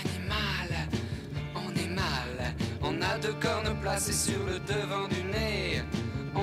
Animal, 0.00 0.70
on 1.54 1.70
est 1.74 1.88
mal. 1.88 2.54
On 2.82 3.00
a 3.02 3.18
deux 3.18 3.34
cornes 3.34 3.74
placées 3.80 4.12
sur 4.12 4.44
le 4.46 4.58
devant 4.60 5.08
du 5.08 5.21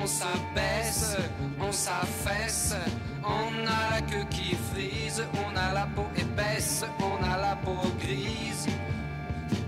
s'abaisse, 0.09 1.15
on 1.61 1.71
s'affaisse. 1.71 2.75
On 3.23 3.65
a 3.65 3.91
la 3.93 4.01
queue 4.01 4.25
qui 4.29 4.57
frise. 4.71 5.23
On 5.43 5.55
a 5.55 5.71
la 5.73 5.87
peau 5.95 6.07
épaisse, 6.15 6.83
on 6.99 7.23
a 7.23 7.37
la 7.37 7.55
peau 7.55 7.79
grise. 7.99 8.67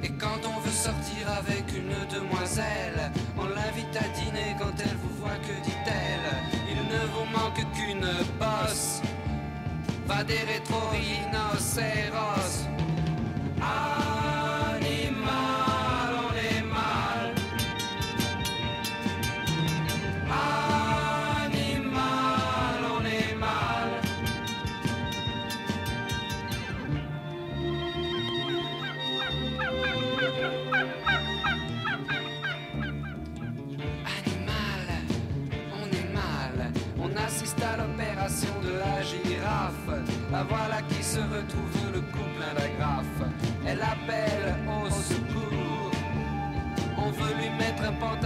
Et 0.04 0.10
quand 0.10 0.46
on 0.46 0.60
veut 0.62 0.78
sortir 0.88 1.30
avec 1.40 1.66
une 1.76 2.06
demoiselle, 2.16 3.12
on 3.38 3.46
l'invite 3.46 3.96
à 3.96 4.08
dîner 4.20 4.56
quand 4.60 4.76
elle 4.80 4.98
vous 5.04 5.16
voit, 5.22 5.40
que 5.48 5.56
dit-elle? 5.64 6.30
Il 6.72 6.80
ne 6.94 7.02
vous 7.14 7.28
manque 7.38 7.64
qu'une 7.76 8.10
bosse. 8.40 8.92
Va 10.08 10.20
des 10.24 10.44
rétro-rhinocéros. 10.52 12.54
Retrouve 41.42 41.92
le 41.94 42.02
cou 42.02 42.24
plein 42.38 42.54
d'agrafes. 42.54 43.32
Elle 43.66 43.82
appelle 43.82 44.56
au 44.68 44.90
secours. 44.90 45.92
On 46.98 47.10
veut 47.12 47.34
lui 47.36 47.50
mettre 47.58 47.84
un 47.84 47.94
pantalon, 47.94 48.21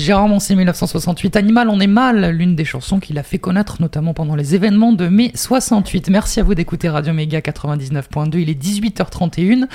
Gérard 0.00 0.28
Moncé, 0.28 0.56
1968, 0.56 1.36
Animal, 1.36 1.68
on 1.68 1.78
est 1.78 1.86
mal, 1.86 2.30
l'une 2.30 2.56
des 2.56 2.64
chansons 2.64 3.00
qu'il 3.00 3.18
a 3.18 3.22
fait 3.22 3.38
connaître 3.38 3.82
notamment 3.82 4.14
pendant 4.14 4.34
les 4.34 4.54
événements 4.54 4.94
de 4.94 5.08
mai 5.08 5.30
68. 5.34 6.08
Merci 6.08 6.40
à 6.40 6.42
vous 6.42 6.54
d'écouter 6.54 6.88
Radio 6.88 7.12
Méga 7.12 7.40
99.2, 7.40 8.38
il 8.38 8.48
est 8.48 8.60
18h31. 8.60 9.66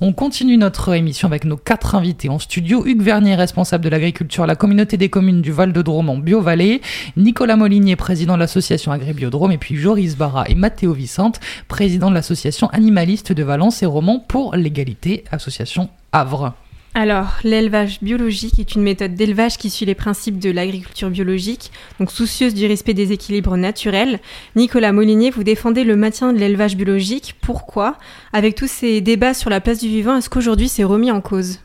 On 0.00 0.14
continue 0.14 0.56
notre 0.56 0.94
émission 0.94 1.28
avec 1.28 1.44
nos 1.44 1.58
quatre 1.58 1.94
invités 1.94 2.30
en 2.30 2.38
studio. 2.38 2.86
Hugues 2.86 3.02
Vernier, 3.02 3.34
responsable 3.34 3.84
de 3.84 3.90
l'agriculture 3.90 4.44
à 4.44 4.46
la 4.46 4.56
communauté 4.56 4.96
des 4.96 5.10
communes 5.10 5.42
du 5.42 5.52
Val-de-Drôme 5.52 6.08
en 6.08 6.16
Bio-Vallée. 6.16 6.80
Nicolas 7.18 7.56
Molinier, 7.56 7.96
président 7.96 8.36
de 8.36 8.40
l'association 8.40 8.90
Agribiodrome. 8.90 9.52
Et 9.52 9.58
puis 9.58 9.76
Joris 9.76 10.16
Barra 10.16 10.48
et 10.48 10.54
Mathéo 10.54 10.94
Vicente, 10.94 11.40
président 11.68 12.08
de 12.08 12.14
l'association 12.14 12.68
animaliste 12.68 13.32
de 13.32 13.42
Valence 13.42 13.82
et 13.82 13.86
Romans 13.86 14.24
pour 14.26 14.56
l'égalité, 14.56 15.24
association 15.30 15.90
Havre. 16.10 16.54
Alors, 16.96 17.38
l'élevage 17.42 17.98
biologique 18.02 18.60
est 18.60 18.76
une 18.76 18.82
méthode 18.82 19.16
d'élevage 19.16 19.58
qui 19.58 19.68
suit 19.68 19.84
les 19.84 19.96
principes 19.96 20.38
de 20.38 20.52
l'agriculture 20.52 21.10
biologique, 21.10 21.72
donc 21.98 22.12
soucieuse 22.12 22.54
du 22.54 22.66
respect 22.66 22.94
des 22.94 23.10
équilibres 23.10 23.56
naturels. 23.56 24.20
Nicolas 24.54 24.92
Molinier, 24.92 25.30
vous 25.30 25.42
défendez 25.42 25.82
le 25.82 25.96
maintien 25.96 26.32
de 26.32 26.38
l'élevage 26.38 26.76
biologique. 26.76 27.34
Pourquoi? 27.42 27.98
Avec 28.32 28.54
tous 28.54 28.70
ces 28.70 29.00
débats 29.00 29.34
sur 29.34 29.50
la 29.50 29.60
place 29.60 29.80
du 29.80 29.88
vivant, 29.88 30.16
est-ce 30.16 30.30
qu'aujourd'hui 30.30 30.68
c'est 30.68 30.84
remis 30.84 31.10
en 31.10 31.20
cause? 31.20 31.58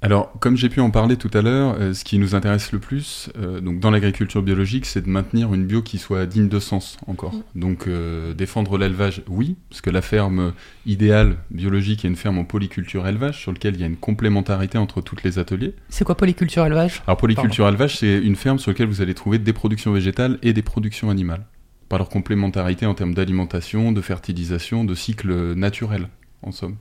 Alors, 0.00 0.32
comme 0.38 0.56
j'ai 0.56 0.68
pu 0.68 0.80
en 0.80 0.90
parler 0.90 1.16
tout 1.16 1.30
à 1.34 1.42
l'heure, 1.42 1.74
euh, 1.80 1.92
ce 1.92 2.04
qui 2.04 2.18
nous 2.18 2.36
intéresse 2.36 2.70
le 2.70 2.78
plus 2.78 3.30
euh, 3.36 3.60
donc 3.60 3.80
dans 3.80 3.90
l'agriculture 3.90 4.42
biologique, 4.42 4.86
c'est 4.86 5.04
de 5.04 5.08
maintenir 5.08 5.52
une 5.52 5.66
bio 5.66 5.82
qui 5.82 5.98
soit 5.98 6.24
digne 6.26 6.48
de 6.48 6.60
sens 6.60 6.98
encore. 7.08 7.34
Donc, 7.56 7.88
euh, 7.88 8.32
défendre 8.32 8.78
l'élevage, 8.78 9.22
oui, 9.26 9.56
parce 9.68 9.80
que 9.80 9.90
la 9.90 10.00
ferme 10.00 10.52
idéale 10.86 11.36
biologique 11.50 12.04
est 12.04 12.08
une 12.08 12.16
ferme 12.16 12.38
en 12.38 12.44
polyculture 12.44 13.08
élevage 13.08 13.40
sur 13.40 13.52
laquelle 13.52 13.74
il 13.74 13.80
y 13.80 13.84
a 13.84 13.88
une 13.88 13.96
complémentarité 13.96 14.78
entre 14.78 15.00
toutes 15.00 15.24
les 15.24 15.40
ateliers. 15.40 15.74
C'est 15.88 16.04
quoi 16.04 16.16
polyculture 16.16 16.64
élevage? 16.64 17.02
Alors, 17.08 17.16
polyculture 17.16 17.66
élevage, 17.66 17.98
c'est 17.98 18.18
une 18.18 18.36
ferme 18.36 18.60
sur 18.60 18.70
laquelle 18.70 18.88
vous 18.88 19.02
allez 19.02 19.14
trouver 19.14 19.40
des 19.40 19.52
productions 19.52 19.92
végétales 19.92 20.38
et 20.42 20.52
des 20.52 20.62
productions 20.62 21.10
animales, 21.10 21.44
par 21.88 21.98
leur 21.98 22.08
complémentarité 22.08 22.86
en 22.86 22.94
termes 22.94 23.14
d'alimentation, 23.14 23.90
de 23.90 24.00
fertilisation, 24.00 24.84
de 24.84 24.94
cycle 24.94 25.54
naturel, 25.54 26.08
en 26.42 26.52
somme. 26.52 26.76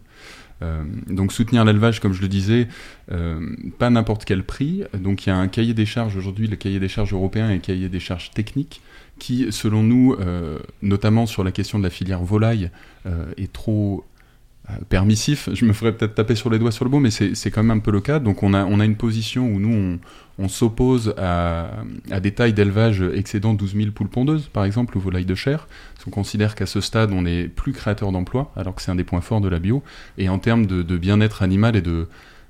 Euh, 0.62 0.84
donc 1.08 1.32
soutenir 1.32 1.66
l'élevage, 1.66 2.00
comme 2.00 2.14
je 2.14 2.22
le 2.22 2.28
disais, 2.28 2.68
euh, 3.12 3.56
pas 3.78 3.90
n'importe 3.90 4.26
quel 4.26 4.44
prix. 4.44 4.84
Donc 4.94 5.26
il 5.26 5.30
y 5.30 5.32
a 5.32 5.38
un 5.38 5.48
cahier 5.48 5.74
des 5.74 5.86
charges 5.86 6.16
aujourd'hui, 6.16 6.48
le 6.48 6.56
cahier 6.56 6.80
des 6.80 6.88
charges 6.88 7.14
européen 7.14 7.50
et 7.50 7.56
le 7.56 7.62
cahier 7.62 7.90
des 7.90 8.00
charges 8.00 8.32
techniques, 8.32 8.82
qui, 9.20 9.52
selon 9.52 9.84
nous, 9.84 10.16
euh, 10.20 10.60
notamment 10.82 11.26
sur 11.26 11.44
la 11.44 11.52
question 11.52 11.80
de 11.80 11.84
la 11.84 11.90
filière 11.90 12.24
volaille, 12.24 12.72
est 13.38 13.54
trop 13.54 14.04
permissif. 14.90 15.50
Je 15.54 15.66
me 15.66 15.74
ferais 15.74 15.96
peut-être 15.96 16.16
taper 16.16 16.36
sur 16.36 16.50
les 16.50 16.60
doigts 16.60 16.72
sur 16.72 16.86
le 16.86 16.92
mot, 16.92 17.00
mais 17.00 17.12
c'est 17.12 17.52
quand 17.52 17.64
même 17.64 17.78
un 17.78 17.82
peu 17.82 17.92
le 17.92 18.02
cas. 18.02 18.20
Donc 18.20 18.44
on 18.44 18.54
a, 18.54 18.66
on 18.66 18.80
a 18.80 18.86
une 18.86 18.96
position 18.96 19.48
où 19.48 19.60
nous, 19.60 19.74
on, 19.74 20.00
on 20.44 20.48
s'oppose 20.48 21.14
à, 21.18 21.70
à 22.12 22.20
des 22.20 22.32
tailles 22.32 22.54
d'élevage 22.54 23.02
excédant 23.02 23.54
12 23.54 23.76
000 23.76 23.92
poules 23.92 24.10
pondeuses, 24.10 24.48
par 24.48 24.66
exemple, 24.66 24.98
ou 24.98 25.00
volailles 25.00 25.26
de 25.26 25.36
chair. 25.36 25.68
Qu'on 26.04 26.12
considère 26.12 26.56
qu'à 26.56 26.66
ce 26.66 26.80
stade, 26.80 27.12
on 27.12 27.24
n'est 27.24 27.48
plus 27.48 27.74
créateur 27.74 28.12
d'emplois, 28.12 28.52
alors 28.56 28.76
que 28.76 28.82
c'est 28.82 28.92
un 28.92 28.96
des 28.96 29.04
points 29.04 29.22
forts 29.22 29.42
de 29.42 29.50
la 29.50 29.60
bio. 29.60 29.84
Et 30.18 30.30
en 30.30 30.40
termes 30.40 30.66
de, 30.66 30.82
de 30.82 30.98
bien-être 30.98 31.42
animal 31.42 31.76
et 31.76 31.82
de, 31.82 32.08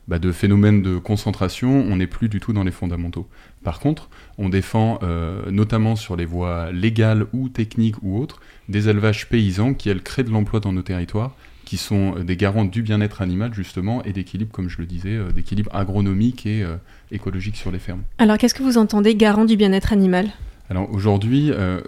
bah, 0.07 0.19
de 0.19 0.31
phénomènes 0.31 0.81
de 0.81 0.97
concentration, 0.99 1.69
on 1.69 1.97
n'est 1.97 2.07
plus 2.07 2.29
du 2.29 2.39
tout 2.39 2.53
dans 2.53 2.63
les 2.63 2.71
fondamentaux. 2.71 3.27
Par 3.63 3.79
contre, 3.79 4.09
on 4.37 4.47
défend, 4.47 4.99
euh, 5.03 5.51
notamment 5.51 5.97
sur 5.97 6.15
les 6.15 6.25
voies 6.25 6.71
légales 6.71 7.27
ou 7.33 7.49
techniques 7.49 8.01
ou 8.01 8.17
autres, 8.17 8.39
des 8.69 8.87
élevages 8.87 9.27
paysans 9.27 9.73
qui, 9.73 9.89
elles, 9.89 10.01
créent 10.01 10.23
de 10.23 10.31
l'emploi 10.31 10.61
dans 10.61 10.71
nos 10.71 10.81
territoires, 10.81 11.35
qui 11.67 11.75
sont 11.75 12.15
euh, 12.15 12.23
des 12.23 12.37
garants 12.37 12.63
du 12.63 12.81
bien-être 12.81 13.21
animal, 13.21 13.53
justement, 13.53 14.01
et 14.05 14.13
d'équilibre, 14.13 14.51
comme 14.53 14.69
je 14.69 14.77
le 14.77 14.85
disais, 14.85 15.15
euh, 15.15 15.31
d'équilibre 15.33 15.69
agronomique 15.75 16.45
et 16.45 16.63
euh, 16.63 16.77
écologique 17.11 17.57
sur 17.57 17.71
les 17.71 17.79
fermes. 17.79 18.03
Alors, 18.19 18.37
qu'est-ce 18.37 18.55
que 18.55 18.63
vous 18.63 18.77
entendez 18.77 19.15
garant 19.15 19.43
du 19.43 19.57
bien-être 19.57 19.91
animal? 19.91 20.29
Alors 20.69 20.89
aujourd'hui, 20.93 21.51
euh, 21.51 21.81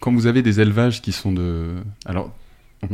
quand 0.00 0.12
vous 0.12 0.26
avez 0.26 0.42
des 0.42 0.60
élevages 0.60 1.00
qui 1.02 1.12
sont 1.12 1.32
de... 1.32 1.76
Alors, 2.04 2.34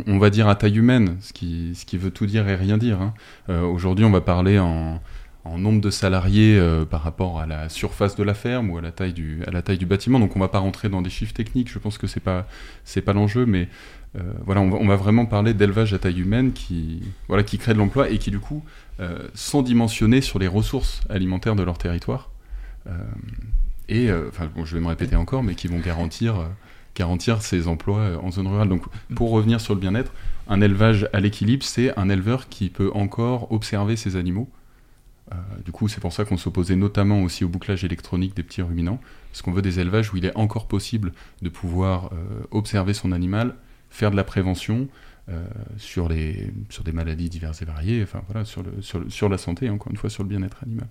on, 0.06 0.18
va 0.18 0.28
dire 0.28 0.48
à 0.48 0.54
taille 0.54 0.76
humaine, 0.76 1.16
ce 1.20 1.32
qui, 1.32 1.74
ce 1.74 1.86
qui 1.86 1.96
veut 1.96 2.10
tout 2.10 2.26
dire 2.26 2.46
et 2.46 2.56
rien 2.56 2.76
dire. 2.76 3.00
hein. 3.00 3.14
Euh, 3.48 3.62
aujourd'hui, 3.62 4.04
on 4.04 4.10
va 4.10 4.20
parler 4.20 4.58
en, 4.58 5.00
en 5.44 5.58
nombre 5.58 5.80
de 5.80 5.90
salariés 5.90 6.58
euh, 6.58 6.84
par 6.84 7.02
rapport 7.02 7.40
à 7.40 7.46
la 7.46 7.70
surface 7.70 8.16
de 8.16 8.22
la 8.22 8.34
ferme 8.34 8.70
ou 8.70 8.78
à 8.78 8.82
la 8.82 8.92
taille 8.92 9.12
du, 9.12 9.42
à 9.46 9.50
la 9.50 9.62
taille 9.62 9.78
du 9.78 9.86
bâtiment. 9.86 10.18
Donc 10.18 10.36
on 10.36 10.40
va 10.40 10.48
pas 10.48 10.58
rentrer 10.58 10.88
dans 10.88 11.02
des 11.02 11.10
chiffres 11.10 11.34
techniques, 11.34 11.70
je 11.70 11.78
pense 11.78 11.98
que 11.98 12.06
c'est 12.06 12.20
pas, 12.20 12.46
c'est 12.84 13.02
pas 13.02 13.12
l'enjeu, 13.12 13.44
mais 13.46 13.68
euh, 14.16 14.32
voilà, 14.44 14.60
on 14.60 14.86
va, 14.86 14.96
vraiment 14.96 15.26
parler 15.26 15.54
d'élevage 15.54 15.92
à 15.92 15.98
taille 15.98 16.20
humaine 16.20 16.52
qui, 16.52 17.02
voilà, 17.26 17.42
qui 17.42 17.58
crée 17.58 17.74
de 17.74 17.78
l'emploi 17.78 18.10
et 18.10 18.18
qui 18.18 18.30
du 18.30 18.38
coup 18.38 18.62
euh, 19.00 19.18
sont 19.34 19.62
dimensionnés 19.62 20.20
sur 20.20 20.38
les 20.38 20.46
ressources 20.46 21.00
alimentaires 21.08 21.56
de 21.56 21.64
leur 21.64 21.78
territoire. 21.78 22.30
Euh, 22.86 22.92
et, 23.88 24.10
enfin, 24.28 24.48
je 24.64 24.74
vais 24.74 24.80
me 24.80 24.86
répéter 24.86 25.16
encore, 25.16 25.42
mais 25.42 25.54
qui 25.54 25.66
vont 25.66 25.78
garantir, 25.78 26.36
garantir 26.94 27.42
ces 27.42 27.68
emplois 27.68 28.18
en 28.22 28.30
zone 28.30 28.46
rurale. 28.46 28.68
Donc, 28.68 28.82
pour 29.14 29.30
revenir 29.30 29.60
sur 29.60 29.74
le 29.74 29.80
bien-être, 29.80 30.12
un 30.48 30.62
élevage 30.62 31.06
à 31.12 31.20
l'équilibre, 31.20 31.64
c'est 31.64 31.96
un 31.98 32.08
éleveur 32.08 32.48
qui 32.48 32.70
peut 32.70 32.90
encore 32.94 33.52
observer 33.52 33.96
ses 33.96 34.16
animaux. 34.16 34.48
Du 35.66 35.72
coup, 35.72 35.88
c'est 35.88 36.00
pour 36.00 36.14
ça 36.14 36.24
qu'on 36.24 36.38
s'opposait 36.38 36.76
notamment 36.76 37.22
aussi 37.22 37.44
au 37.44 37.48
bouclage 37.48 37.84
électronique 37.84 38.34
des 38.34 38.42
petits 38.42 38.62
ruminants, 38.62 39.00
parce 39.30 39.42
qu'on 39.42 39.52
veut 39.52 39.62
des 39.62 39.80
élevages 39.80 40.14
où 40.14 40.16
il 40.16 40.24
est 40.24 40.36
encore 40.36 40.66
possible 40.66 41.12
de 41.42 41.50
pouvoir 41.50 42.10
observer 42.52 42.94
son 42.94 43.12
animal, 43.12 43.54
faire 43.94 44.10
de 44.10 44.16
la 44.16 44.24
prévention 44.24 44.88
euh, 45.30 45.42
sur, 45.78 46.08
les, 46.08 46.50
sur 46.68 46.84
des 46.84 46.92
maladies 46.92 47.30
diverses 47.30 47.62
et 47.62 47.64
variées, 47.64 48.02
enfin 48.02 48.20
voilà, 48.28 48.44
sur, 48.44 48.62
le, 48.62 48.82
sur, 48.82 48.98
le- 49.00 49.08
sur 49.08 49.28
la 49.30 49.38
santé, 49.38 49.70
encore 49.70 49.90
une 49.90 49.96
fois, 49.96 50.10
sur 50.10 50.22
le 50.22 50.28
bien-être 50.28 50.58
animal. 50.62 50.86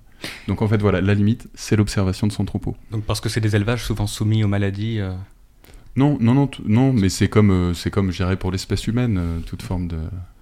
Donc 0.47 0.61
en 0.63 0.67
fait, 0.67 0.82
voilà, 0.82 1.01
la 1.01 1.13
limite, 1.13 1.47
c'est 1.53 1.75
l'observation 1.75 2.25
de 2.28 2.32
son 2.32 2.43
troupeau. 2.45 2.75
Donc 2.91 3.03
parce 3.03 3.21
que 3.21 3.30
c'est 3.30 3.41
des 3.41 3.55
élevages 3.55 3.84
souvent 3.84 4.07
soumis 4.07 4.43
aux 4.43 4.47
maladies. 4.47 4.99
euh, 4.99 5.13
Non, 5.95 6.17
non, 6.19 6.34
non, 6.34 6.49
non, 6.65 6.93
mais 6.93 7.09
c'est 7.09 7.28
comme, 7.28 7.51
euh, 7.51 7.73
c'est 7.75 7.91
comme, 7.91 8.11
je 8.11 8.34
pour 8.36 8.51
l'espèce 8.51 8.88
humaine, 8.88 9.17
euh, 9.19 9.39
toute 9.41 9.61
forme 9.61 9.88
de. 9.88 9.97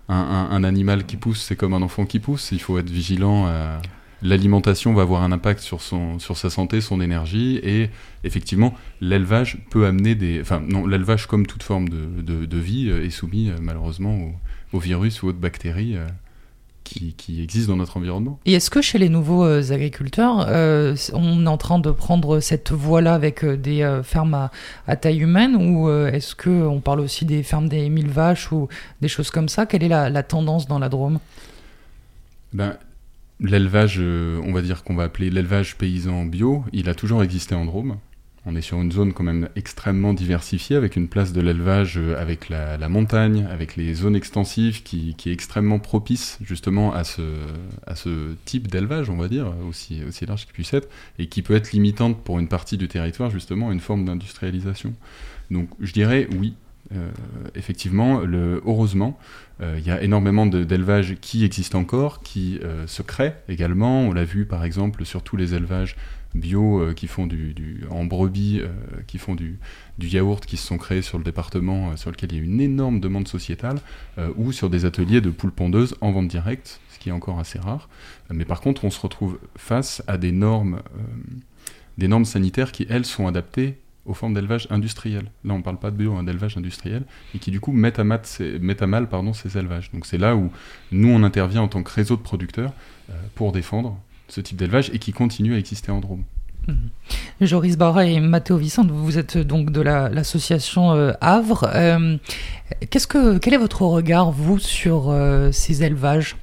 Un, 0.07 0.15
un- 0.15 0.49
un 0.51 0.63
animal 0.63 1.05
qui 1.05 1.17
pousse, 1.17 1.41
c'est 1.41 1.55
comme 1.55 1.73
un 1.73 1.81
enfant 1.81 2.05
qui 2.05 2.19
pousse. 2.19 2.51
Il 2.53 2.59
faut 2.61 2.77
être 2.77 2.89
vigilant. 2.89 3.47
à- 3.47 3.81
L'alimentation 4.23 4.93
va 4.93 5.01
avoir 5.01 5.23
un 5.23 5.31
impact 5.31 5.61
sur 5.61 5.81
son, 5.81 6.19
sur 6.19 6.37
sa 6.37 6.49
santé, 6.49 6.79
son 6.79 7.01
énergie, 7.01 7.59
et 7.63 7.89
effectivement, 8.23 8.75
l'élevage 8.99 9.57
peut 9.71 9.85
amener 9.85 10.15
des. 10.15 10.39
Enfin, 10.41 10.61
non, 10.65 10.85
l'élevage 10.85 11.25
comme 11.25 11.47
toute 11.47 11.63
forme 11.63 11.89
de, 11.89 12.21
de, 12.21 12.45
de 12.45 12.57
vie 12.57 12.89
euh, 12.89 13.05
est 13.05 13.09
soumis 13.09 13.49
euh, 13.49 13.55
malheureusement 13.59 14.15
au, 14.15 14.77
au 14.77 14.79
virus 14.79 15.23
ou 15.23 15.27
autres 15.29 15.39
bactéries 15.39 15.95
euh, 15.95 16.05
qui, 16.83 17.13
qui 17.13 17.41
existent 17.41 17.71
dans 17.73 17.77
notre 17.77 17.97
environnement. 17.97 18.39
Et 18.45 18.53
est-ce 18.53 18.69
que 18.69 18.81
chez 18.81 18.97
les 18.99 19.09
nouveaux 19.09 19.43
euh, 19.43 19.71
agriculteurs, 19.71 20.45
euh, 20.49 20.95
on 21.13 21.45
est 21.45 21.49
en 21.49 21.57
train 21.57 21.79
de 21.79 21.89
prendre 21.89 22.39
cette 22.41 22.71
voie-là 22.71 23.15
avec 23.15 23.43
euh, 23.43 23.57
des 23.57 24.01
fermes 24.03 24.33
à, 24.33 24.51
à 24.87 24.97
taille 24.97 25.21
humaine 25.21 25.55
ou 25.55 25.89
est-ce 25.89 26.35
qu'on 26.35 26.79
parle 26.79 26.99
aussi 26.99 27.25
des 27.25 27.43
fermes 27.43 27.69
des 27.69 27.89
mille 27.89 28.09
vaches 28.09 28.51
ou 28.51 28.67
des 29.01 29.07
choses 29.07 29.31
comme 29.31 29.49
ça? 29.49 29.65
Quelle 29.65 29.83
est 29.83 29.87
la, 29.89 30.09
la 30.09 30.23
tendance 30.23 30.67
dans 30.67 30.79
la 30.79 30.89
Drôme? 30.89 31.19
Ben, 32.53 32.77
l'élevage, 33.41 33.97
euh, 33.99 34.39
on 34.45 34.53
va 34.53 34.61
dire 34.61 34.83
qu'on 34.83 34.95
va 34.95 35.03
appeler 35.03 35.29
l'élevage 35.29 35.75
paysan 35.77 36.25
bio, 36.25 36.63
il 36.71 36.89
a 36.89 36.95
toujours 36.95 37.23
existé 37.23 37.55
en 37.55 37.65
Drôme. 37.65 37.97
On 38.43 38.55
est 38.55 38.61
sur 38.61 38.81
une 38.81 38.91
zone 38.91 39.13
quand 39.13 39.23
même 39.23 39.49
extrêmement 39.55 40.15
diversifiée, 40.15 40.75
avec 40.75 40.95
une 40.95 41.07
place 41.07 41.31
de 41.31 41.41
l'élevage 41.41 41.97
euh, 41.97 42.19
avec 42.19 42.49
la, 42.49 42.77
montagne, 42.89 43.47
avec 43.51 43.75
les 43.75 43.93
zones 43.93 44.15
extensives, 44.15 44.81
qui, 44.81 45.15
est 45.25 45.31
extrêmement 45.31 45.77
propice 45.77 46.39
justement 46.41 46.93
à 46.93 47.03
ce, 47.03 47.21
à 47.85 47.95
ce 47.95 48.33
type 48.45 48.67
d'élevage, 48.67 49.09
on 49.09 49.17
va 49.17 49.27
dire, 49.27 49.53
aussi, 49.67 50.03
aussi 50.07 50.25
large 50.25 50.45
qu'il 50.45 50.53
puisse 50.53 50.73
être, 50.73 50.89
et 51.19 51.27
qui 51.27 51.43
peut 51.43 51.55
être 51.55 51.71
limitante 51.71 52.23
pour 52.23 52.39
une 52.39 52.47
partie 52.47 52.77
du 52.77 52.87
territoire, 52.87 53.29
justement, 53.29 53.71
une 53.71 53.79
forme 53.79 54.05
d'industrialisation. 54.05 54.93
Donc 55.51 55.69
je 55.79 55.91
dirais 55.91 56.27
oui, 56.39 56.55
effectivement, 57.55 58.19
le, 58.19 58.61
heureusement, 58.65 59.17
euh, 59.61 59.77
il 59.79 59.85
y 59.85 59.91
a 59.91 60.01
énormément 60.01 60.45
d'élevages 60.45 61.15
qui 61.21 61.45
existent 61.45 61.79
encore, 61.79 62.21
qui 62.21 62.59
euh, 62.63 62.87
se 62.87 63.01
créent 63.01 63.35
également. 63.47 64.01
On 64.01 64.13
l'a 64.13 64.25
vu 64.25 64.45
par 64.45 64.63
exemple 64.63 65.05
sur 65.05 65.21
tous 65.23 65.37
les 65.37 65.53
élevages 65.53 65.95
bio 66.33 66.79
euh, 66.79 66.93
qui 66.93 67.07
font 67.07 67.27
du, 67.27 67.83
en 67.89 68.05
brebis, 68.05 68.59
euh, 68.61 68.67
qui 69.07 69.17
font 69.17 69.35
du, 69.35 69.59
yaourt, 69.99 70.45
qui 70.45 70.57
se 70.57 70.65
sont 70.65 70.77
créés 70.77 71.01
sur 71.01 71.17
le 71.17 71.23
département, 71.23 71.91
euh, 71.91 71.95
sur 71.95 72.11
lequel 72.11 72.31
il 72.31 72.37
y 72.37 72.41
a 72.41 72.43
une 72.43 72.61
énorme 72.61 72.99
demande 72.99 73.27
sociétale, 73.27 73.79
euh, 74.17 74.31
ou 74.37 74.51
sur 74.51 74.69
des 74.69 74.85
ateliers 74.85 75.21
de 75.21 75.29
poules 75.29 75.51
pondeuses 75.51 75.95
en 76.01 76.11
vente 76.11 76.27
directe, 76.27 76.79
ce 76.89 76.99
qui 76.99 77.09
est 77.09 77.13
encore 77.13 77.39
assez 77.39 77.59
rare. 77.59 77.89
Euh, 78.29 78.33
Mais 78.35 78.45
par 78.45 78.61
contre, 78.61 78.85
on 78.85 78.89
se 78.89 78.99
retrouve 78.99 79.39
face 79.55 80.03
à 80.07 80.13
euh, 80.13 80.17
des 80.17 80.31
normes 82.07 82.25
sanitaires 82.25 82.71
qui, 82.71 82.85
elles, 82.89 83.05
sont 83.05 83.27
adaptées 83.27 83.77
aux 84.05 84.13
formes 84.13 84.33
d'élevage 84.33 84.67
industriel. 84.71 85.25
Là, 85.45 85.53
on 85.53 85.57
ne 85.59 85.63
parle 85.63 85.77
pas 85.77 85.91
de 85.91 85.95
bio, 85.95 86.13
hein, 86.15 86.23
d'élevage 86.23 86.57
industriel, 86.57 87.03
et 87.35 87.39
qui 87.39 87.51
du 87.51 87.59
coup 87.59 87.71
mettent 87.71 87.99
à, 87.99 88.03
mat- 88.03 88.25
ces- 88.25 88.57
mettent 88.59 88.81
à 88.81 88.87
mal 88.87 89.07
pardon, 89.07 89.33
ces 89.33 89.57
élevages. 89.57 89.91
Donc 89.93 90.05
c'est 90.05 90.17
là 90.17 90.35
où 90.35 90.51
nous, 90.91 91.09
on 91.09 91.23
intervient 91.23 91.61
en 91.61 91.67
tant 91.67 91.83
que 91.83 91.91
réseau 91.93 92.15
de 92.15 92.21
producteurs 92.21 92.73
euh, 93.09 93.13
pour 93.35 93.51
défendre 93.51 93.97
ce 94.27 94.41
type 94.41 94.57
d'élevage 94.57 94.89
et 94.93 94.99
qui 94.99 95.11
continue 95.13 95.53
à 95.53 95.57
exister 95.57 95.91
en 95.91 95.99
Drôme. 95.99 96.23
Joris 97.41 97.75
Barra 97.75 98.05
et 98.05 98.19
Matteo 98.19 98.55
Vicente, 98.55 98.91
vous 98.91 99.17
êtes 99.17 99.35
donc 99.37 99.71
de 99.71 99.81
la- 99.81 100.09
l'association 100.09 100.91
euh, 100.93 101.11
Havre. 101.19 101.69
Euh, 101.73 102.17
qu'est-ce 102.91 103.07
que, 103.07 103.39
quel 103.39 103.55
est 103.55 103.57
votre 103.57 103.81
regard, 103.81 104.31
vous, 104.31 104.59
sur 104.59 105.09
euh, 105.09 105.51
ces 105.51 105.83
élevages? 105.83 106.37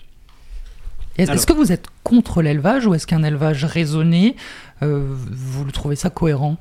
Est-ce 1.16 1.46
que 1.46 1.52
vous 1.52 1.72
êtes 1.72 1.86
contre 2.04 2.42
l'élevage 2.42 2.86
ou 2.86 2.94
est-ce 2.94 3.06
qu'un 3.06 3.22
élevage 3.24 3.64
raisonné, 3.64 4.36
euh, 4.82 5.04
vous 5.08 5.64
le 5.64 5.72
trouvez 5.72 5.96
ça 5.96 6.10
cohérent? 6.10 6.56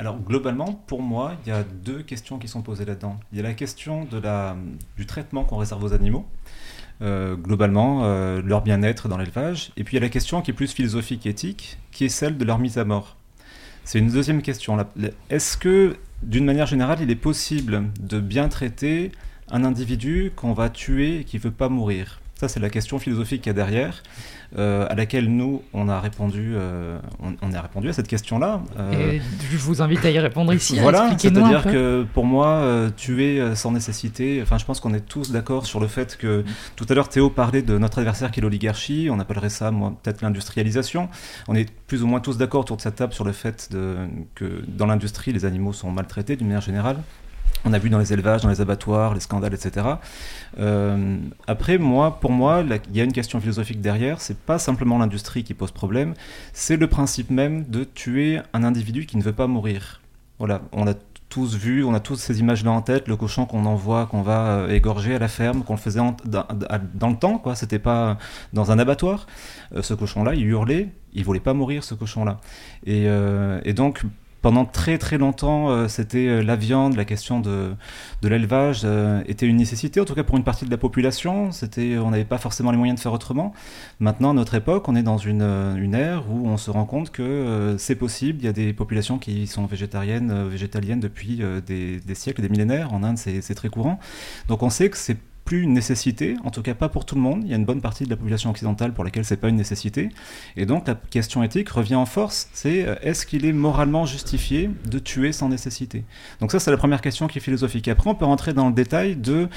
Alors 0.00 0.18
globalement, 0.18 0.82
pour 0.86 1.02
moi, 1.02 1.34
il 1.44 1.50
y 1.50 1.52
a 1.52 1.62
deux 1.62 2.02
questions 2.02 2.38
qui 2.38 2.48
sont 2.48 2.62
posées 2.62 2.86
là-dedans. 2.86 3.20
Il 3.32 3.36
y 3.36 3.40
a 3.40 3.42
la 3.42 3.52
question 3.52 4.08
du 4.96 5.04
traitement 5.04 5.44
qu'on 5.44 5.58
réserve 5.58 5.84
aux 5.84 5.92
animaux, 5.92 6.26
euh, 7.02 7.36
globalement, 7.36 8.04
euh, 8.04 8.40
leur 8.40 8.62
bien-être 8.62 9.08
dans 9.08 9.18
l'élevage, 9.18 9.72
et 9.76 9.84
puis 9.84 9.98
il 9.98 10.00
y 10.00 10.02
a 10.02 10.06
la 10.06 10.08
question 10.08 10.40
qui 10.40 10.52
est 10.52 10.54
plus 10.54 10.72
philosophique 10.72 11.26
et 11.26 11.28
éthique, 11.28 11.76
qui 11.92 12.06
est 12.06 12.08
celle 12.08 12.38
de 12.38 12.44
leur 12.46 12.58
mise 12.58 12.78
à 12.78 12.86
mort. 12.86 13.18
C'est 13.84 13.98
une 13.98 14.10
deuxième 14.10 14.40
question. 14.40 14.78
Est-ce 15.28 15.58
que, 15.58 15.98
d'une 16.22 16.46
manière 16.46 16.66
générale, 16.66 17.00
il 17.02 17.10
est 17.10 17.14
possible 17.14 17.90
de 18.00 18.20
bien 18.20 18.48
traiter 18.48 19.12
un 19.50 19.64
individu 19.64 20.32
qu'on 20.34 20.54
va 20.54 20.70
tuer 20.70 21.18
et 21.18 21.24
qui 21.24 21.36
ne 21.36 21.42
veut 21.42 21.50
pas 21.50 21.68
mourir? 21.68 22.22
Ça, 22.40 22.48
c'est 22.48 22.58
la 22.58 22.70
question 22.70 22.98
philosophique 22.98 23.42
qu'il 23.42 23.50
y 23.50 23.50
a 23.50 23.52
derrière, 23.52 24.02
euh, 24.56 24.86
à 24.88 24.94
laquelle 24.94 25.28
nous, 25.28 25.60
on 25.74 25.90
a 25.90 26.00
répondu, 26.00 26.54
euh, 26.54 26.98
on, 27.22 27.34
on 27.42 27.52
a 27.52 27.60
répondu 27.60 27.90
à 27.90 27.92
cette 27.92 28.08
question-là. 28.08 28.62
Euh, 28.78 29.12
Et 29.12 29.20
Je 29.52 29.58
vous 29.58 29.82
invite 29.82 30.02
à 30.06 30.10
y 30.10 30.18
répondre 30.18 30.54
ici. 30.54 30.78
voilà, 30.80 31.14
c'est-à-dire 31.18 31.64
que 31.64 32.06
pour 32.14 32.24
moi, 32.24 32.64
tuer 32.96 33.54
sans 33.54 33.72
nécessité, 33.72 34.40
enfin 34.42 34.56
je 34.56 34.64
pense 34.64 34.80
qu'on 34.80 34.94
est 34.94 35.06
tous 35.06 35.32
d'accord 35.32 35.66
sur 35.66 35.80
le 35.80 35.86
fait 35.86 36.16
que 36.16 36.42
tout 36.76 36.86
à 36.88 36.94
l'heure 36.94 37.10
Théo 37.10 37.28
parlait 37.28 37.60
de 37.60 37.76
notre 37.76 37.98
adversaire 37.98 38.30
qui 38.30 38.40
est 38.40 38.42
l'oligarchie, 38.42 39.08
on 39.10 39.20
appellerait 39.20 39.50
ça 39.50 39.70
moi 39.70 39.92
peut-être 40.02 40.22
l'industrialisation. 40.22 41.10
On 41.46 41.54
est 41.54 41.68
plus 41.88 42.02
ou 42.02 42.06
moins 42.06 42.20
tous 42.20 42.38
d'accord 42.38 42.62
autour 42.62 42.78
de 42.78 42.82
cette 42.82 42.96
table 42.96 43.12
sur 43.12 43.24
le 43.24 43.32
fait 43.32 43.68
de, 43.70 43.96
que 44.34 44.64
dans 44.66 44.86
l'industrie 44.86 45.34
les 45.34 45.44
animaux 45.44 45.74
sont 45.74 45.90
maltraités 45.90 46.36
d'une 46.36 46.46
manière 46.46 46.62
générale. 46.62 46.96
On 47.64 47.72
a 47.72 47.78
vu 47.78 47.90
dans 47.90 47.98
les 47.98 48.12
élevages, 48.12 48.42
dans 48.42 48.48
les 48.48 48.60
abattoirs, 48.60 49.14
les 49.14 49.20
scandales, 49.20 49.54
etc. 49.54 49.86
Euh, 50.58 51.18
après, 51.46 51.78
moi, 51.78 52.18
pour 52.20 52.30
moi, 52.30 52.64
il 52.88 52.96
y 52.96 53.00
a 53.00 53.04
une 53.04 53.12
question 53.12 53.40
philosophique 53.40 53.80
derrière. 53.80 54.20
C'est 54.20 54.38
pas 54.38 54.58
simplement 54.58 54.98
l'industrie 54.98 55.44
qui 55.44 55.54
pose 55.54 55.70
problème, 55.70 56.14
c'est 56.52 56.76
le 56.76 56.86
principe 56.86 57.30
même 57.30 57.64
de 57.64 57.84
tuer 57.84 58.40
un 58.52 58.64
individu 58.64 59.06
qui 59.06 59.16
ne 59.16 59.22
veut 59.22 59.32
pas 59.32 59.46
mourir. 59.46 60.00
Voilà, 60.38 60.62
on 60.72 60.86
a 60.86 60.94
tous 61.28 61.54
vu, 61.54 61.84
on 61.84 61.94
a 61.94 62.00
tous 62.00 62.16
ces 62.16 62.40
images-là 62.40 62.72
en 62.72 62.82
tête, 62.82 63.06
le 63.06 63.14
cochon 63.14 63.46
qu'on 63.46 63.64
envoie, 63.66 64.06
qu'on 64.06 64.22
va 64.22 64.52
euh, 64.52 64.68
égorger 64.68 65.14
à 65.14 65.18
la 65.18 65.28
ferme, 65.28 65.62
qu'on 65.62 65.74
le 65.74 65.78
faisait 65.78 66.00
dans, 66.24 66.46
le 67.08 67.16
temps, 67.16 67.38
quoi. 67.38 67.54
C'était 67.54 67.78
pas 67.78 68.16
dans 68.52 68.72
un 68.72 68.78
abattoir. 68.78 69.26
Euh, 69.76 69.82
ce 69.82 69.94
cochon-là, 69.94 70.34
il 70.34 70.46
hurlait, 70.46 70.88
il 71.12 71.24
voulait 71.24 71.40
pas 71.40 71.52
mourir, 71.52 71.84
ce 71.84 71.94
cochon-là. 71.94 72.40
Et 72.86 73.72
donc, 73.74 74.02
pendant 74.42 74.64
très 74.64 74.98
très 74.98 75.18
longtemps, 75.18 75.70
euh, 75.70 75.88
c'était 75.88 76.26
euh, 76.26 76.42
la 76.42 76.56
viande, 76.56 76.96
la 76.96 77.04
question 77.04 77.40
de, 77.40 77.74
de 78.22 78.28
l'élevage 78.28 78.82
euh, 78.84 79.22
était 79.26 79.46
une 79.46 79.56
nécessité, 79.56 80.00
en 80.00 80.04
tout 80.04 80.14
cas 80.14 80.22
pour 80.22 80.36
une 80.36 80.44
partie 80.44 80.64
de 80.64 80.70
la 80.70 80.78
population. 80.78 81.52
C'était, 81.52 81.98
on 81.98 82.10
n'avait 82.10 82.24
pas 82.24 82.38
forcément 82.38 82.70
les 82.70 82.78
moyens 82.78 82.98
de 82.98 83.02
faire 83.02 83.12
autrement. 83.12 83.52
Maintenant, 83.98 84.30
à 84.30 84.34
notre 84.34 84.54
époque, 84.54 84.88
on 84.88 84.96
est 84.96 85.02
dans 85.02 85.18
une, 85.18 85.42
une 85.42 85.94
ère 85.94 86.30
où 86.30 86.48
on 86.48 86.56
se 86.56 86.70
rend 86.70 86.84
compte 86.86 87.10
que 87.10 87.76
c'est 87.78 87.96
possible. 87.96 88.38
Il 88.40 88.44
y 88.44 88.48
a 88.48 88.52
des 88.52 88.72
populations 88.72 89.18
qui 89.18 89.46
sont 89.46 89.66
végétariennes, 89.66 90.48
végétaliennes 90.48 91.00
depuis 91.00 91.42
des, 91.66 92.00
siècles, 92.14 92.42
des 92.42 92.48
millénaires. 92.48 92.92
En 92.92 93.02
Inde, 93.02 93.18
c'est 93.18 93.54
très 93.54 93.68
courant. 93.68 93.98
Donc 94.48 94.62
on 94.62 94.70
sait 94.70 94.88
que 94.88 94.96
c'est 94.96 95.16
plus 95.50 95.62
une 95.62 95.72
nécessité, 95.72 96.36
en 96.44 96.52
tout 96.52 96.62
cas 96.62 96.74
pas 96.74 96.88
pour 96.88 97.04
tout 97.04 97.16
le 97.16 97.20
monde. 97.20 97.42
Il 97.44 97.50
y 97.50 97.54
a 97.54 97.56
une 97.56 97.64
bonne 97.64 97.80
partie 97.80 98.04
de 98.04 98.10
la 98.10 98.16
population 98.16 98.50
occidentale 98.50 98.92
pour 98.92 99.02
laquelle 99.02 99.24
c'est 99.24 99.36
pas 99.36 99.48
une 99.48 99.56
nécessité. 99.56 100.10
Et 100.56 100.64
donc 100.64 100.86
la 100.86 100.94
question 100.94 101.42
éthique 101.42 101.70
revient 101.70 101.96
en 101.96 102.06
force, 102.06 102.48
c'est 102.52 102.86
euh, 102.86 102.94
est-ce 103.02 103.26
qu'il 103.26 103.44
est 103.44 103.52
moralement 103.52 104.06
justifié 104.06 104.70
de 104.88 105.00
tuer 105.00 105.32
sans 105.32 105.48
nécessité? 105.48 106.04
Donc 106.40 106.52
ça 106.52 106.60
c'est 106.60 106.70
la 106.70 106.76
première 106.76 107.00
question 107.00 107.26
qui 107.26 107.38
est 107.38 107.40
philosophique. 107.40 107.88
Après 107.88 108.08
on 108.08 108.14
peut 108.14 108.26
rentrer 108.26 108.52
dans 108.52 108.68
le 108.68 108.74
détail 108.74 109.16
de 109.16 109.48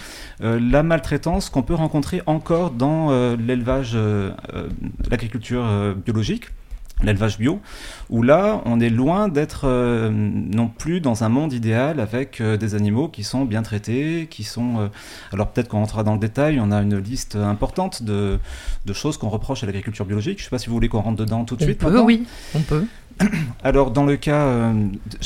euh, 0.42 0.60
la 0.60 0.82
maltraitance 0.82 1.52
qu'on 1.52 1.62
peut 1.62 1.76
rencontrer 1.76 2.24
encore 2.26 2.72
dans 2.72 3.12
euh, 3.12 3.38
l'élevage, 3.38 3.96
l'agriculture 5.12 5.96
biologique 6.04 6.46
l'élevage 7.04 7.38
bio, 7.38 7.60
où 8.10 8.24
là, 8.24 8.62
on 8.66 8.80
est 8.80 8.90
loin 8.90 9.28
d'être 9.28 9.62
euh, 9.66 10.10
non 10.12 10.68
plus 10.68 11.02
dans 11.02 11.24
un 11.24 11.30
monde 11.30 11.54
idéal 11.54 12.00
avec 12.00 12.42
euh, 12.42 12.58
des 12.58 12.76
animaux 12.76 13.08
qui 13.08 13.24
sont 13.24 13.46
bien 13.46 13.62
traités, 13.62 14.28
qui 14.30 14.44
sont... 14.44 14.80
euh, 14.80 14.88
alors 15.32 15.50
peut-être 15.52 15.68
qu'on 15.68 15.80
rentrera 15.80 16.04
dans 16.04 16.14
le 16.14 16.20
détail, 16.20 16.60
on 16.62 16.72
a 16.72 16.82
une 16.82 16.98
liste 16.98 17.36
importante 17.36 18.04
de, 18.04 18.40
de 18.86 18.94
choses 18.94 19.18
qu'on 19.18 19.30
reproche 19.30 19.64
à 19.64 19.66
l'agriculture 19.66 20.06
biologique. 20.06 20.40
Je 20.40 20.44
ne 20.44 20.46
sais 20.46 20.50
pas 20.50 20.60
si 20.60 20.68
vous 20.68 20.74
voulez 20.74 20.90
qu'on 20.90 21.02
rentre 21.02 21.18
dedans 21.18 21.44
tout 21.46 21.56
de 21.56 21.64
On 21.64 21.66
suite. 21.66 21.80
peut, 21.80 21.88
maintenant. 21.88 22.06
oui, 22.06 22.26
on 22.56 22.60
peut. 22.62 22.86
Alors, 23.64 23.92
dans 23.92 24.06
le 24.06 24.18
cas 24.18 24.74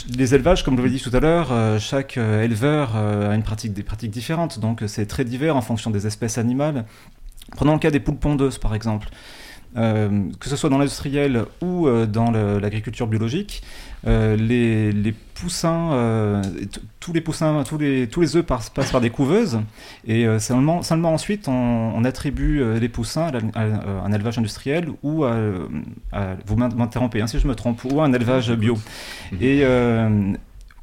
des 0.09 0.35
élevages, 0.35 0.63
comme 0.63 0.75
je 0.75 0.81
l'avais 0.81 0.93
dit 0.93 1.01
tout 1.01 1.15
à 1.15 1.21
l'heure, 1.21 1.79
chaque 1.79 2.17
éleveur 2.17 2.97
a 2.97 3.33
une 3.33 3.43
pratique, 3.43 3.73
des 3.73 3.83
pratiques 3.83 4.11
différentes, 4.11 4.59
donc 4.59 4.83
c'est 4.87 5.05
très 5.05 5.23
divers 5.23 5.55
en 5.55 5.61
fonction 5.61 5.89
des 5.89 6.05
espèces 6.05 6.37
animales. 6.37 6.83
Prenons 7.55 7.73
le 7.73 7.79
cas 7.79 7.91
des 7.91 8.01
poules 8.01 8.17
pondeuses, 8.17 8.57
par 8.57 8.75
exemple. 8.75 9.07
Euh, 9.75 10.23
que 10.39 10.49
ce 10.49 10.55
soit 10.55 10.69
dans 10.69 10.77
l'industriel 10.79 11.43
ou 11.61 11.87
euh, 11.87 12.05
dans 12.07 12.31
l'agriculture 12.31 13.05
biologique, 13.05 13.61
euh, 14.07 14.35
les, 14.35 14.91
les 14.91 15.11
poussins, 15.11 16.41
tous 16.99 17.13
les 17.13 17.21
poussins, 17.21 17.63
tous 17.63 17.77
les, 17.77 18.07
tous 18.07 18.21
les 18.21 18.35
œufs 18.37 18.45
passent, 18.45 18.69
passent 18.71 18.91
par 18.91 19.01
des 19.01 19.09
couveuses, 19.11 19.59
et 20.07 20.25
seulement, 20.39 20.81
seulement 20.81 21.13
ensuite 21.13 21.47
on, 21.47 21.51
on 21.95 22.03
attribue 22.05 22.63
les 22.79 22.89
poussins 22.89 23.29
à, 23.53 23.61
un 24.05 24.11
élevage 24.13 24.39
industriel 24.39 24.87
ou 25.03 25.25
à, 25.25 25.35
à- 26.11 26.35
vous 26.45 26.55
m'in- 26.55 26.69
m'interrompez 26.69 27.21
hein, 27.21 27.27
si 27.27 27.37
je 27.39 27.47
me 27.47 27.53
trompe, 27.53 27.83
ou 27.85 28.01
à 28.01 28.05
un 28.05 28.13
élevage 28.13 28.51
bio. 28.53 28.77
Et 29.41 29.59
euh, 29.63 30.33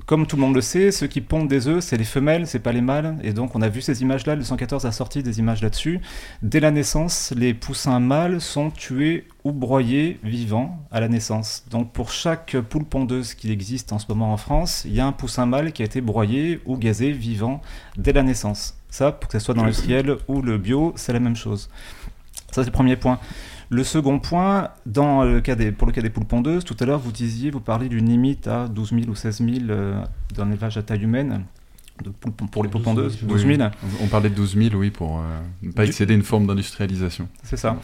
comme 0.07 0.27
tout 0.27 0.37
le 0.37 0.43
monde 0.43 0.55
le 0.55 0.61
sait, 0.61 0.91
ceux 0.91 1.07
qui 1.07 1.21
pondent 1.23 1.49
des 1.49 1.67
œufs, 1.67 1.83
c'est 1.83 1.97
les 1.97 2.05
femelles, 2.05 2.47
c'est 2.47 2.59
pas 2.59 2.73
les 2.73 2.83
mâles. 2.83 3.17
Et 3.23 3.33
donc, 3.33 3.55
on 3.55 3.63
a 3.63 3.69
vu 3.69 3.81
ces 3.81 4.03
images-là. 4.03 4.35
Le 4.35 4.43
114 4.43 4.85
a 4.85 4.93
sorti 4.93 5.23
des 5.23 5.39
images 5.39 5.63
là-dessus. 5.63 6.01
Dès 6.43 6.61
la 6.61 6.71
naissance, 6.71 7.33
les 7.35 7.55
poussins 7.55 8.01
mâles 8.01 8.41
sont 8.41 8.71
tués 8.71 9.27
ou 9.45 9.53
broyés 9.53 10.19
vivants 10.23 10.79
à 10.91 11.01
la 11.01 11.09
naissance. 11.09 11.65
Donc, 11.71 11.93
pour 11.93 12.11
chaque 12.11 12.57
poule 12.61 12.85
pondeuse 12.85 13.35
qui 13.35 13.51
existe 13.51 13.93
en 13.93 13.99
ce 13.99 14.07
moment 14.09 14.33
en 14.33 14.37
France, 14.37 14.83
il 14.85 14.95
y 14.95 15.01
a 15.01 15.07
un 15.07 15.13
poussin 15.13 15.47
mâle 15.47 15.73
qui 15.73 15.83
a 15.83 15.87
été 15.87 16.03
broyé 16.03 16.61
ou 16.67 16.77
gazé 16.77 17.11
vivant 17.11 17.63
dès 17.97 18.13
la 18.13 18.23
naissance. 18.23 18.77
Ça, 18.91 19.11
pour 19.11 19.29
que 19.29 19.39
ce 19.39 19.45
soit 19.45 19.55
dans 19.55 19.63
l'industriel 19.63 20.17
ou 20.29 20.43
le 20.43 20.59
bio, 20.59 20.93
c'est 20.97 21.15
la 21.15 21.21
même 21.21 21.37
chose. 21.37 21.71
Ça, 22.53 22.63
c'est 22.63 22.67
le 22.67 22.73
premier 22.73 22.97
point. 22.97 23.19
Le 23.75 23.83
second 23.83 24.21
point, 24.21 24.69
dans 24.87 25.25
le 25.25 25.41
cas 25.41 25.57
des, 25.57 25.73
pour 25.73 25.87
le 25.89 25.93
cas 25.93 26.01
des 26.01 26.11
poules 26.11 26.27
pondeuses, 26.27 26.65
tout 26.65 26.77
à 26.79 26.85
l'heure, 26.85 27.01
vous 27.01 27.11
disiez, 27.11 27.51
vous 27.51 27.59
parliez 27.61 27.89
d'une 27.89 28.09
limite 28.09 28.47
à 28.47 28.69
12 28.69 28.91
000 28.91 29.03
ou 29.09 29.17
16 29.17 29.39
000 29.39 29.51
euh, 29.71 30.01
d'un 30.37 30.49
élevage 30.53 30.77
à 30.77 30.83
taille 30.83 31.03
humaine. 31.03 31.45
de 32.05 32.11
poules 32.11 32.33
pour 32.53 32.63
les 32.63 32.69
poules 32.71 32.83
pondeuses, 32.83 33.19
12 33.23 33.45
Oui, 33.45 33.57
000. 33.57 33.69
On 34.01 34.07
parlait 34.07 34.31
de 34.31 34.35
12 34.37 34.57
000, 34.57 34.75
oui, 34.77 34.91
pour 34.91 35.19
euh, 35.19 35.23
ne 35.63 35.73
pas 35.73 35.83
Du- 35.83 35.89
excéder 35.89 36.15
une 36.15 36.23
forme 36.23 36.47
d'industrialisation. 36.47 37.29
C'est 37.43 37.57
ça. 37.57 37.77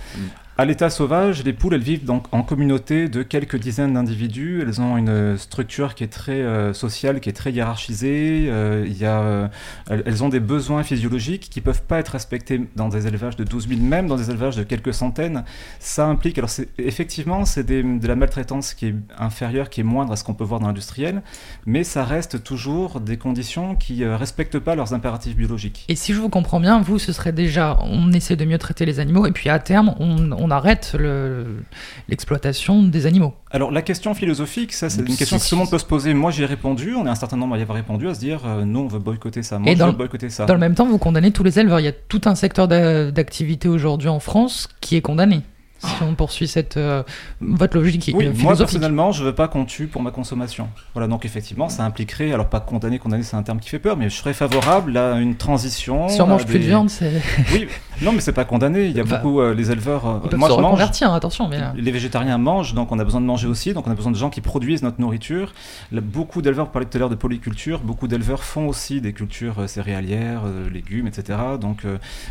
À 0.59 0.67
l'état 0.67 0.91
sauvage, 0.91 1.43
les 1.43 1.55
poules, 1.55 1.73
elles 1.75 1.83
vivent 1.83 2.05
donc 2.05 2.27
en 2.33 2.43
communauté 2.43 3.09
de 3.09 3.23
quelques 3.23 3.57
dizaines 3.57 3.95
d'individus. 3.95 4.61
Elles 4.61 4.81
ont 4.81 4.99
une 4.99 5.39
structure 5.39 5.95
qui 5.95 6.05
est 6.05 6.09
très 6.09 6.43
euh, 6.43 6.75
sociale, 6.75 7.21
qui 7.21 7.31
est 7.31 7.33
très 7.33 7.51
hiérarchisée. 7.51 8.49
Euh, 8.51 8.87
y 8.87 9.07
a, 9.07 9.21
euh, 9.21 9.49
elles, 9.89 10.23
ont 10.23 10.29
des 10.29 10.41
besoins 10.41 10.83
physiologiques 10.83 11.49
qui 11.49 11.63
peuvent 11.63 11.83
pas 11.83 11.99
être 11.99 12.11
respectés 12.11 12.61
dans 12.77 12.89
des 12.89 13.07
élevages 13.07 13.37
de 13.37 13.45
12 13.45 13.69
000, 13.69 13.81
même 13.81 14.07
dans 14.07 14.17
des 14.17 14.29
élevages 14.29 14.57
de 14.57 14.63
quelques 14.63 14.93
centaines. 14.93 15.45
Ça 15.79 16.07
implique, 16.07 16.37
alors 16.37 16.51
effectivement, 16.77 17.47
c'est 17.47 17.65
de 17.65 18.07
la 18.07 18.17
maltraitance 18.17 18.75
qui 18.75 18.89
est 18.89 18.95
inférieure, 19.19 19.71
qui 19.71 19.81
est 19.81 19.85
moindre 19.85 20.13
à 20.13 20.17
ce 20.17 20.25
qu'on 20.25 20.35
peut 20.35 20.45
voir 20.45 20.61
dans 20.61 20.67
l'industriel, 20.67 21.23
mais 21.65 21.85
ça 21.85 22.05
reste 22.05 22.43
toujours 22.43 23.01
des 23.01 23.17
conditions 23.17 23.77
qui 23.77 24.01
ne 24.01 24.11
respectent 24.11 24.59
pas 24.59 24.75
leurs 24.75 24.93
impératifs 24.93 25.37
biologiques. 25.37 25.87
Et 25.89 25.97
si 25.97 26.13
je 26.13 26.21
vous 26.21 26.29
comprends 26.29 26.61
bien, 26.61 26.83
vous, 26.83 26.99
ce 26.99 27.15
serait 27.15 27.33
déjà, 27.33 27.79
on 27.83 28.13
essaie 28.13 28.37
de 28.37 28.45
mieux 28.45 28.59
traiter 28.59 28.85
les 28.85 29.01
animaux, 29.01 29.27
et 29.27 29.33
puis 29.33 29.49
à 29.49 29.59
terme, 29.59 29.95
on 29.99 30.50
arrête 30.51 30.95
le- 30.99 31.63
l'exploitation 32.09 32.83
des 32.83 33.07
animaux. 33.07 33.35
Alors 33.51 33.71
la 33.71 33.83
question 33.83 34.15
philosophique, 34.15 34.73
ça 34.73 34.91
c'est 34.91 35.01
une 35.01 35.17
question 35.17 35.39
que 35.39 35.43
tout 35.49 35.55
le 35.55 35.59
monde 35.61 35.71
peut 35.71 35.79
se 35.79 35.85
poser. 35.85 36.15
Moi 36.15 36.31
j'ai 36.31 36.45
répondu, 36.47 36.95
on 36.95 37.07
est 37.07 37.11
un 37.11 37.15
certain 37.15 37.37
nombre 37.37 37.55
à 37.55 37.59
y 37.59 37.63
avoir 37.63 37.77
répondu, 37.77 38.09
à 38.09 38.15
se 38.15 38.21
dire 38.21 38.43
euh, 38.47 38.65
nous 38.65 38.81
on 38.81 38.87
veut 38.89 38.99
boycotter 38.99 39.43
ça, 39.43 39.59
moi 39.59 39.71
et 39.71 39.75
je 39.75 39.79
dans, 39.81 39.87
veux 39.87 39.93
boycotter 39.93 40.31
ça. 40.31 40.47
dans 40.47 40.55
le 40.55 40.61
même 40.61 40.75
temps, 40.75 40.87
vous 40.87 40.99
condamnez 40.99 41.31
tous 41.33 41.43
les 41.45 41.59
éleveurs. 41.59 41.81
Il 41.81 41.85
y 41.85 41.89
a 41.89 41.93
tout 41.93 42.21
un 42.27 42.35
secteur 42.35 42.69
d'a- 42.69 43.11
d'activité 43.11 43.69
aujourd'hui 43.69 44.09
en 44.09 44.21
France 44.21 44.69
qui 44.81 44.97
est 44.97 45.01
condamné. 45.03 45.43
Si 45.81 46.03
on 46.03 46.15
poursuit 46.15 46.47
cette 46.47 46.77
euh, 46.77 47.03
votre 47.41 47.77
logique 47.79 48.11
Oui, 48.15 48.25
euh, 48.27 48.29
moi 48.29 48.35
philosophique. 48.37 48.59
personnellement, 48.59 49.13
je 49.13 49.25
veux 49.25 49.35
pas 49.35 49.49
qu'on 49.49 49.65
tue 49.65 49.87
pour 49.87 50.03
ma 50.03 50.11
consommation. 50.11 50.69
Voilà, 50.95 51.09
donc 51.09 51.25
effectivement, 51.25 51.69
ça 51.69 51.85
impliquerait, 51.85 52.33
alors 52.33 52.49
pas 52.49 52.61
condamner, 52.61 52.99
condamner, 52.99 53.23
c'est 53.23 53.37
un 53.37 53.43
terme 53.43 53.61
qui 53.61 53.69
fait 53.71 53.79
peur, 53.79 53.97
mais 53.97 54.11
je 54.11 54.15
serais 54.17 54.35
favorable 54.35 54.97
à 54.97 55.15
une 55.19 55.37
transition. 55.37 56.09
Si 56.09 56.21
on 56.21 56.27
mange 56.27 56.45
plus 56.47 56.59
de 56.59 56.65
viande, 56.65 56.91
c'est. 56.91 57.13
Oui, 57.53 57.67
non, 58.03 58.13
mais 58.13 58.21
c'est 58.21 58.33
pas 58.33 58.45
condamné. 58.45 58.87
Il 58.87 58.97
y 58.97 59.01
a 59.01 59.03
Enfin, 59.05 59.17
beaucoup 59.17 59.41
euh, 59.41 59.55
les 59.55 59.71
éleveurs. 59.71 60.07
euh, 60.07 60.19
ils 60.31 60.37
moi, 60.37 60.49
se 60.49 60.55
je 60.55 60.61
mange. 60.61 60.67
reconvertir, 60.67 61.13
attention, 61.13 61.49
mais, 61.49 61.57
euh. 61.59 61.71
Les 61.75 61.91
végétariens 61.91 62.39
mangent, 62.39 62.75
donc 62.75 62.93
on 62.93 62.99
a 62.99 63.05
besoin 63.05 63.21
de 63.21 63.27
manger 63.27 63.47
aussi. 63.49 63.73
Donc 63.73 63.87
on 63.87 63.91
a 63.91 63.95
besoin 63.95 64.13
de 64.13 64.17
gens 64.17 64.31
qui 64.31 64.41
produisent 64.41 64.83
notre 64.83 65.01
nourriture. 65.01 65.53
Là, 65.93 66.01
beaucoup 66.01 66.43
d'éleveurs, 66.43 66.67
vous 66.67 66.73
parliez 66.73 66.89
tout 66.89 66.97
à 66.97 67.01
l'heure 67.01 67.11
de 67.11 67.15
polyculture. 67.15 67.81
Beaucoup 67.81 68.07
d'éleveurs 68.09 68.45
font 68.45 68.69
aussi 68.69 69.01
des 69.01 69.13
cultures 69.13 69.69
céréalières, 69.69 70.43
légumes, 70.73 71.07
etc. 71.07 71.39
Donc 71.61 71.85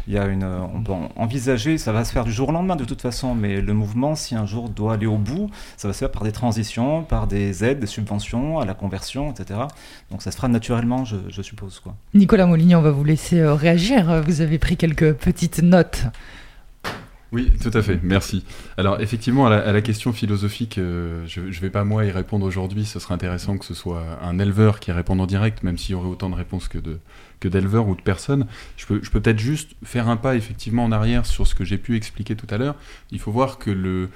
il 0.08 0.14
y 0.14 0.18
a 0.18 0.26
une, 0.28 0.44
on 0.44 0.82
peut 0.82 0.92
en- 0.94 1.10
envisager. 1.16 1.78
Ça 1.78 1.92
va 1.92 2.06
se 2.06 2.12
faire 2.12 2.24
du 2.26 2.32
jour 2.32 2.50
au 2.50 2.52
lendemain 2.52 2.76
de 2.76 2.86
toute 2.86 3.02
façon, 3.02 3.36
mais 3.40 3.62
le 3.62 3.74
mouvement, 3.74 4.16
si 4.16 4.36
un 4.36 4.46
jour 4.46 4.70
doit 4.70 4.94
aller 4.94 5.06
au 5.06 5.18
bout, 5.18 5.50
ça 5.78 5.88
va 5.88 5.94
se 5.94 6.00
faire 6.00 6.12
par 6.12 6.24
des 6.24 6.32
transitions, 6.32 7.04
par 7.04 7.28
des 7.28 7.64
aides, 7.64 7.80
des 7.80 7.88
subventions 7.88 8.60
à 8.60 8.66
la 8.66 8.74
conversion, 8.74 9.32
etc. 9.32 9.62
Donc 10.12 10.22
ça 10.22 10.32
se 10.32 10.36
fera 10.36 10.48
naturellement, 10.48 11.06
je, 11.06 11.42
suppose 11.42 11.80
quoi. 11.80 11.96
Nicolas 12.14 12.46
Moligny, 12.46 12.76
on 12.76 12.82
va 12.82 12.92
vous 12.92 13.04
laisser 13.04 13.40
euh, 13.40 13.54
réagir. 13.54 14.22
Vous 14.26 14.42
avez 14.42 14.60
pris 14.60 14.76
quelques 14.78 15.14
petites 15.14 15.64
notes. 15.64 16.04
Oui, 17.32 17.52
tout 17.62 17.70
à 17.76 17.84
fait, 17.84 18.00
merci. 18.02 18.44
Alors 18.78 19.00
effectivement, 19.02 19.46
à 19.46 19.72
la, 19.72 19.82
question 19.82 20.14
philosophique, 20.14 20.80
euh, 20.80 21.24
je 21.28 21.42
ne 21.42 21.52
vais 21.52 21.70
pas 21.70 21.84
moi 21.84 22.04
y 22.06 22.10
répondre 22.10 22.44
aujourd'hui, 22.44 22.86
ce 22.86 23.00
serait 23.00 23.14
intéressant 23.14 23.60
que 23.60 23.66
ce 23.66 23.76
soit 23.76 24.04
un 24.24 24.40
éleveur 24.40 24.80
qui 24.80 24.92
réponde 24.92 25.22
en 25.22 25.28
direct, 25.28 25.62
même 25.62 25.78
s'il 25.78 25.92
y 25.92 25.96
aurait 25.96 26.08
autant 26.08 26.32
de 26.32 26.36
réponses 26.36 26.68
que 26.68 27.48
d'éleveurs 27.48 27.88
ou 27.88 27.96
de 27.96 28.02
personnes. 28.02 28.48
Je 28.78 28.88
peux, 28.88 29.00
peut-être 29.00 29.38
juste 29.38 29.76
faire 29.84 30.10
un 30.10 30.18
pas 30.18 30.36
effectivement 30.36 30.84
en 30.84 30.92
arrière 30.92 31.28
sur 31.28 31.46
ce 31.46 31.54
que 31.54 31.64
j'ai 31.64 31.78
pu 31.78 31.96
expliquer 31.96 32.36
tout 32.36 32.48
à 32.50 32.58
l'heure. 32.58 32.76
Il 33.12 33.20
faut 33.20 33.32
voir 33.32 33.60
que 33.60 34.10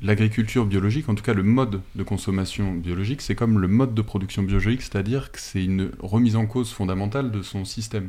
l'agriculture 0.00 0.64
biologique, 0.64 1.10
en 1.10 1.14
tout 1.14 1.22
cas 1.22 1.34
le 1.34 1.42
mode 1.42 1.82
de 1.94 2.02
consommation 2.02 2.72
biologique, 2.72 3.20
c'est 3.20 3.34
comme 3.34 3.58
le 3.58 3.68
mode 3.68 3.94
de 3.94 4.02
production 4.02 4.42
biologique, 4.42 4.80
c'est-à-dire 4.80 5.32
que 5.32 5.38
c'est 5.38 5.62
une 5.62 5.90
remise 5.98 6.34
en 6.34 6.46
cause 6.46 6.72
fondamentale 6.72 7.30
de 7.30 7.42
son 7.42 7.66
système. 7.66 8.08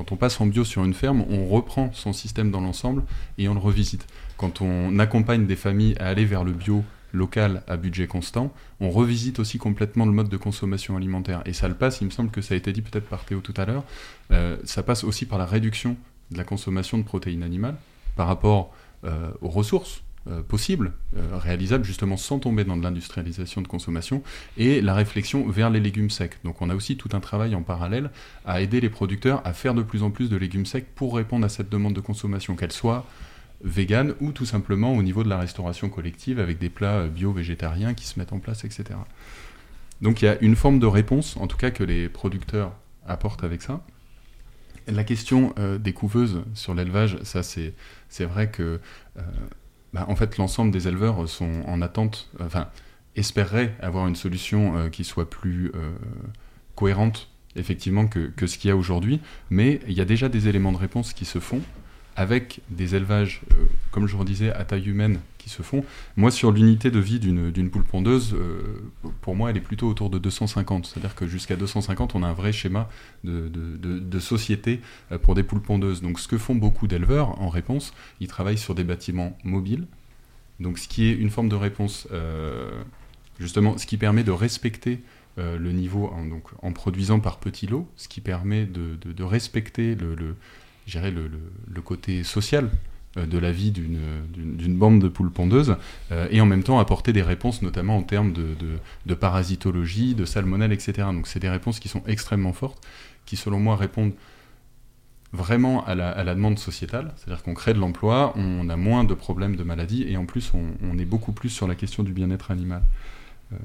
Quand 0.00 0.12
on 0.12 0.16
passe 0.16 0.40
en 0.40 0.46
bio 0.46 0.64
sur 0.64 0.82
une 0.82 0.94
ferme, 0.94 1.26
on 1.28 1.46
reprend 1.46 1.92
son 1.92 2.14
système 2.14 2.50
dans 2.50 2.62
l'ensemble 2.62 3.02
et 3.36 3.50
on 3.50 3.52
le 3.52 3.60
revisite. 3.60 4.06
Quand 4.38 4.62
on 4.62 4.98
accompagne 4.98 5.46
des 5.46 5.56
familles 5.56 5.94
à 6.00 6.06
aller 6.06 6.24
vers 6.24 6.42
le 6.42 6.52
bio 6.52 6.82
local 7.12 7.62
à 7.68 7.76
budget 7.76 8.06
constant, 8.06 8.50
on 8.80 8.88
revisite 8.88 9.40
aussi 9.40 9.58
complètement 9.58 10.06
le 10.06 10.12
mode 10.12 10.30
de 10.30 10.38
consommation 10.38 10.96
alimentaire. 10.96 11.42
Et 11.44 11.52
ça 11.52 11.68
le 11.68 11.74
passe, 11.74 12.00
il 12.00 12.06
me 12.06 12.10
semble 12.10 12.30
que 12.30 12.40
ça 12.40 12.54
a 12.54 12.56
été 12.56 12.72
dit 12.72 12.80
peut-être 12.80 13.10
par 13.10 13.26
Théo 13.26 13.40
tout 13.40 13.52
à 13.58 13.66
l'heure, 13.66 13.84
euh, 14.30 14.56
ça 14.64 14.82
passe 14.82 15.04
aussi 15.04 15.26
par 15.26 15.38
la 15.38 15.44
réduction 15.44 15.98
de 16.30 16.38
la 16.38 16.44
consommation 16.44 16.96
de 16.96 17.02
protéines 17.02 17.42
animales 17.42 17.76
par 18.16 18.26
rapport 18.26 18.72
euh, 19.04 19.30
aux 19.42 19.50
ressources 19.50 20.02
euh, 20.28 20.42
possibles, 20.42 20.92
euh, 21.16 21.38
réalisables 21.38 21.82
justement 21.82 22.18
sans 22.18 22.38
tomber 22.40 22.64
dans 22.64 22.76
de 22.76 22.82
l'industrialisation 22.82 23.62
de 23.62 23.66
consommation, 23.66 24.22
et 24.58 24.82
la 24.82 24.92
réflexion 24.92 25.48
vers 25.48 25.70
les 25.70 25.80
légumes 25.80 26.10
secs. 26.10 26.38
Donc 26.44 26.60
on 26.60 26.68
a 26.68 26.74
aussi 26.74 26.98
tout 26.98 27.08
un 27.14 27.20
travail 27.20 27.54
en 27.54 27.62
parallèle 27.62 28.10
à 28.44 28.60
aider 28.60 28.82
les 28.82 28.90
producteurs 28.90 29.40
à 29.46 29.54
faire 29.54 29.72
de 29.72 29.80
plus 29.82 30.02
en 30.02 30.10
plus 30.10 30.28
de 30.28 30.36
légumes 30.36 30.66
secs 30.66 30.84
pour 30.94 31.16
répondre 31.16 31.46
à 31.46 31.48
cette 31.48 31.70
demande 31.70 31.94
de 31.94 32.02
consommation, 32.02 32.54
qu'elle 32.54 32.70
soit 32.70 33.06
vegan 33.64 34.12
ou 34.20 34.32
tout 34.32 34.44
simplement 34.44 34.94
au 34.94 35.02
niveau 35.02 35.24
de 35.24 35.30
la 35.30 35.38
restauration 35.38 35.88
collective 35.88 36.38
avec 36.38 36.58
des 36.58 36.68
plats 36.68 36.98
euh, 36.98 37.08
bio-végétariens 37.08 37.94
qui 37.94 38.04
se 38.04 38.18
mettent 38.18 38.34
en 38.34 38.40
place, 38.40 38.64
etc. 38.64 38.84
Donc 40.02 40.20
il 40.20 40.26
y 40.26 40.28
a 40.28 40.38
une 40.42 40.54
forme 40.54 40.80
de 40.80 40.86
réponse, 40.86 41.38
en 41.38 41.46
tout 41.46 41.56
cas 41.56 41.70
que 41.70 41.82
les 41.82 42.10
producteurs 42.10 42.74
apportent 43.06 43.42
avec 43.42 43.62
ça. 43.62 43.80
La 44.86 45.04
question 45.04 45.54
des 45.78 45.92
couveuses 45.92 46.42
sur 46.54 46.74
l'élevage, 46.74 47.18
ça 47.22 47.42
c'est 47.42 47.74
c'est 48.08 48.24
vrai 48.24 48.50
que 48.50 48.80
bah, 49.92 50.04
en 50.08 50.16
fait 50.16 50.36
l'ensemble 50.36 50.70
des 50.70 50.88
éleveurs 50.88 51.28
sont 51.28 51.62
en 51.66 51.82
attente, 51.82 52.30
enfin 52.40 52.68
espéreraient 53.16 53.74
avoir 53.80 54.06
une 54.06 54.16
solution 54.16 54.76
euh, 54.76 54.88
qui 54.88 55.04
soit 55.04 55.28
plus 55.28 55.72
euh, 55.74 55.90
cohérente 56.76 57.28
effectivement 57.56 58.06
que, 58.06 58.28
que 58.28 58.46
ce 58.46 58.58
qu'il 58.58 58.68
y 58.68 58.70
a 58.70 58.76
aujourd'hui, 58.76 59.20
mais 59.50 59.80
il 59.88 59.94
y 59.94 60.00
a 60.00 60.04
déjà 60.04 60.28
des 60.28 60.48
éléments 60.48 60.72
de 60.72 60.76
réponse 60.76 61.12
qui 61.12 61.24
se 61.24 61.40
font 61.40 61.60
avec 62.16 62.60
des 62.70 62.94
élevages, 62.94 63.42
euh, 63.52 63.64
comme 63.90 64.06
je 64.06 64.16
vous 64.16 64.24
disais, 64.24 64.52
à 64.52 64.64
taille 64.64 64.88
humaine 64.88 65.20
qui 65.40 65.50
se 65.50 65.62
font. 65.62 65.84
Moi, 66.16 66.30
sur 66.30 66.52
l'unité 66.52 66.90
de 66.90 66.98
vie 67.00 67.18
d'une 67.18 67.70
poule 67.70 67.84
pondeuse, 67.84 68.34
euh, 68.34 68.62
pour 69.22 69.34
moi, 69.34 69.50
elle 69.50 69.56
est 69.56 69.60
plutôt 69.60 69.88
autour 69.88 70.10
de 70.10 70.18
250. 70.18 70.86
C'est-à-dire 70.86 71.14
que 71.14 71.26
jusqu'à 71.26 71.56
250, 71.56 72.14
on 72.14 72.22
a 72.22 72.28
un 72.28 72.32
vrai 72.32 72.52
schéma 72.52 72.88
de, 73.24 73.48
de- 73.48 74.18
société 74.20 74.80
euh, 75.12 75.18
pour 75.18 75.34
des 75.34 75.42
poules 75.42 75.62
pondeuses. 75.62 76.02
Donc, 76.02 76.20
ce 76.20 76.28
que 76.28 76.38
font 76.38 76.54
beaucoup 76.54 76.86
d'éleveurs 76.86 77.40
en 77.40 77.48
réponse, 77.48 77.92
ils 78.20 78.28
travaillent 78.28 78.58
sur 78.58 78.74
des 78.74 78.84
bâtiments 78.84 79.36
mobiles. 79.44 79.86
Donc, 80.60 80.78
ce 80.78 80.86
qui 80.88 81.04
est 81.08 81.12
une 81.14 81.30
forme 81.30 81.48
de 81.48 81.56
réponse, 81.56 82.06
euh, 82.12 82.70
justement, 83.38 83.78
ce 83.78 83.86
qui 83.86 83.96
permet 83.96 84.24
de 84.24 84.30
respecter 84.32 85.00
le 85.38 85.72
niveau 85.72 86.08
en, 86.08 86.26
donc, 86.26 86.42
en 86.60 86.72
produisant 86.72 87.18
par 87.18 87.38
petits 87.38 87.66
lots, 87.66 87.88
ce 87.96 88.08
qui 88.08 88.20
permet 88.20 88.66
de, 88.66 88.96
de- 89.02 89.22
respecter 89.22 89.94
le, 89.94 90.14
le, 90.14 90.36
le, 90.94 91.30
le- 91.72 91.80
côté 91.80 92.24
social 92.24 92.68
de 93.16 93.38
la 93.38 93.50
vie 93.50 93.72
d'une 93.72 94.76
bande 94.76 95.00
de 95.02 95.08
poules 95.08 95.32
pondeuses, 95.32 95.76
euh, 96.12 96.28
et 96.30 96.40
en 96.40 96.46
même 96.46 96.62
temps 96.62 96.78
apporter 96.78 97.12
des 97.12 97.22
réponses, 97.22 97.60
notamment 97.60 97.96
en 97.96 98.02
termes 98.02 98.32
de, 98.32 98.54
de- 99.06 99.14
parasitologie, 99.14 100.14
de 100.14 100.24
salmonelle, 100.24 100.72
etc. 100.72 100.92
Donc 101.12 101.26
c'est 101.26 101.40
des 101.40 101.48
réponses 101.48 101.80
qui 101.80 101.88
sont 101.88 102.02
extrêmement 102.06 102.52
fortes, 102.52 102.86
qui 103.26 103.36
selon 103.36 103.58
moi 103.58 103.76
répondent 103.76 104.12
vraiment 105.32 105.84
à 105.86 105.94
la, 105.94 106.10
à 106.10 106.24
la 106.24 106.34
demande 106.34 106.58
sociétale, 106.58 107.12
c'est-à-dire 107.16 107.42
qu'on 107.42 107.54
crée 107.54 107.74
de 107.74 107.78
l'emploi, 107.78 108.32
on 108.36 108.68
a 108.68 108.76
moins 108.76 109.04
de 109.04 109.14
problèmes 109.14 109.56
de 109.56 109.62
maladies, 109.64 110.04
et 110.08 110.16
en 110.16 110.24
plus 110.24 110.52
on, 110.54 110.62
on 110.82 110.98
est 110.98 111.04
beaucoup 111.04 111.32
plus 111.32 111.50
sur 111.50 111.66
la 111.68 111.74
question 111.74 112.02
du 112.02 112.12
bien-être 112.12 112.50
animal. 112.50 112.82
Euh, 113.52 113.56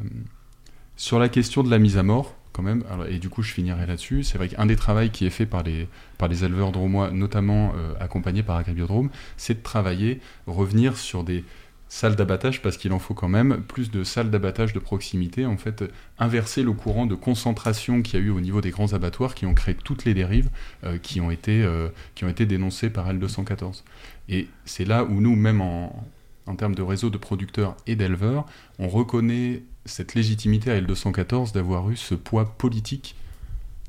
sur 0.95 1.19
la 1.19 1.29
question 1.29 1.63
de 1.63 1.69
la 1.69 1.77
mise 1.79 1.97
à 1.97 2.03
mort, 2.03 2.35
même, 2.63 2.83
et 3.09 3.19
du 3.19 3.29
coup 3.29 3.41
je 3.41 3.51
finirai 3.51 3.85
là-dessus, 3.85 4.23
c'est 4.23 4.37
vrai 4.37 4.49
qu'un 4.49 4.65
des 4.65 4.75
travaux 4.75 5.07
qui 5.11 5.25
est 5.25 5.29
fait 5.31 5.45
par 5.45 5.63
les, 5.63 5.87
par 6.17 6.27
les 6.27 6.43
éleveurs 6.43 6.71
dromois, 6.71 7.11
notamment 7.11 7.73
euh, 7.75 7.93
accompagnés 7.99 8.43
par 8.43 8.57
Agribiodrome, 8.57 9.09
c'est 9.37 9.55
de 9.55 9.63
travailler, 9.63 10.19
revenir 10.47 10.97
sur 10.97 11.23
des 11.23 11.43
salles 11.87 12.15
d'abattage, 12.15 12.61
parce 12.61 12.77
qu'il 12.77 12.91
en 12.93 12.99
faut 12.99 13.13
quand 13.13 13.27
même 13.27 13.61
plus 13.61 13.91
de 13.91 14.03
salles 14.03 14.29
d'abattage 14.29 14.73
de 14.73 14.79
proximité, 14.79 15.45
en 15.45 15.57
fait, 15.57 15.83
inverser 16.17 16.63
le 16.63 16.73
courant 16.73 17.05
de 17.05 17.15
concentration 17.15 18.01
qu'il 18.01 18.19
y 18.19 18.23
a 18.23 18.25
eu 18.25 18.29
au 18.31 18.41
niveau 18.41 18.61
des 18.61 18.71
grands 18.71 18.93
abattoirs 18.93 19.35
qui 19.35 19.45
ont 19.45 19.53
créé 19.53 19.75
toutes 19.75 20.05
les 20.05 20.13
dérives 20.13 20.49
euh, 20.83 20.97
qui, 20.97 21.21
ont 21.21 21.31
été, 21.31 21.63
euh, 21.63 21.89
qui 22.15 22.25
ont 22.25 22.29
été 22.29 22.45
dénoncées 22.45 22.89
par 22.89 23.13
L214. 23.13 23.83
Et 24.29 24.47
c'est 24.65 24.85
là 24.85 25.03
où 25.03 25.21
nous, 25.21 25.35
même 25.35 25.61
en, 25.61 26.03
en 26.47 26.55
termes 26.55 26.75
de 26.75 26.81
réseau 26.81 27.09
de 27.09 27.17
producteurs 27.17 27.75
et 27.87 27.95
d'éleveurs, 27.95 28.45
on 28.79 28.87
reconnaît 28.87 29.63
cette 29.85 30.15
légitimité 30.15 30.71
à 30.71 30.79
L214 30.79 31.53
d'avoir 31.53 31.89
eu 31.89 31.95
ce 31.95 32.15
poids 32.15 32.45
politique 32.57 33.15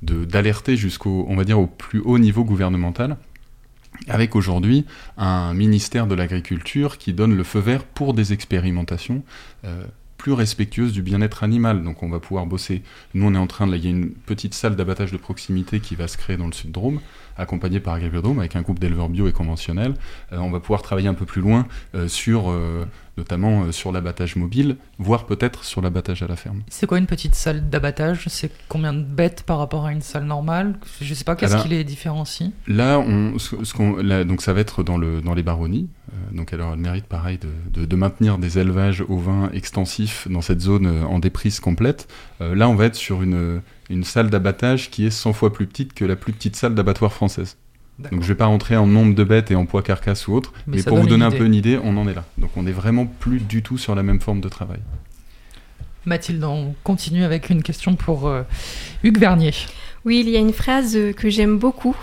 d'alerter 0.03 0.77
jusqu'au 0.77 1.25
on 1.29 1.37
va 1.37 1.45
dire 1.45 1.59
au 1.59 1.67
plus 1.67 2.01
haut 2.01 2.19
niveau 2.19 2.45
gouvernemental 2.45 3.17
avec 4.09 4.37
aujourd'hui 4.37 4.85
un 5.17 5.55
ministère 5.55 6.07
de 6.07 6.15
l'agriculture 6.15 6.99
qui 6.99 7.15
donne 7.15 7.35
le 7.35 7.45
feu 7.45 7.61
vert 7.61 7.83
pour 7.83 8.13
des 8.13 8.35
expérimentations 8.35 9.23
euh, 9.65 9.87
plus 10.27 10.33
respectueuse 10.33 10.93
du 10.93 11.03
bien-être 11.03 11.45
animal. 11.45 11.85
Donc 11.85 12.03
on 12.03 12.09
va 12.09 12.19
pouvoir 12.19 12.47
bosser. 12.47 12.83
Nous, 13.15 13.25
on 13.25 13.33
est 13.33 13.39
en 13.39 13.47
train 13.47 13.69
de. 13.69 13.77
Il 13.77 13.85
y 13.85 13.87
a 13.87 13.91
une 13.91 14.11
petite 14.11 14.55
salle 14.55 14.75
d'abattage 14.75 15.13
de 15.13 15.17
proximité 15.19 15.79
qui 15.79 15.95
va 15.95 16.09
se 16.09 16.17
créer 16.17 16.37
dans 16.37 16.47
le 16.47 16.53
sud 16.53 16.73
Drôme, 16.73 16.99
accompagnée 17.37 17.79
par 17.79 17.95
Agriculture 17.95 18.35
avec 18.37 18.57
un 18.57 18.63
groupe 18.63 18.81
d'éleveurs 18.81 19.09
bio 19.09 19.29
et 19.29 19.33
conventionnels. 19.33 19.95
Euh, 20.33 20.39
on 20.39 20.51
va 20.51 20.59
pouvoir 20.59 20.83
travailler 20.83 21.07
un 21.07 21.15
peu 21.15 21.27
plus 21.27 21.43
loin 21.43 21.69
euh, 21.95 22.09
sur, 22.09 22.51
euh, 22.51 22.85
notamment 23.17 23.71
sur 23.71 23.93
l'abattage 23.93 24.35
mobile, 24.35 24.79
voire 24.99 25.27
peut-être 25.27 25.63
sur 25.63 25.81
l'abattage 25.81 26.25
à 26.25 26.27
la 26.27 26.35
ferme. 26.35 26.63
C'est 26.71 26.87
quoi 26.89 26.99
une 26.99 27.07
petite 27.07 27.37
salle 27.37 27.71
d'abattage? 27.71 28.25
C'est 28.27 28.51
combien 28.69 28.93
de 28.95 29.03
bêtes 29.05 29.45
par 29.45 29.59
rapport 29.59 29.87
à 29.87 29.93
une 29.93 30.03
salle 30.03 30.25
normale? 30.25 30.77
Je 31.01 31.15
sais 31.15 31.23
pas, 31.23 31.37
qu'est-ce 31.37 31.63
qui 31.63 31.69
les 31.69 31.85
différencie? 31.85 32.51
Là, 32.67 32.99
on, 32.99 33.39
ce, 33.39 33.63
ce 33.65 33.73
qu'on- 33.75 33.97
là, 33.99 34.25
donc 34.25 34.43
ça 34.43 34.53
va 34.53 34.59
être 34.61 34.83
dans, 34.83 34.99
le, 34.99 35.21
dans 35.21 35.35
les 35.35 35.45
baronnies. 35.45 35.89
Euh, 36.13 36.37
donc 36.37 36.53
elle 36.53 36.61
aura 36.61 36.77
le 36.77 36.81
mérite, 36.83 37.07
pareil, 37.07 37.39
de, 37.39 37.81
de- 37.81 37.87
de 37.87 37.97
maintenir 37.97 38.39
des 38.39 38.59
élevages 38.59 39.03
ovins 39.09 39.51
extensifs 39.53 40.29
dans 40.31 40.41
cette 40.43 40.61
zone 40.61 40.87
euh, 40.87 41.03
en 41.05 41.19
déprise 41.19 41.59
complète. 41.61 42.07
Euh, 42.41 42.55
là, 42.55 42.69
on 42.69 42.75
va 42.75 42.85
être 42.87 42.95
sur 42.95 43.23
une, 43.23 43.61
une 43.91 44.05
salle 44.05 44.31
d'abattage 44.31 44.91
qui 44.91 45.05
est 45.07 45.11
100 45.11 45.33
fois 45.33 45.53
plus 45.53 45.67
petite 45.67 45.95
que 45.95 46.05
la 46.05 46.15
plus 46.17 46.33
petite 46.33 46.55
salle 46.57 46.75
d'abattoir 46.75 47.13
française. 47.13 47.57
Donc 48.13 48.21
je 48.23 48.29
vais 48.29 48.35
pas 48.35 48.45
rentrer 48.47 48.77
en 48.77 48.87
nombre 48.87 49.15
de 49.15 49.25
bêtes 49.25 49.51
et 49.51 49.57
en 49.57 49.65
poids 49.65 49.83
carcasse 49.83 50.29
ou 50.29 50.35
autre, 50.35 50.53
Mais 50.67 50.83
pour 50.83 50.99
vous 50.99 51.05
donne 51.09 51.21
donner 51.21 51.25
un 51.25 51.31
peu 51.39 51.47
une 51.47 51.55
idée, 51.55 51.79
on 51.83 51.97
en 51.97 52.07
est 52.07 52.13
là. 52.15 52.25
Donc 52.37 52.51
on 52.57 52.67
est 52.67 52.73
vraiment 52.73 53.07
plus 53.07 53.41
du 53.41 53.63
tout 53.63 53.79
sur 53.79 53.95
la 53.95 54.03
même 54.03 54.21
forme 54.21 54.43
de 54.43 54.51
travail. 54.51 54.81
Mathilde, 56.05 56.45
on 56.45 56.75
continue 56.85 57.25
avec 57.25 57.51
une 57.51 57.63
question 57.63 57.97
pour 57.97 58.29
euh, 58.29 58.43
Hugues 59.03 59.19
Vernier. 59.19 59.53
Oui, 60.05 60.23
il 60.25 60.29
y 60.31 60.37
a 60.37 60.41
une 60.41 60.53
phrase 60.53 60.97
que 61.17 61.31
j'aime 61.31 61.59
beaucoup. 61.59 61.97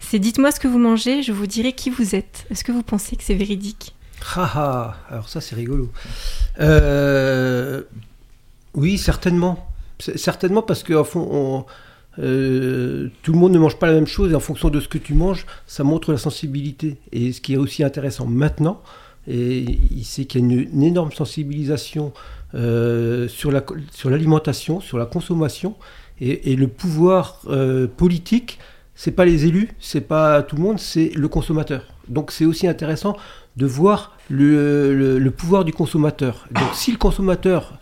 C'est 0.00 0.18
dites-moi 0.18 0.50
ce 0.50 0.58
que 0.58 0.66
vous 0.66 0.78
mangez, 0.78 1.22
je 1.22 1.30
vous 1.32 1.46
dirai 1.46 1.72
qui 1.72 1.88
vous 1.88 2.14
êtes. 2.14 2.46
Est-ce 2.50 2.64
que 2.64 2.72
vous 2.72 2.82
pensez 2.82 3.14
que 3.16 3.22
c'est 3.22 3.34
véridique? 3.34 3.94
Haha, 4.34 4.96
alors 5.08 5.28
ça 5.28 5.40
c'est 5.40 5.54
rigolo. 5.54 5.90
Euh, 6.60 7.82
oui, 8.74 8.98
certainement. 8.98 9.68
Certainement 9.98 10.62
parce 10.62 10.82
que 10.82 11.00
fond, 11.04 11.28
on- 11.30 11.64
euh, 12.18 13.08
tout 13.22 13.32
le 13.32 13.38
monde 13.38 13.52
ne 13.52 13.58
mange 13.58 13.78
pas 13.78 13.86
la 13.86 13.92
même 13.92 14.06
chose 14.06 14.32
et 14.32 14.34
en 14.34 14.40
fonction 14.40 14.68
de 14.68 14.80
ce 14.80 14.88
que 14.88 14.98
tu 14.98 15.14
manges, 15.14 15.46
ça 15.66 15.84
montre 15.84 16.10
la 16.12 16.18
sensibilité. 16.18 16.96
Et 17.12 17.32
ce 17.32 17.40
qui 17.40 17.54
est 17.54 17.56
aussi 17.56 17.84
intéressant 17.84 18.26
maintenant, 18.26 18.82
sait 19.26 20.24
qu'il 20.24 20.40
y 20.40 20.58
a 20.58 20.62
une, 20.72 20.82
énorme 20.82 21.12
sensibilisation 21.12 22.12
euh, 22.54 23.28
sur 23.28 23.52
la- 23.52 23.64
sur 23.92 24.10
l'alimentation, 24.10 24.80
sur 24.80 24.98
la 24.98 25.06
consommation 25.06 25.76
et, 26.20 26.56
le 26.56 26.66
pouvoir 26.68 27.40
politique. 27.96 28.58
C'est 29.02 29.12
pas 29.12 29.24
les 29.24 29.46
élus, 29.46 29.70
c'est 29.80 30.02
pas 30.02 30.42
tout 30.42 30.56
le 30.56 30.62
monde, 30.62 30.78
c'est 30.78 31.10
le 31.14 31.26
consommateur. 31.26 31.84
Donc 32.08 32.30
c'est 32.30 32.44
aussi 32.44 32.66
intéressant 32.66 33.16
de 33.56 33.64
voir 33.64 34.14
le, 34.28 35.26
pouvoir 35.34 35.64
du 35.64 35.72
consommateur. 35.72 36.46
Donc 36.50 36.68
si 36.74 36.92
le 36.92 36.98
consommateur 36.98 37.78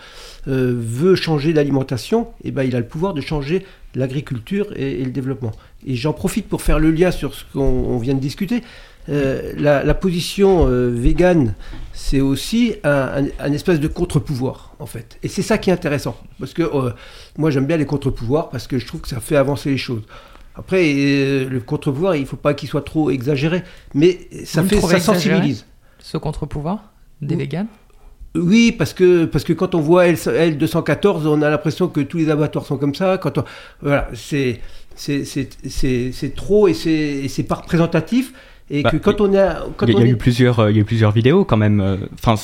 euh, 0.46 0.72
veut 0.78 1.16
changer 1.16 1.52
d'alimentation, 1.52 2.28
eh 2.44 2.52
ben, 2.52 2.62
il 2.62 2.76
a 2.76 2.78
le 2.78 2.86
pouvoir 2.86 3.14
de 3.14 3.20
changer 3.20 3.66
l'agriculture 3.96 4.68
et, 4.76 5.02
le 5.04 5.10
développement. 5.10 5.50
Et 5.84 5.96
j'en 5.96 6.12
profite 6.12 6.48
pour 6.48 6.62
faire 6.62 6.78
le 6.78 6.92
lien 6.92 7.10
sur 7.10 7.34
ce 7.34 7.42
qu'on 7.52 7.62
on 7.62 7.98
vient 7.98 8.14
de 8.14 8.20
discuter. 8.20 8.62
Euh, 9.08 9.54
la, 9.56 9.94
position 9.94 10.68
euh, 10.68 10.88
végane, 10.88 11.54
c'est 11.94 12.20
aussi 12.20 12.74
un, 12.84 13.24
un- 13.24 13.28
un 13.40 13.52
espèce 13.52 13.80
de 13.80 13.88
contre-pouvoir, 13.88 14.76
en 14.78 14.86
fait. 14.86 15.18
Et 15.24 15.28
c'est 15.28 15.42
ça 15.42 15.58
qui 15.58 15.70
est 15.70 15.72
intéressant. 15.72 16.16
Parce 16.38 16.52
que 16.52 16.62
euh, 16.62 16.90
moi, 17.38 17.50
j'aime 17.50 17.66
bien 17.66 17.76
les 17.78 17.86
contre-pouvoirs 17.86 18.50
parce 18.50 18.68
que 18.68 18.78
je 18.78 18.86
trouve 18.86 19.00
que 19.00 19.08
ça 19.08 19.18
fait 19.18 19.36
avancer 19.36 19.70
les 19.70 19.78
choses. 19.78 20.02
Après, 20.58 20.92
euh, 20.94 21.48
le 21.48 21.60
contre-pouvoir, 21.60 22.16
il 22.16 22.22
ne 22.22 22.26
faut 22.26 22.36
pas 22.36 22.52
qu'il 22.52 22.68
soit 22.68 22.84
trop 22.84 23.10
exagéré. 23.10 23.62
Mais 23.94 24.18
ça, 24.44 24.62
Vous 24.62 24.68
fait, 24.68 24.80
ça 24.80 24.98
sensibilise. 24.98 25.64
Ce 26.00 26.16
contre-pouvoir 26.18 26.92
des 27.22 27.34
Oui. 27.36 27.42
véganes? 27.42 27.68
Oui, 28.34 28.72
parce 28.72 28.92
que, 28.92 29.24
parce 29.24 29.44
que 29.44 29.52
quand 29.52 29.74
on 29.74 29.80
voit 29.80 30.06
L, 30.08 30.16
L214, 30.16 31.26
on 31.26 31.42
a 31.42 31.48
l'impression 31.50 31.88
que 31.88 32.00
tous 32.00 32.18
les 32.18 32.28
abattoirs 32.30 32.66
sont 32.66 32.76
comme 32.76 32.94
ça. 32.94 33.18
Quand 33.18 33.38
on, 33.38 33.44
voilà, 33.80 34.08
c'est, 34.14 34.60
c'est, 34.96 36.34
trop 36.34 36.68
et 36.68 36.74
c'est 36.74 37.42
pas 37.44 37.54
représentatif. 37.56 38.32
Et 38.70 38.82
Bah, 38.82 38.90
que 38.90 38.98
quand 38.98 39.20
on 39.22 39.34
a, 39.34 39.64
quand 39.78 39.86
Il 39.86 39.92
y 39.94 39.96
a, 39.96 39.96
on 39.96 40.00
il 40.00 40.04
y 40.04 40.04
a 40.04 40.06
est- 40.08 40.10
eu 40.10 40.16
plusieurs, 40.16 40.58
euh, 40.58 40.70
il 40.70 40.76
y 40.76 40.78
a 40.78 40.82
eu 40.82 40.84
plusieurs 40.84 41.10
vidéos 41.10 41.44
quand 41.46 41.56
même. 41.56 41.80
euh, 41.80 41.96
Enfin, 42.22 42.34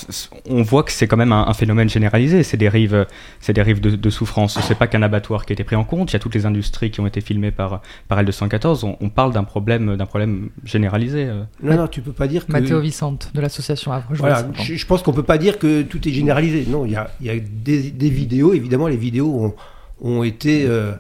on 0.49 0.63
voit 0.63 0.83
que 0.83 0.91
c'est 0.93 1.07
quand 1.07 1.19
même 1.19 1.33
un, 1.33 1.47
un 1.47 1.53
phénomène 1.53 1.89
généralisé. 1.91 2.43
C'est 2.43 2.57
des 2.57 2.69
rives, 2.71 2.95
euh, 2.95 3.05
c'est 3.41 3.53
des 3.53 3.61
rives 3.63 3.81
de, 3.81 3.91
de 3.91 4.11
souffrance. 4.11 4.59
C'est 4.63 4.79
pas 4.79 4.87
qu'un 4.87 5.03
abattoir 5.03 5.45
qui 5.45 5.53
a 5.53 5.55
été 5.55 5.65
pris 5.65 5.77
en 5.77 5.85
compte. 5.85 6.11
Il 6.11 6.15
y 6.15 6.17
a 6.17 6.21
toutes 6.21 6.35
les 6.35 6.47
industries 6.47 6.91
qui 6.91 7.01
ont 7.01 7.07
été 7.07 7.21
filmées 7.21 7.51
par 7.51 7.83
par 8.09 8.23
L214. 8.23 8.85
On, 8.87 8.97
on 9.01 9.11
parle 9.11 9.33
d'un 9.35 9.45
problème, 9.45 9.97
d'un 9.97 10.07
problème 10.07 10.49
généralisé. 10.65 11.25
euh. 11.27 11.43
non, 11.63 11.77
non, 11.77 11.87
tu 11.89 12.01
peux 12.01 12.13
pas 12.13 12.27
dire 12.27 12.47
que. 12.47 12.53
Mathéo 12.53 12.81
Vicente 12.81 13.31
de 13.35 13.41
l'association 13.43 13.93
Havre. 13.93 14.07
je 14.13 14.19
Voilà, 14.19 14.43
vois 14.45 14.57
ça. 14.57 14.63
je, 14.63 14.75
je 14.77 14.87
pense 14.87 15.03
qu'on 15.03 15.13
peut 15.13 15.23
pas 15.23 15.37
dire 15.39 15.59
que 15.59 15.83
tout 15.83 16.09
est 16.09 16.13
généralisé. 16.13 16.65
Non, 16.69 16.87
il 16.87 16.93
y 16.93 16.97
a, 16.97 17.11
il 17.21 17.27
y 17.27 17.31
a 17.31 17.35
des, 17.39 17.91
des 17.91 18.09
vidéos. 18.11 18.55
Évidemment, 18.55 18.89
les 18.89 18.97
vidéos 18.97 19.29
ont, 19.29 19.55
ont 20.01 20.23
été, 20.23 20.65
euh, 20.67 20.93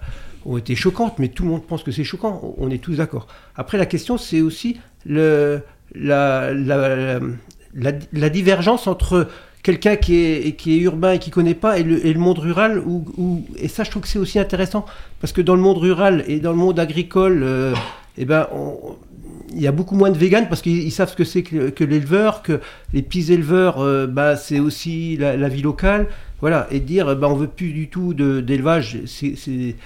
ont 0.45 0.57
été 0.57 0.75
choquantes, 0.75 1.19
mais 1.19 1.29
tout 1.29 1.45
le 1.45 1.51
monde 1.51 1.67
pense 1.67 1.83
que 1.83 1.93
c'est 1.93 2.05
choquant. 2.05 2.55
On 2.59 2.71
est 2.71 2.79
tous 2.79 2.97
d'accord. 2.97 3.27
Après, 3.57 3.79
la 3.79 3.87
question, 3.87 4.19
c'est 4.19 4.41
aussi 4.41 4.79
la, 5.05 5.61
divergence 8.31 8.87
entre 8.87 9.29
quelqu'un 9.63 9.97
qui 9.97 10.17
est, 10.17 10.57
qui 10.57 10.75
est 10.75 10.81
urbain 10.81 11.13
et 11.13 11.19
qui 11.19 11.31
connaît 11.31 11.55
pas 11.55 11.79
et 11.79 11.83
le, 11.83 12.19
monde 12.19 12.39
rural. 12.39 12.83
Et 13.59 13.69
ça, 13.69 13.85
je 13.85 13.91
trouve 13.91 14.03
que 14.03 14.09
c'est 14.09 14.19
aussi 14.19 14.39
intéressant 14.39 14.85
parce 15.21 15.33
que 15.33 15.41
dans 15.41 15.57
le 15.57 15.63
monde 15.63 15.79
rural 15.79 16.25
et 16.29 16.41
dans 16.41 16.53
le 16.53 16.59
monde 16.59 16.79
agricole, 16.79 17.43
euh, 17.43 17.75
eh 18.19 18.25
ben, 18.25 18.47
il 19.53 19.63
y 19.63 19.67
a 19.67 19.73
beaucoup 19.73 19.97
moins 19.97 20.11
de 20.11 20.19
véganes 20.19 20.49
parce 20.49 20.63
qu'ils 20.63 20.83
ils 20.83 20.91
savent 20.91 21.11
ce 21.11 21.17
que 21.17 21.25
c'est 21.25 21.43
que, 21.43 21.85
l'éleveur, 21.85 22.43
que 22.43 22.61
les 22.93 23.03
petits 23.03 23.33
éleveurs, 23.33 23.81
euh, 23.81 24.07
bah, 24.07 24.37
c'est 24.37 24.61
aussi 24.61 25.17
la, 25.17 25.49
vie 25.49 25.63
locale. 25.63 26.09
Voilà, 26.41 26.67
et 26.71 26.81
dire, 26.81 27.17
bah, 27.17 27.29
on 27.31 27.37
veut 27.37 27.47
plus 27.47 27.73
du 27.73 27.89
tout 27.89 28.13
d'élevage, 28.13 28.99
c'est- 29.07 29.77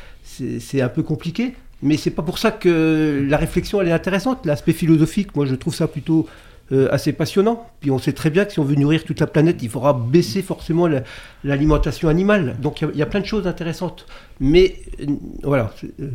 c'est 0.61 0.81
un 0.81 0.89
peu 0.89 1.03
compliqué. 1.03 1.55
Mais 1.83 1.97
c'est 1.97 2.11
pas 2.11 2.23
pour 2.23 2.39
ça 2.39 2.51
que 2.51 3.25
la 3.29 3.37
réflexion 3.37 3.81
elle 3.81 3.89
est 3.89 3.93
intéressante. 3.93 4.45
L'aspect 4.47 4.73
philosophique, 4.73 5.35
moi 5.37 5.47
je 5.47 5.55
trouve 5.55 5.75
ça 5.75 5.87
plutôt 5.87 6.27
euh, 6.73 6.89
assez 6.91 7.13
passionnant. 7.13 7.67
Puis 7.81 7.91
on 7.93 7.99
sait 7.99 8.13
très 8.13 8.31
bien 8.31 8.45
que 8.45 8.53
si 8.53 8.59
on 8.59 8.65
veut 8.65 8.75
nourrir 8.75 9.05
toute 9.05 9.21
la 9.21 9.27
planète, 9.29 9.59
il 9.63 9.69
faudra 9.71 9.93
baisser 9.95 10.43
forcément 10.43 10.87
la- 10.89 11.03
l'alimentation 11.45 12.09
animale. 12.09 12.57
Donc 12.61 12.83
il 12.83 12.97
y 12.97 13.03
a- 13.03 13.07
plein 13.07 13.21
de 13.21 13.27
choses 13.27 13.47
intéressantes. 13.47 14.07
Mais 14.41 14.77
euh, 15.01 15.07
voilà. 15.45 15.73
euh, 16.01 16.09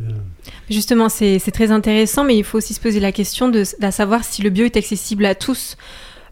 Justement, 0.70 1.08
c'est 1.08 1.38
c'est 1.38 1.50
très 1.50 1.70
intéressant, 1.70 2.24
mais 2.24 2.36
il 2.36 2.44
faut 2.44 2.58
aussi 2.58 2.74
se 2.74 2.80
poser 2.80 3.00
la 3.00 3.10
question 3.12 3.48
de, 3.48 3.60
de 3.80 3.90
savoir 3.90 4.22
si 4.22 4.42
le 4.42 4.50
bio 4.50 4.64
est 4.66 4.76
accessible 4.76 5.24
à 5.24 5.34
tous. 5.34 5.76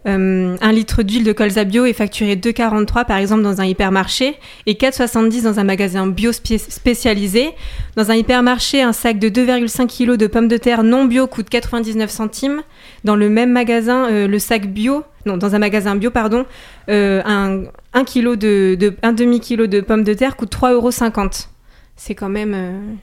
Euh, 0.05 0.57
un 0.59 0.71
litre 0.73 1.01
d'huile 1.01 1.23
de 1.23 1.31
colza 1.31 1.63
bio 1.63 1.85
est 1.85 1.93
facturé 1.93 2.35
2,43 2.35 3.05
par 3.05 3.15
exemple 3.17 3.41
dans 3.41 3.61
un 3.61 3.65
hypermarché 3.65 4.35
et 4.65 4.73
4,70 4.73 5.43
dans 5.43 5.59
un 5.59 5.63
magasin 5.63 6.07
bio 6.07 6.31
spé- 6.31 6.57
spécialisé. 6.57 7.51
Dans 7.95 8.11
un 8.11 8.15
hypermarché, 8.15 8.81
un 8.81 8.91
sac 8.91 9.17
de 9.17 9.29
2,5 9.29 9.87
kg 9.87 10.17
de 10.17 10.27
pommes 10.27 10.49
de 10.49 10.57
terre 10.57 10.83
non 10.83 11.05
bio 11.05 11.25
coûte 11.27 11.49
99 11.49 12.09
centimes. 12.09 12.63
Dans 13.05 13.15
le 13.15 13.29
même 13.29 13.51
magasin, 13.51 14.09
euh, 14.11 14.27
le 14.27 14.39
sac 14.39 14.67
bio, 14.67 15.03
non, 15.25 15.37
dans 15.37 15.55
un 15.55 15.59
magasin 15.59 15.95
bio, 15.95 16.11
pardon, 16.11 16.45
euh, 16.89 17.21
un, 17.25 17.63
de, 17.93 18.93
un 19.03 19.13
demi 19.13 19.39
kilo 19.39 19.67
de 19.67 19.79
pommes 19.79 20.03
de 20.03 20.13
terre 20.13 20.35
coûte 20.35 20.53
3,50 20.53 20.73
euros. 20.73 20.91
C'est 21.95 22.15
quand 22.15 22.27
même 22.29 22.55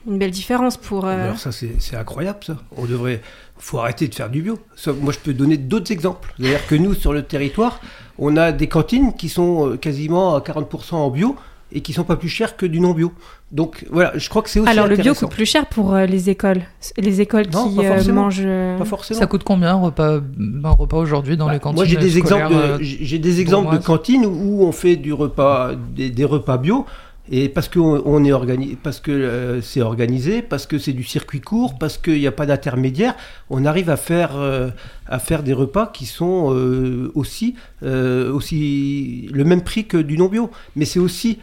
une 0.05 0.17
belle 0.19 0.31
différence 0.31 0.75
pour. 0.77 1.05
Alors 1.07 1.39
ça, 1.39 1.51
c'est 1.51 1.95
incroyable, 1.95 2.39
ça. 2.45 2.57
On 2.75 2.85
devrait... 2.85 3.21
faut 3.61 3.79
arrêter 3.79 4.07
de 4.07 4.15
faire 4.15 4.29
du 4.29 4.41
bio. 4.41 4.59
Moi, 5.01 5.13
je 5.13 5.19
peux 5.19 5.33
donner 5.33 5.57
d'autres 5.57 5.91
exemples. 5.91 6.33
C'est-à-dire 6.37 6.65
que 6.67 6.75
nous, 6.75 6.93
sur 6.93 7.13
le 7.13 7.23
territoire, 7.23 7.79
on 8.17 8.35
a 8.35 8.51
des 8.51 8.67
cantines 8.67 9.13
qui 9.13 9.29
sont 9.29 9.69
euh, 9.69 9.77
quasiment 9.77 10.35
à 10.35 10.39
40% 10.39 10.95
en 10.95 11.09
bio 11.09 11.35
et 11.71 11.81
qui 11.81 11.93
sont 11.93 12.03
pas 12.03 12.17
plus 12.17 12.27
chères 12.27 12.57
que 12.57 12.65
du 12.65 12.79
non 12.81 12.93
bio. 12.93 13.13
Donc 13.51 13.85
voilà, 13.89 14.11
je 14.17 14.27
crois 14.29 14.41
que 14.41 14.49
c'est 14.49 14.59
aussi 14.59 14.69
Alors 14.69 14.87
le 14.87 14.97
bio 14.97 15.13
coûte 15.13 15.29
plus 15.29 15.45
cher 15.45 15.67
pour 15.67 15.93
euh, 15.93 16.05
les 16.05 16.29
écoles, 16.29 16.63
les 16.97 17.21
écoles 17.21 17.45
Non, 17.53 17.69
qui 17.69 17.75
pas 17.77 17.83
euh, 17.83 18.13
mangent. 18.13 18.43
Pas 18.77 18.85
forcément. 18.85 19.19
Ça 19.19 19.27
coûte 19.27 19.43
combien 19.43 19.69
un 19.69 19.79
repas, 19.79 20.19
un 20.19 20.69
repas 20.69 20.97
aujourd'hui 20.97 21.37
dans 21.37 21.49
les 21.49 21.59
cantines 21.59 21.77
Bah, 21.77 21.83
Moi, 21.83 21.85
j'ai 21.85 21.97
des 21.97 22.17
exemples, 22.17 22.53
de, 22.53 22.77
j'ai 22.81 23.19
des 23.19 23.39
exemples 23.39 23.77
de 23.77 23.83
cantines 23.83 24.25
où 24.25 24.63
on 24.63 24.71
fait 24.71 24.95
du 24.95 25.13
repas, 25.13 25.71
des, 25.75 26.09
des 26.09 26.25
repas 26.25 26.57
bio. 26.57 26.85
Et 27.29 27.49
parce 27.49 27.69
que 27.69 27.79
on, 27.79 28.23
est 28.25 28.75
parce 28.81 28.99
que 28.99 29.11
euh, 29.11 29.61
c'est 29.61 29.81
organisé, 29.81 30.41
parce 30.41 30.65
que 30.65 30.77
c'est 30.79 30.91
du 30.93 31.03
circuit 31.03 31.39
court, 31.39 31.77
parce 31.77 31.97
qu'il 31.97 32.19
n'y 32.19 32.27
a 32.27 32.31
pas 32.31 32.45
d'intermédiaire, 32.45 33.15
on 33.49 33.65
arrive 33.65 33.89
à 33.89 33.97
faire 33.97 34.31
euh, 34.35 34.69
à 35.07 35.19
faire 35.19 35.43
des 35.43 35.53
repas 35.53 35.87
qui 35.93 36.05
sont 36.05 36.53
euh, 36.53 37.11
aussi 37.15 37.55
aussi 37.83 39.29
le 39.31 39.43
même 39.43 39.61
prix 39.63 39.85
que 39.85 39.97
du 39.97 40.17
non 40.17 40.27
bio. 40.27 40.49
Mais 40.75 40.85
c'est 40.85 40.99
aussi 40.99 41.39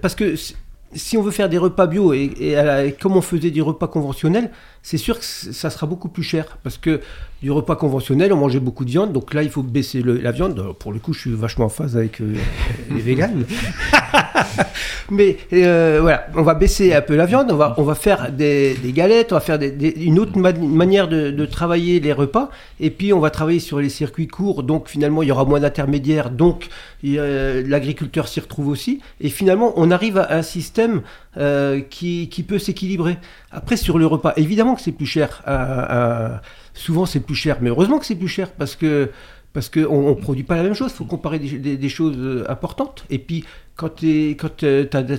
parce 0.00 0.14
que 0.14 0.34
si- 0.36 1.16
on 1.18 1.22
veut 1.22 1.30
faire 1.30 1.48
des 1.48 1.58
repas 1.58 1.86
bio 1.86 2.12
et 2.14 2.94
comme 3.00 3.16
on 3.16 3.20
faisait 3.20 3.50
des 3.50 3.60
repas 3.60 3.88
conventionnels, 3.88 4.50
c'est 4.90 4.96
sûr 4.96 5.18
que 5.18 5.24
ça 5.26 5.68
sera 5.68 5.86
beaucoup 5.86 6.08
plus 6.08 6.22
cher 6.22 6.56
parce 6.62 6.78
que 6.78 7.02
du 7.42 7.50
repas 7.50 7.76
conventionnel, 7.76 8.32
on 8.32 8.36
mangeait 8.36 8.58
beaucoup 8.58 8.86
de 8.86 8.90
viande, 8.90 9.12
donc 9.12 9.34
là 9.34 9.42
il 9.42 9.50
faut 9.50 9.62
baisser 9.62 10.00
le- 10.00 10.16
la 10.16 10.32
viande. 10.32 10.58
Alors, 10.58 10.74
Pour 10.74 10.94
le 10.94 10.98
coup, 10.98 11.12
je 11.12 11.20
suis 11.20 11.30
vachement 11.34 11.66
en 11.66 11.68
phase 11.68 11.94
avec 11.94 12.22
euh, 12.22 12.32
les 12.94 13.00
véganes. 13.02 13.44
Mais 15.10 15.36
euh, 15.52 15.98
voilà, 16.00 16.26
on 16.34 16.42
va 16.42 16.54
baisser 16.54 16.94
un 16.94 17.00
peu 17.00 17.16
la 17.16 17.26
viande, 17.26 17.50
on 17.52 17.56
va, 17.56 17.74
on 17.78 17.82
va 17.82 17.94
faire 17.94 18.32
des, 18.32 18.74
des 18.82 18.92
galettes, 18.92 19.32
on 19.32 19.36
va 19.36 19.40
faire 19.40 19.58
des- 19.58 19.70
des- 19.70 19.94
une 20.04 20.18
autre 20.18 20.36
ma- 20.38 20.52
manière 20.52 21.06
de, 21.08 21.30
de 21.30 21.46
travailler 21.46 22.00
les 22.00 22.12
repas, 22.12 22.50
et 22.80 22.90
puis 22.90 23.12
on 23.12 23.20
va 23.20 23.30
travailler 23.30 23.60
sur 23.60 23.80
les 23.80 23.88
circuits 23.90 24.26
courts, 24.26 24.62
donc 24.62 24.88
finalement 24.88 25.22
il 25.22 25.28
y 25.28 25.32
aura 25.32 25.44
moins 25.44 25.60
d'intermédiaires, 25.60 26.30
donc 26.30 26.68
euh, 27.04 27.62
l'agriculteur 27.66 28.26
s'y 28.28 28.40
retrouve 28.40 28.68
aussi. 28.68 29.00
Et 29.20 29.28
finalement, 29.28 29.72
on 29.76 29.90
arrive 29.90 30.18
à 30.18 30.34
un 30.34 30.42
système 30.42 31.02
euh, 31.38 31.80
qui, 31.80 32.44
peut 32.46 32.58
s'équilibrer. 32.58 33.18
Après, 33.50 33.76
sur 33.76 33.98
le 33.98 34.06
repas, 34.06 34.32
évidemment 34.36 34.74
que 34.74 34.80
c'est 34.80 34.92
plus 34.92 35.06
cher. 35.06 35.42
à- 35.46 36.34
à- 36.36 36.42
souvent, 36.74 37.06
c'est 37.06 37.20
plus 37.20 37.34
cher. 37.34 37.58
Mais 37.60 37.70
heureusement 37.70 37.98
que 37.98 38.06
c'est 38.06 38.14
plus 38.14 38.28
cher 38.28 38.52
parce 38.52 38.76
que 38.76 39.10
parce 39.52 39.70
qu'on 39.70 40.10
ne 40.10 40.14
produit 40.14 40.44
pas 40.44 40.56
la 40.56 40.62
même 40.62 40.74
chose. 40.74 40.90
Il 40.92 40.96
faut 40.96 41.04
comparer 41.04 41.38
des, 41.38 41.88
choses 41.88 42.16
euh, 42.18 42.44
importantes. 42.48 43.04
Et 43.10 43.18
puis, 43.18 43.44
quand 43.76 43.88
tu 43.96 44.36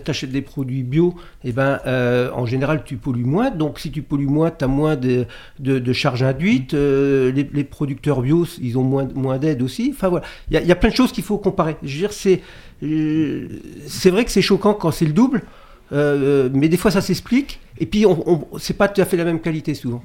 achètes 0.08 0.32
des 0.32 0.42
produits 0.42 0.84
bio, 0.84 1.16
eh 1.44 1.52
ben, 1.52 1.80
euh, 1.88 2.30
en 2.34 2.46
général, 2.46 2.84
tu 2.86 2.98
pollues 2.98 3.26
moins. 3.26 3.50
Donc, 3.50 3.80
si 3.80 3.92
tu 3.92 4.02
pollues 4.02 4.28
moins, 4.28 4.52
tu 4.52 4.64
as 4.64 4.68
moins 4.68 4.96
de, 4.96 5.26
de, 5.60 5.94
charges 5.94 6.24
induites. 6.24 6.74
Euh, 6.74 7.32
les, 7.32 7.64
producteurs 7.64 8.22
bio, 8.22 8.46
ils 8.62 8.78
ont 8.78 8.84
moins, 8.84 9.08
moins 9.16 9.40
d'aide 9.40 9.62
aussi. 9.62 9.92
Enfin, 9.94 10.10
voilà. 10.10 10.26
Il 10.52 10.58
y, 10.58 10.72
a- 10.72 10.76
plein 10.76 10.90
de 10.90 10.96
choses 10.96 11.12
qu'il 11.12 11.24
faut 11.24 11.38
comparer. 11.38 11.76
Je 11.84 11.94
veux 11.94 12.00
dire, 12.00 12.14
c'est 12.14 12.42
euh, 12.84 13.48
vrai 14.06 14.26
que 14.26 14.32
c'est 14.32 14.42
choquant 14.42 14.74
quand 14.74 14.92
c'est 14.92 15.06
le 15.06 15.14
double. 15.14 15.42
Euh, 15.92 16.50
mais 16.54 16.70
des 16.70 16.78
fois, 16.78 16.92
ça 16.92 17.02
s'explique. 17.02 17.60
Et 17.80 17.86
puis, 17.86 18.06
c'est 18.58 18.78
pas 18.78 18.88
tout 18.88 19.02
à 19.02 19.06
fait 19.06 19.18
la 19.18 19.26
même 19.26 19.40
qualité 19.40 19.74
souvent. 19.74 20.04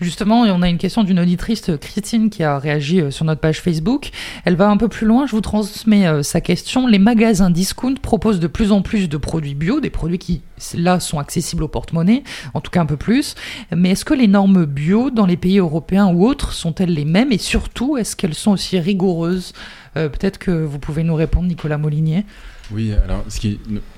Justement, 0.00 0.40
on 0.40 0.62
a 0.62 0.68
une 0.70 0.78
question 0.78 1.04
d'une 1.04 1.20
auditrice, 1.20 1.70
Christine, 1.78 2.30
qui 2.30 2.42
a 2.42 2.58
réagi 2.58 3.02
euh, 3.02 3.10
sur 3.10 3.26
notre 3.26 3.42
page 3.42 3.60
Facebook. 3.60 4.10
Elle 4.46 4.56
va 4.56 4.70
un 4.70 4.78
peu 4.78 4.88
plus 4.88 5.06
loin, 5.06 5.26
je 5.26 5.32
vous 5.32 5.42
transmets 5.42 6.06
euh, 6.06 6.22
sa 6.22 6.40
question. 6.40 6.86
Les 6.86 6.98
magasins 6.98 7.50
discount 7.50 7.96
proposent 8.00 8.40
de 8.40 8.46
plus 8.46 8.72
en 8.72 8.80
plus 8.80 9.10
de 9.10 9.16
produits 9.18 9.54
bio, 9.54 9.78
des 9.78 9.90
produits 9.90 10.18
qui, 10.18 10.40
là, 10.74 11.00
sont 11.00 11.18
accessibles 11.18 11.62
au 11.64 11.68
porte-monnaie, 11.68 12.22
en 12.54 12.62
tout 12.62 12.70
cas 12.70 12.80
un 12.80 12.86
peu 12.86 12.96
plus. 12.96 13.34
Mais 13.76 13.90
est-ce 13.90 14.06
que 14.06 14.14
les 14.14 14.26
normes 14.26 14.64
bio 14.64 15.10
dans 15.10 15.26
les 15.26 15.36
pays 15.36 15.58
européens 15.58 16.06
ou 16.06 16.26
autres 16.26 16.54
sont-elles 16.54 16.94
les 16.94 17.04
mêmes? 17.04 17.30
Et 17.30 17.38
surtout, 17.38 17.98
est-ce 17.98 18.16
qu'elles 18.16 18.34
sont 18.34 18.52
aussi 18.52 18.80
rigoureuses? 18.80 19.52
Euh, 19.98 20.08
Peut-être 20.08 20.38
que 20.38 20.50
vous 20.50 20.78
pouvez 20.78 21.02
nous 21.02 21.14
répondre, 21.14 21.46
Nicolas 21.46 21.76
Molinier. 21.76 22.24
Oui, 22.72 22.92
alors 23.04 23.24
ce 23.28 23.48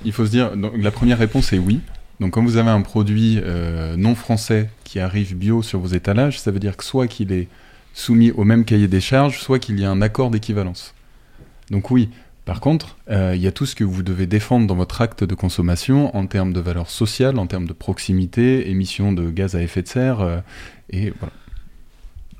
il 0.05 0.13
faut 0.13 0.27
se 0.27 0.31
dire, 0.31 0.53
la 0.57 0.91
première 0.91 1.19
réponse 1.19 1.53
est 1.53 1.59
oui. 1.59 1.81
Donc 2.21 2.35
quand 2.35 2.43
vous 2.43 2.57
avez 2.57 2.71
un 2.71 2.83
produit 2.83 3.41
euh, 3.43 3.97
non 3.97 4.15
français 4.15 4.71
qui 4.85 5.01
arrive 5.01 5.37
bio 5.37 5.63
sur 5.63 5.81
vos 5.81 5.89
étalages, 5.89 6.41
ça 6.41 6.51
veut 6.51 6.61
dire 6.61 6.77
que 6.77 6.85
soit 6.85 7.07
qu'il 7.07 7.33
est 7.33 7.49
soumis 7.95 8.31
au 8.31 8.45
même 8.45 8.65
cahier 8.65 8.89
des 8.89 9.01
charges, 9.01 9.41
soit 9.41 9.59
qu'il 9.59 9.79
y 9.81 9.85
a 9.85 9.91
un 9.91 10.01
accord 10.01 10.31
d'équivalence. 10.31 10.95
Donc 11.71 11.91
oui. 11.91 12.11
Par 12.45 12.61
contre, 12.61 12.97
euh, 13.09 13.35
il 13.37 13.41
y 13.41 13.47
a 13.47 13.53
tout 13.53 13.67
ce 13.67 13.77
que 13.77 13.85
vous 13.85 14.03
devez 14.03 14.27
défendre 14.27 14.67
dans 14.67 14.75
votre 14.75 15.01
acte 15.01 15.23
de 15.23 15.35
consommation 15.35 16.17
en 16.17 16.27
termes 16.27 16.53
de 16.53 16.59
valeur 16.59 16.91
sociale, 16.91 17.39
en 17.39 17.47
termes 17.47 17.67
de 17.67 17.73
proximité, 17.73 18.69
émissions 18.69 19.13
de 19.13 19.31
gaz 19.31 19.55
à 19.55 19.63
effet 19.63 19.83
de 19.83 19.89
serre, 19.89 20.21
euh, 20.21 20.39
et 20.91 21.13
voilà. 21.21 21.33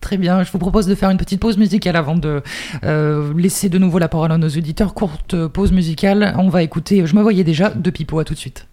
Très 0.03 0.19
bien, 0.19 0.43
je 0.43 0.51
vous 0.51 0.59
propose 0.59 0.87
de 0.87 0.97
faire 0.97 1.11
une 1.11 1.17
petite 1.17 1.41
pause 1.41 1.57
musicale 1.57 1.95
avant 1.95 2.17
de 2.17 2.43
euh, 2.85 3.33
laisser 3.39 3.69
de 3.69 3.79
nouveau 3.79 4.01
la 4.01 4.09
parole 4.09 4.33
à 4.33 4.37
nos 4.37 4.49
auditeurs. 4.49 4.95
Courte 4.95 5.47
pause 5.47 5.71
musicale, 5.71 6.35
on 6.39 6.49
va 6.49 6.65
écouter 6.65 7.07
Je 7.07 7.15
me 7.15 7.23
voyais 7.23 7.45
déjà 7.45 7.71
de 7.71 7.89
Pipo, 7.89 8.19
à 8.19 8.25
tout 8.25 8.35
de 8.35 8.39
suite. 8.39 8.67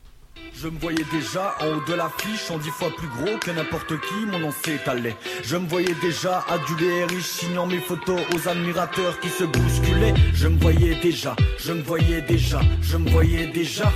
Je 0.55 0.67
me 0.67 0.77
voyais 0.79 1.05
déjà 1.13 1.55
en 1.61 1.67
haut 1.67 1.83
de 1.87 1.93
l'affiche, 1.93 2.49
en 2.49 2.57
dix 2.57 2.71
fois 2.71 2.89
plus 2.97 3.07
gros 3.07 3.37
que 3.37 3.51
n'importe 3.51 3.93
qui, 4.01 4.25
mon 4.29 4.39
nom 4.39 4.49
s'étalait. 4.51 5.15
Je 5.43 5.55
me 5.55 5.67
voyais 5.67 5.95
déjà 6.01 6.43
adulé 6.49 6.87
et 6.87 7.05
riche, 7.05 7.25
signant 7.25 7.67
mes 7.67 7.77
photos 7.77 8.19
aux 8.35 8.49
admirateurs 8.49 9.19
qui 9.19 9.29
se 9.29 9.43
bousculaient. 9.43 10.15
Je 10.33 10.47
me 10.47 10.57
voyais 10.59 10.97
déjà, 10.99 11.35
je 11.59 11.73
me 11.73 11.81
voyais 11.83 12.21
déjà, 12.23 12.59
je 12.81 12.97
me 12.97 13.07
voyais 13.09 13.47
déjà. 13.53 13.93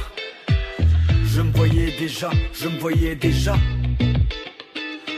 Je 1.25 1.41
me 1.41 1.51
voyais 1.51 1.91
déjà, 1.97 2.29
je 2.53 2.67
me 2.69 2.77
voyais 2.77 3.15
déjà. 3.15 3.55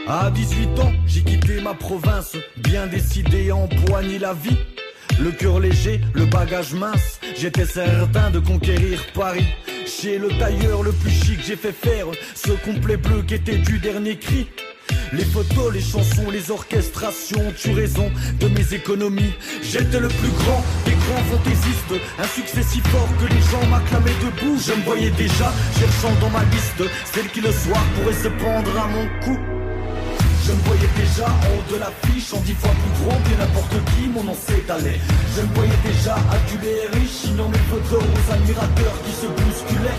À 0.08 0.30
18 0.30 0.80
ans, 0.82 0.94
j'ai 1.08 1.22
quitté 1.22 1.62
ma 1.62 1.74
province, 1.74 2.38
bien 2.58 2.86
décidé 2.86 3.50
à 3.50 3.56
empoigner 3.56 4.20
la 4.20 4.34
vie. 4.34 4.58
Le 5.20 5.32
cœur 5.32 5.60
léger, 5.60 6.00
le 6.14 6.26
bagage 6.26 6.74
mince, 6.74 7.20
j'étais 7.36 7.66
certain 7.66 8.30
de 8.30 8.38
conquérir 8.38 9.00
Paris. 9.16 9.48
Chez 9.88 10.20
le 10.20 10.28
tailleur 10.38 10.84
le 10.84 10.92
plus 10.92 11.10
chic, 11.10 11.40
j'ai 11.44 11.56
fait 11.56 11.72
faire 11.72 12.06
ce 12.36 12.52
complet 12.52 12.98
bleu 12.98 13.24
qui 13.28 13.34
était 13.34 13.58
du 13.58 13.80
dernier 13.80 14.18
cri. 14.20 14.48
Les 15.12 15.26
photos, 15.26 15.74
les 15.74 15.82
chansons, 15.82 16.30
les 16.30 16.52
orchestrations, 16.52 17.52
tu 17.58 17.72
raison 17.72 18.12
de 18.40 18.48
mes 18.50 18.76
économies. 18.76 19.34
J'étais 19.64 20.00
le 20.00 20.10
plus 20.10 20.30
grand 20.30 20.64
des 20.86 20.92
grands 20.92 21.24
fantaisistes, 21.32 22.06
un 22.20 22.28
succès 22.28 22.62
si 22.62 22.80
fort 22.82 23.10
que 23.20 23.34
les 23.34 23.42
gens 23.42 23.66
m'acclamaient 23.72 24.20
debout. 24.22 24.60
Je 24.64 24.74
me 24.74 24.84
voyais 24.84 25.12
déjà 25.12 25.52
cherchant 25.80 26.14
dans 26.22 26.30
ma 26.30 26.44
liste 26.44 26.84
celle 27.12 27.28
qui 27.30 27.42
le 27.42 27.52
soir 27.52 27.84
pourrait 27.96 28.14
se 28.14 28.28
pendre 28.28 28.80
à 28.80 28.88
mon 28.88 29.08
cou. 29.24 29.55
Je 30.46 30.52
me 30.52 30.58
voyais 30.60 30.90
déjà 30.96 31.26
en 31.26 31.30
haut 31.30 31.74
de 31.74 31.80
l'affiche, 31.80 32.32
en 32.32 32.40
dix 32.42 32.54
fois 32.54 32.70
plus 32.70 33.04
gros 33.04 33.18
que 33.18 33.40
n'importe 33.40 33.78
qui, 33.96 34.08
mon 34.08 34.24
nom 34.24 34.36
s'étalait. 34.36 35.00
Je 35.36 35.42
me 35.42 35.54
voyais 35.56 35.80
déjà 35.84 36.14
adulé 36.14 36.72
et 36.84 36.98
riche, 36.98 37.10
signant 37.10 37.50
mes 37.50 37.58
photos 37.58 38.04
aux 38.04 38.32
admirateurs 38.32 39.02
qui 39.04 39.12
se 39.12 39.26
bousculaient. 39.26 39.98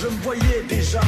Je 0.00 0.06
me 0.06 0.22
voyais 0.22 0.64
déjà. 0.68 1.00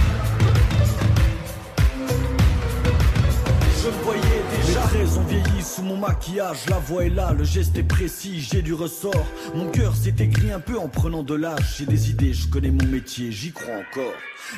Je 3.83 3.87
me 3.89 4.03
voyais 4.03 4.21
déjà. 4.21 4.81
Mes 4.81 4.89
traits 4.89 5.17
ont 5.17 5.25
vieilli 5.25 5.63
sous 5.63 5.83
mon 5.83 5.97
maquillage, 5.97 6.59
la 6.69 6.79
voix 6.79 7.05
est 7.05 7.11
là, 7.11 7.33
le 7.33 7.45
geste 7.45 7.79
est 7.79 7.83
précis, 7.83 8.41
j'ai 8.41 8.61
du 8.61 8.75
ressort. 8.75 9.27
Mon 9.55 9.71
cœur 9.71 9.97
s'est 9.97 10.15
écrit 10.19 10.53
un 10.53 10.61
peu 10.61 10.79
en 10.79 10.89
prenant 10.89 11.23
de 11.23 11.35
l'âge. 11.35 11.77
J'ai 11.79 11.87
des 11.87 12.11
idées, 12.11 12.35
je 12.35 12.47
connais 12.49 12.71
mon 12.71 12.85
métier, 12.87 13.33
j'y 13.33 13.53
crois 13.53 13.77
encore. 13.77 14.13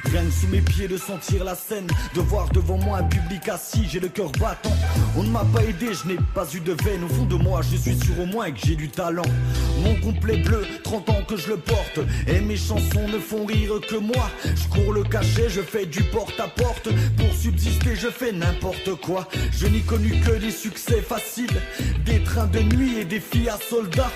Rien 0.05 0.25
que 0.25 0.31
sous 0.31 0.47
mes 0.49 0.61
pieds 0.61 0.89
de 0.89 0.97
sentir 0.97 1.45
la 1.45 1.55
scène, 1.55 1.87
de 2.15 2.21
voir 2.21 2.49
devant 2.51 2.79
moi 2.79 2.99
un 2.99 3.05
public 3.05 3.49
assis, 3.49 3.87
j'ai 3.89 4.01
le 4.01 4.09
cœur 4.09 4.33
battant. 4.41 4.75
On 5.17 5.23
ne 5.23 5.31
m'a 5.31 5.45
pas 5.45 5.63
aidé, 5.63 5.89
je 5.93 6.09
n'ai 6.09 6.19
pas 6.35 6.47
eu 6.55 6.61
de 6.61 6.73
veine. 6.83 7.05
Au 7.05 7.09
fond 7.09 7.25
de 7.25 7.35
moi, 7.35 7.61
je 7.63 7.77
suis 7.77 7.97
sûr 7.97 8.19
au 8.21 8.27
moins 8.27 8.51
que 8.51 8.59
j'ai 8.65 8.75
du 8.75 8.89
talent. 8.89 9.23
Mon 9.85 9.95
complet 10.01 10.39
bleu, 10.39 10.67
30 10.83 11.11
ans 11.11 11.23
que 11.29 11.37
je 11.37 11.49
le 11.49 11.59
porte, 11.59 12.01
et 12.27 12.41
mes 12.41 12.57
chansons 12.57 13.07
ne 13.13 13.19
font 13.19 13.45
rire 13.45 13.75
que 13.87 13.97
moi. 13.97 14.31
Je 14.45 14.69
cours 14.69 14.93
le 14.93 15.03
cachet, 15.03 15.49
je 15.49 15.61
fais 15.61 15.87
du 15.87 16.03
porte-à-porte. 16.05 16.89
Pour 17.17 17.33
subsister, 17.35 17.95
je 17.95 18.09
fais 18.09 18.33
n'importe 18.33 18.95
quoi. 19.01 19.12
Je 19.53 19.67
n'y 19.67 19.83
connu 19.83 20.11
que 20.21 20.33
des 20.33 20.51
succès 20.51 21.03
faciles, 21.03 21.61
des 22.05 22.23
trains 22.23 22.47
de 22.47 22.61
nuit 22.61 22.99
et 23.01 23.05
des 23.05 23.21
filles 23.21 23.49
à 23.49 23.59
soldats. 23.69 24.13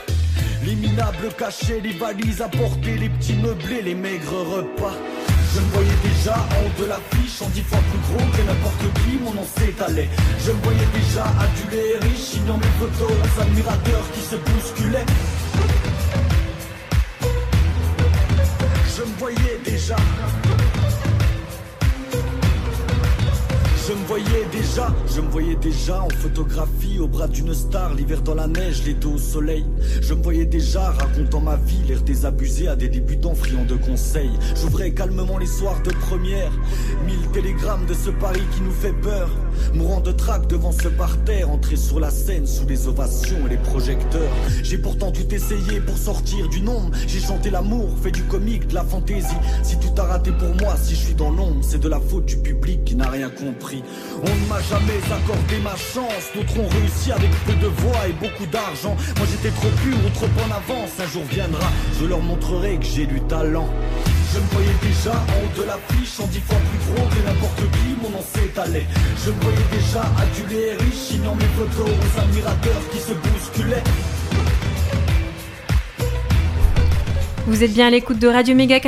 Les 0.65 0.75
minables 0.75 1.29
cachets, 1.39 1.81
les 1.81 1.93
valises 1.93 2.41
à 2.41 2.49
porter, 2.49 2.97
les 2.97 3.09
petits 3.09 3.35
meublés, 3.35 3.83
les 3.83 3.95
maigres 3.95 4.43
repas. 4.57 4.95
Je 5.55 5.61
me 5.61 5.67
voyais 5.67 5.99
déjà 6.03 6.35
en 6.35 6.65
haut 6.65 6.83
de 6.83 6.87
l'affiche, 6.87 7.43
en 7.43 7.49
dix 7.51 7.63
fois 7.63 7.79
plus 7.79 7.99
gros 8.09 8.31
que 8.33 8.43
n'importe 8.43 8.85
qui, 9.05 9.19
mon 9.23 9.33
nom 9.35 9.47
s'étalait. 9.57 10.09
Je 10.45 10.53
me 10.53 10.63
voyais 10.63 10.89
déjà 10.95 11.25
adulé 11.41 11.83
et 11.95 11.99
riche, 12.05 12.19
signant 12.19 12.59
mes 12.59 12.75
photos 12.79 13.13
aux 13.13 13.41
admirateurs 13.41 14.11
qui 14.13 14.21
se 14.21 14.37
bousculaient. 14.37 15.07
Je 18.97 19.03
me 19.03 19.19
voyais 19.19 19.61
déjà. 19.65 19.97
Je 23.87 23.93
me 23.93 24.05
voyais 24.07 24.45
déjà, 24.51 24.93
je 25.07 25.20
me 25.20 25.28
voyais 25.28 25.55
déjà 25.55 26.03
en 26.03 26.09
photographie 26.09 26.99
au 26.99 27.07
bras 27.07 27.28
d'une 27.28 27.55
star, 27.55 27.95
l'hiver 27.95 28.20
dans 28.22 28.34
la 28.34 28.49
neige, 28.49 28.82
l'été 28.84 29.07
au 29.07 29.16
soleil. 29.16 29.64
Je 30.01 30.12
me 30.12 30.22
voyais 30.24 30.45
déjà 30.45 30.91
racontant 30.91 31.41
ma 31.41 31.55
vie, 31.55 31.82
l'air 31.87 32.03
désabusé 32.03 32.66
à 32.66 32.74
des 32.74 32.89
débutants 32.89 33.37
friands 33.37 33.64
de 33.64 33.76
conseils. 33.76 34.32
J'ouvrais 34.61 34.91
calmement 34.91 35.39
les 35.39 35.47
soirs 35.47 35.80
de 35.84 35.91
première, 35.91 36.51
mille 37.05 37.30
télégrammes 37.32 37.87
de 37.87 37.95
ce 37.95 38.11
Paris 38.11 38.43
qui 38.57 38.62
nous 38.62 38.72
fait 38.72 38.95
peur. 39.03 39.30
Mourant 39.75 40.01
de 40.01 40.13
trac 40.13 40.47
devant 40.47 40.73
ce 40.73 40.89
parterre, 40.89 41.51
entrer 41.51 41.77
sur 41.77 42.01
la 42.01 42.11
scène 42.11 42.47
sous 42.47 42.67
les 42.67 42.89
ovations 42.89 43.47
et 43.47 43.51
les 43.51 43.57
projecteurs. 43.57 44.33
J'ai 44.63 44.79
pourtant 44.79 45.11
tout 45.11 45.35
essayé 45.35 45.81
pour 45.81 45.97
sortir 45.99 46.49
du 46.49 46.61
nombre. 46.61 46.91
J'ai 47.07 47.21
chanté 47.21 47.51
l'amour, 47.51 47.89
fait 48.03 48.11
du 48.11 48.23
comique, 48.23 48.69
de 48.69 48.75
la 48.75 48.85
fantaisie. 48.85 49.27
Si 49.63 49.79
tout 49.79 50.01
a 50.01 50.05
raté 50.05 50.33
pour 50.33 50.55
moi, 50.57 50.77
si 50.77 50.95
je 50.95 51.01
suis 51.01 51.15
dans 51.15 51.31
l'ombre, 51.31 51.63
c'est 51.63 51.81
de 51.81 51.89
la 51.89 52.01
faute 52.01 52.27
du 52.27 52.37
public 52.37 52.85
qui 52.85 52.97
n'a 52.97 53.09
rien 53.09 53.29
compris. 53.29 53.83
On 54.19 54.45
ne 54.45 54.49
m'a 54.49 54.61
jamais 54.61 55.01
accordé 55.07 55.59
ma 55.63 55.77
chance. 55.77 56.31
D'autres 56.35 56.59
ont 56.61 56.69
réussi 56.69 57.13
avec 57.13 57.31
peu 57.45 57.55
de 57.55 57.67
voix 57.67 58.09
et 58.09 58.13
beaucoup 58.13 58.47
d'argent. 58.51 58.97
Moi 59.17 59.27
j'étais 59.31 59.55
trop 59.55 59.69
pur 59.83 59.97
ou 60.05 60.11
trop 60.11 60.27
en 60.27 60.51
avance. 60.51 60.91
Un 61.01 61.07
jour 61.07 61.23
viendra, 61.31 61.69
je 62.01 62.07
leur 62.07 62.21
montrerai 62.21 62.77
que 62.79 62.85
j'ai 62.85 63.07
du 63.07 63.21
talent. 63.23 63.69
Je 64.37 64.41
me 64.43 64.47
voyais 64.49 64.76
déjà 64.82 65.12
en 65.12 65.14
haut 65.14 65.61
de 65.61 65.66
l'affiche, 65.66 66.20
en 66.20 66.26
dix 66.26 66.41
fois 66.41 66.59
plus 66.59 66.93
gros 66.93 67.09
que 67.09 67.26
n'importe 67.26 67.62
qui, 67.72 67.97
mon 68.03 68.11
nom 68.11 68.22
s'étalait. 68.22 68.87
Je 69.24 69.30
me 69.30 69.41
voyais 69.41 69.57
déjà 69.72 70.03
adulé 70.20 70.61
et 70.66 70.74
riche, 70.74 70.95
signant 70.95 71.34
mes 71.34 71.47
photos 71.57 71.89
aux 71.89 72.20
admirateurs 72.20 72.82
qui 72.93 72.99
se 72.99 73.12
bousculaient. 73.14 73.82
Vous 77.47 77.64
êtes 77.64 77.72
bien 77.72 77.87
à 77.87 77.91
l'écoute 77.91 78.18
de 78.18 78.28
Radio 78.28 78.55
Méga 78.55 78.78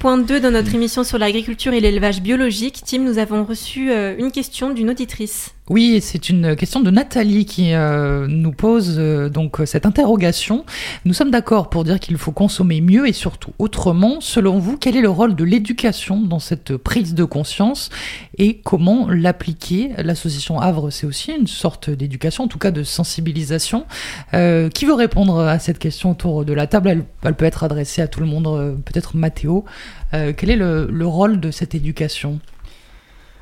99.2 0.00 0.40
dans 0.40 0.52
notre 0.52 0.74
émission 0.74 1.02
sur 1.02 1.18
l'agriculture 1.18 1.72
et 1.72 1.80
l'élevage 1.80 2.22
biologique. 2.22 2.82
Tim, 2.86 2.98
nous 2.98 3.18
avons 3.18 3.44
reçu 3.44 3.90
euh, 3.90 4.14
une 4.16 4.30
question 4.30 4.70
d'une 4.70 4.90
auditrice. 4.90 5.54
Oui, 5.68 5.98
c'est 6.00 6.30
une 6.30 6.56
question 6.56 6.80
de 6.80 6.90
Nathalie 6.90 7.44
qui 7.44 7.74
euh, 7.74 8.26
nous 8.26 8.52
pose 8.52 8.94
euh, 8.96 9.28
donc 9.28 9.58
cette 9.66 9.84
interrogation. 9.84 10.64
Nous 11.04 11.12
sommes 11.12 11.30
d'accord 11.30 11.68
pour 11.68 11.84
dire 11.84 12.00
qu'il 12.00 12.16
faut 12.16 12.32
consommer 12.32 12.80
mieux 12.80 13.06
et 13.06 13.12
surtout 13.12 13.52
autrement. 13.58 14.20
Selon 14.20 14.58
vous, 14.58 14.78
quel 14.78 14.96
est 14.96 15.02
le 15.02 15.10
rôle 15.10 15.34
de 15.34 15.44
l'éducation 15.44 16.22
dans 16.22 16.38
cette 16.38 16.76
prise 16.76 17.12
de 17.12 17.24
conscience 17.24 17.90
et 18.38 18.60
comment 18.64 19.08
l'appliquer? 19.10 19.90
L'association 19.98 20.58
Havre, 20.58 20.90
c'est 20.90 21.06
aussi 21.06 21.32
une 21.32 21.48
sorte 21.48 21.90
d'éducation, 21.90 22.44
en 22.44 22.48
tout 22.48 22.58
cas 22.58 22.70
de 22.70 22.82
sensibilisation. 22.82 23.84
Qui 24.32 24.84
veut 24.86 24.94
répondre 24.94 25.40
à 25.40 25.58
cette 25.58 25.78
question 25.78 26.12
autour 26.12 26.44
de 26.44 26.52
la 26.52 26.66
table? 26.66 26.88
Elle, 26.88 27.04
elle 27.24 27.34
peut 27.34 27.44
être 27.44 27.64
adressée 27.64 28.00
à 28.00 28.08
tout 28.08 28.20
le 28.20 28.26
monde, 28.26 28.76
peut-être 28.84 29.16
Mathéo. 29.16 29.66
Euh, 30.14 30.32
quel 30.36 30.50
est 30.50 30.56
le, 30.56 30.88
le 30.90 31.06
rôle 31.06 31.40
de 31.40 31.50
cette 31.50 31.74
éducation 31.74 32.38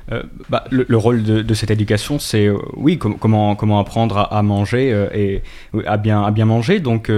Euh, 0.09 0.23
bah, 0.49 0.63
le, 0.71 0.85
le 0.87 0.95
rôle 0.97 1.21
de, 1.21 1.53
cette 1.53 1.69
éducation, 1.69 2.17
c'est 2.17 2.47
euh, 2.47 2.55
oui, 2.77 2.97
com- 2.97 3.17
comment 3.19 3.57
comment 3.57 3.77
apprendre 3.81 4.29
à, 4.31 4.41
manger 4.41 4.83
et 5.13 5.43
à 5.85 5.97
bien 5.97 6.23
à 6.23 6.31
bien 6.31 6.45
manger. 6.45 6.79
Donc 6.79 7.11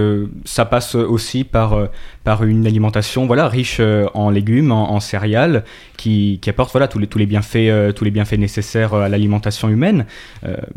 ça 0.44 0.64
passe 0.64 0.96
aussi 0.96 1.44
par 1.44 1.88
par 2.24 2.42
une 2.42 2.66
alimentation 2.66 3.26
voilà 3.26 3.46
riche 3.48 3.80
en 4.14 4.30
légumes, 4.30 4.72
en, 4.72 4.98
céréales, 4.98 5.62
qui, 5.96 6.40
qui 6.42 6.50
apporte 6.50 6.72
voilà 6.72 6.88
tous 6.88 6.98
les 6.98 7.06
tous 7.06 7.18
les 7.20 7.26
bienfaits 7.26 7.94
tous 7.94 8.04
les 8.04 8.10
bienfaits 8.10 8.38
nécessaires 8.38 8.92
à 8.94 9.08
l'alimentation 9.08 9.68
humaine. 9.68 10.04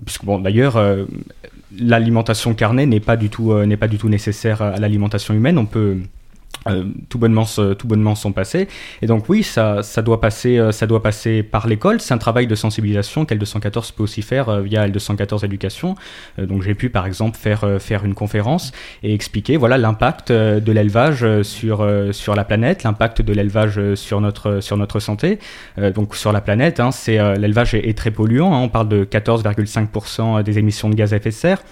Puisque 0.05 0.23
bon 0.23 0.37
d'ailleurs 0.37 0.77
l'alimentation 1.79 2.53
carnée 2.53 2.85
n'est 2.85 2.99
pas 2.99 3.17
du 3.17 3.29
tout 3.29 3.51
pas 3.79 3.87
du 3.87 3.97
tout 3.97 4.09
nécessaire 4.09 4.61
à 4.61 4.77
l'alimentation 4.77 5.33
humaine. 5.33 5.57
On 5.57 5.65
peut 5.65 5.97
euh, 6.68 6.86
tout 7.09 7.20
bonnement 7.20 7.45
tout 7.45 7.88
bonnement 7.88 8.16
s'en 8.16 8.32
passer 8.32 8.68
et 9.01 9.07
donc 9.07 9.30
oui 9.30 9.43
ça 9.43 9.84
ça 9.84 10.01
doit 10.01 10.22
passer 10.22 10.57
euh, 10.57 10.72
ça 10.72 10.88
doit 10.88 11.03
passer 11.03 11.43
par 11.43 11.68
l'école. 11.68 12.01
C'est 12.01 12.14
un 12.14 12.18
travail 12.18 12.47
de 12.47 12.55
sensibilisation 12.55 13.26
qu'L214 13.26 13.93
peut 13.93 14.03
aussi 14.03 14.22
faire 14.22 14.49
euh, 14.49 14.61
via 14.61 14.88
L214 14.88 15.45
éducation. 15.45 15.95
Euh, 16.39 16.45
donc 16.45 16.64
j'ai 16.64 16.76
pu 16.76 16.89
par 16.89 17.05
exemple 17.05 17.38
faire 17.38 17.64
faire 17.80 18.05
une 18.05 18.14
conférence 18.14 18.72
et 19.03 19.14
expliquer 19.14 19.57
voilà 19.57 19.78
l'impact 19.78 20.32
de 20.32 20.72
l'élevage 20.72 21.26
sur 21.43 21.88
sur 22.11 22.36
la 22.36 22.43
planète 22.43 22.84
l'impact 22.84 23.22
de 23.22 23.34
l'élevage 23.34 23.95
sur 23.95 24.22
notre 24.22 24.59
sur 24.59 24.78
notre 24.78 24.99
santé. 24.99 25.39
Donc 25.95 26.16
sur 26.16 26.32
la 26.32 26.41
planète 26.41 26.80
hein, 26.80 26.91
c'est 26.91 27.18
l'élevage 27.38 27.74
est, 27.74 27.88
est 27.88 27.97
très 27.97 28.11
polluant 28.11 28.53
hein, 28.53 28.59
on 28.59 28.70
parle 28.70 28.89
de 28.89 29.05
14,5% 29.05 30.43
des 30.43 30.59
émissions 30.59 30.89
de 30.89 30.95
gaz 30.95 31.14
à 31.14 31.18
effet 31.18 31.30
de 31.30 31.36
serre 31.36 31.64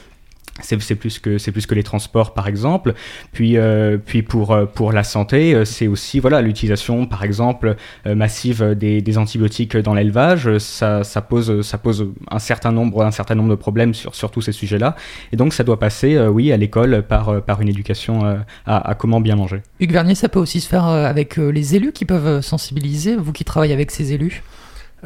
c'est 0.60 0.96
plus 0.96 1.20
que 1.20 1.38
c'est 1.38 1.52
plus 1.52 1.66
que 1.66 1.76
les 1.76 1.84
transports 1.84 2.34
par 2.34 2.48
exemple. 2.48 2.94
Puis 3.32 3.58
euh, 3.58 3.98
puis 3.98 4.22
pour 4.22 4.52
euh, 4.52 4.66
pour 4.66 4.92
la 4.92 5.04
santé 5.04 5.54
euh, 5.54 5.66
c'est 5.66 5.88
aussi 5.88 6.20
voilà 6.20 6.42
l'utilisation 6.42 7.06
par 7.06 7.24
exemple 7.24 7.76
massive 8.06 8.76
des, 8.76 9.02
des 9.02 9.18
antibiotiques 9.18 9.78
dans 9.78 9.94
l'élevage. 9.94 10.58
Ça 10.58 11.04
ça 11.04 11.22
pose 11.22 11.62
ça 11.62 11.78
pose 11.78 12.08
un 12.30 12.40
certain 12.40 12.72
nombre 12.72 13.04
un 13.04 13.12
certain 13.12 13.36
nombre 13.36 13.50
de 13.50 13.56
problèmes 13.56 13.94
sur 13.94 14.14
sur 14.14 14.32
tous 14.32 14.42
ces 14.42 14.52
sujets 14.52 14.78
là 14.78 14.96
et 15.32 15.38
donc 15.38 15.54
ça 15.54 15.64
doit 15.64 15.80
passer 15.80 16.16
euh, 16.16 16.30
oui 16.30 16.52
à 16.52 16.58
l'école 16.58 17.04
par 17.04 17.42
par 17.44 17.62
une 17.62 17.70
éducation 17.70 18.26
euh, 18.26 18.36
à, 18.66 18.90
à 18.90 18.96
comment 18.96 19.22
bien 19.22 19.36
manger. 19.36 19.62
Hugues 19.80 19.94
Vernier, 19.94 20.16
ça 20.16 20.30
peut 20.30 20.40
aussi 20.40 20.60
se 20.62 20.68
faire 20.68 20.86
avec 20.86 21.38
les 21.38 21.76
élus 21.76 21.92
qui 21.92 22.06
peuvent 22.06 22.42
sensibiliser, 22.42 23.16
vous 23.16 23.32
qui 23.32 23.46
travaillez 23.46 23.74
avec 23.74 23.92
ces 23.92 24.14
élus? 24.14 24.44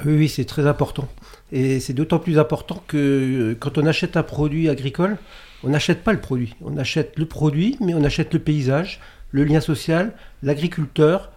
Oui, 0.06 0.16
oui, 0.18 0.30
c'est 0.30 0.46
très 0.46 0.68
important. 0.68 1.08
Et 1.56 1.80
c'est 1.80 1.93
d'autant 1.93 2.20
plus 2.20 2.38
important 2.38 2.84
que 2.86 2.97
euh, 2.97 3.58
quand 3.58 3.78
on 3.78 3.86
achète 3.86 4.18
un 4.18 4.24
produit 4.24 4.68
agricole, 4.68 5.18
on 5.64 5.70
n'achète 5.70 6.03
pas 6.03 6.12
le 6.12 6.20
produit. 6.20 6.53
On 6.62 6.78
achète 6.78 7.18
le 7.18 7.26
produit, 7.26 7.78
mais 7.80 7.93
on 7.93 8.03
achète 8.03 8.34
le 8.34 8.39
paysage, 8.39 8.99
le 9.32 9.45
lien 9.45 9.62
social, 9.62 10.12
l'agriculteur, 10.43 11.32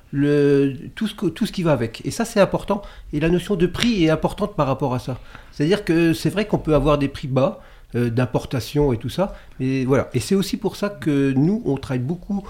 tout, 0.97 1.07
ce, 1.07 1.53
qui 1.53 1.62
va 1.62 1.71
avec. 1.71 2.05
Et 2.05 2.11
ça, 2.11 2.25
c'est 2.25 2.41
important. 2.41 2.83
Et 3.12 3.21
la 3.21 3.29
notion 3.29 3.55
de 3.55 3.66
prix 3.69 4.05
est 4.05 4.11
importante 4.11 4.57
par 4.57 4.66
rapport 4.66 4.93
à 4.93 4.99
ça. 4.99 5.21
C'est-à-dire 5.53 5.85
que 5.85 6.12
c'est 6.12 6.31
vrai 6.31 6.47
qu'on 6.47 6.59
peut 6.59 6.75
avoir 6.75 6.99
des 6.99 7.09
prix 7.09 7.29
bas 7.29 7.61
euh, 7.95 8.11
d'importation 8.11 8.93
et 8.93 8.97
tout 8.97 9.11
ça. 9.11 9.37
Voilà. 9.61 10.11
Et 10.14 10.21
c'est 10.21 10.35
aussi 10.35 10.57
pour 10.57 10.75
ça 10.75 10.89
que 10.89 11.33
nous, 11.37 11.62
on 11.64 11.77
travaille 11.77 12.03
beaucoup 12.03 12.45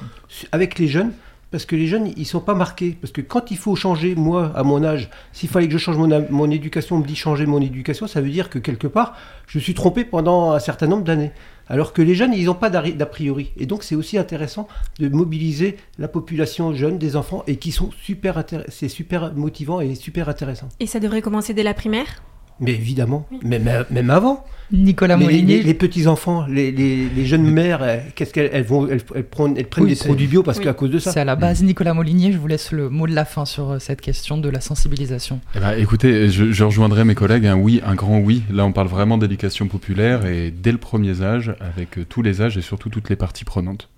avec 0.53 0.79
les 0.79 0.89
jeunes. 0.89 1.13
Parce 1.51 1.65
que 1.65 1.77
les 1.77 1.87
jeunes, 1.87 2.13
ils 2.17 2.27
sont 2.27 2.41
pas 2.41 2.55
marqués. 2.55 2.97
Parce 3.01 3.13
que 3.13 3.21
quand 3.21 3.51
il 3.51 3.57
faut 3.57 3.75
changer, 3.75 4.15
moi, 4.15 4.53
à 4.55 4.63
mon 4.63 4.85
âge, 4.85 5.09
s'il 5.33 5.49
fallait 5.49 5.67
que 5.67 5.73
je 5.73 5.79
change 5.79 5.97
mon, 5.97 6.51
éducation, 6.51 6.97
on 6.97 6.99
me 6.99 7.07
dit 7.07 7.17
changer 7.17 7.47
mon 7.47 7.61
éducation, 7.61 8.07
ça 8.07 8.21
veut 8.21 8.29
dire 8.29 8.51
que 8.51 8.59
quelque 8.59 8.87
part, 8.87 9.17
je 9.47 9.59
suis 9.59 9.75
trompé 9.75 10.05
pendant 10.05 10.53
un 10.53 10.59
certain 10.59 10.87
nombre 10.87 11.05
d'années. 11.05 11.33
Alors 11.67 11.93
que 11.93 12.03
les 12.03 12.15
jeunes, 12.15 12.35
ils 12.35 12.47
n'ont 12.47 12.55
pas 12.55 12.71
d'a 12.71 13.07
priori. 13.07 13.53
Et 13.57 13.67
donc, 13.67 13.83
c'est 13.83 13.95
aussi 13.95 14.19
intéressant 14.19 14.69
de 14.99 15.09
mobiliser 15.09 15.77
la 15.99 16.09
population 16.09 16.75
jeune, 16.75 16.99
des 16.99 17.17
enfants, 17.17 17.45
et 17.47 17.57
qui 17.57 17.73
sont 17.73 17.91
super. 18.03 18.45
C'est 18.69 18.89
super 18.89 19.35
motivant 19.35 19.81
et 19.81 19.95
super 19.95 20.29
intéressant. 20.29 20.69
Et 20.81 20.87
ça 20.87 21.01
devrait 21.01 21.23
commencer 21.23 21.55
dès 21.55 21.63
la 21.63 21.75
primaire? 21.75 22.23
Mais 22.61 22.73
évidemment, 22.73 23.27
même, 23.43 23.85
même 23.91 24.11
avant. 24.11 24.45
Nicolas 24.71 25.17
les, 25.17 25.25
Molinier. 25.25 25.57
les, 25.59 25.63
les 25.63 25.75
petits-enfants, 25.75 26.45
les, 26.47 26.71
les- 26.73 27.09
les 27.09 27.25
jeunes 27.25 27.51
mères, 27.51 27.79
euh, 27.83 27.97
qu'est-ce 28.15 28.35
qu'elles 28.35 28.51
elles 28.53 28.65
vont 28.65 28.87
elles, 28.87 29.01
elles 29.15 29.25
prennent, 29.25 29.57
elles 29.57 29.67
prennent 29.67 29.85
Oui, 29.85 29.95
des 29.95 30.05
produits 30.05 30.27
bio 30.27 30.43
parce 30.43 30.59
oui. 30.59 30.65
qu'à 30.65 30.75
cause 30.75 30.91
de 30.91 30.99
ça. 30.99 31.11
C'est 31.13 31.21
à 31.21 31.25
la 31.25 31.37
base. 31.37 31.63
Nicolas 31.63 31.95
Molinier, 31.95 32.33
je 32.33 32.39
vous 32.39 32.49
laisse 32.49 32.71
le 32.73 32.91
mot 32.91 33.07
de 33.07 33.15
la 33.15 33.25
fin 33.25 33.47
sur 33.47 33.71
euh, 33.71 33.79
cette 33.79 34.03
question 34.03 34.37
de 34.37 34.49
la 34.51 34.61
sensibilisation. 34.61 35.41
Eh 35.55 35.61
ben, 35.61 35.73
écoutez, 35.79 36.29
je, 36.29 36.53
je 36.53 36.65
rejoindrai 36.65 37.05
mes 37.05 37.15
collègues, 37.15 37.47
un 37.47 37.57
oui, 37.57 37.81
un 37.87 37.95
grand 37.95 38.19
oui. 38.19 38.43
Là, 38.53 38.67
on 38.67 38.73
parle 38.73 38.89
vraiment 38.89 39.17
d'éducation 39.17 39.69
populaire 39.69 40.27
et 40.27 40.51
dès 40.51 40.73
le 40.73 40.79
premier 40.79 41.23
âge, 41.23 41.55
avec 41.61 41.97
euh, 41.97 42.05
tous 42.07 42.21
les 42.21 42.43
âges 42.43 42.59
et 42.59 42.63
surtout 42.63 42.91
toutes 42.91 43.09
les 43.09 43.17
parties 43.17 43.45
prenantes. 43.47 43.89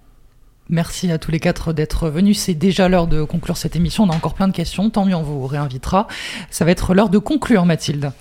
Merci 0.69 1.11
à 1.11 1.19
tous 1.19 1.33
les 1.33 1.41
quatre 1.41 1.73
d'être 1.73 2.09
venus. 2.11 2.39
C'est 2.39 2.55
déjà 2.55 2.89
l'heure 2.89 3.09
de 3.09 3.25
conclure 3.25 3.57
cette 3.57 3.75
émission. 3.75 4.05
On 4.05 4.11
a 4.11 4.15
encore 4.15 4.35
plein 4.35 4.47
de 4.47 4.53
questions. 4.53 4.89
Tant 4.89 5.05
mieux, 5.05 5.17
on 5.17 5.23
vous 5.25 5.45
réinvitera. 5.49 6.07
Ça 6.51 6.65
va 6.65 6.71
être 6.71 6.95
l'heure 6.95 7.09
de 7.09 7.19
conclure, 7.19 7.67
Mathilde. 7.67 8.13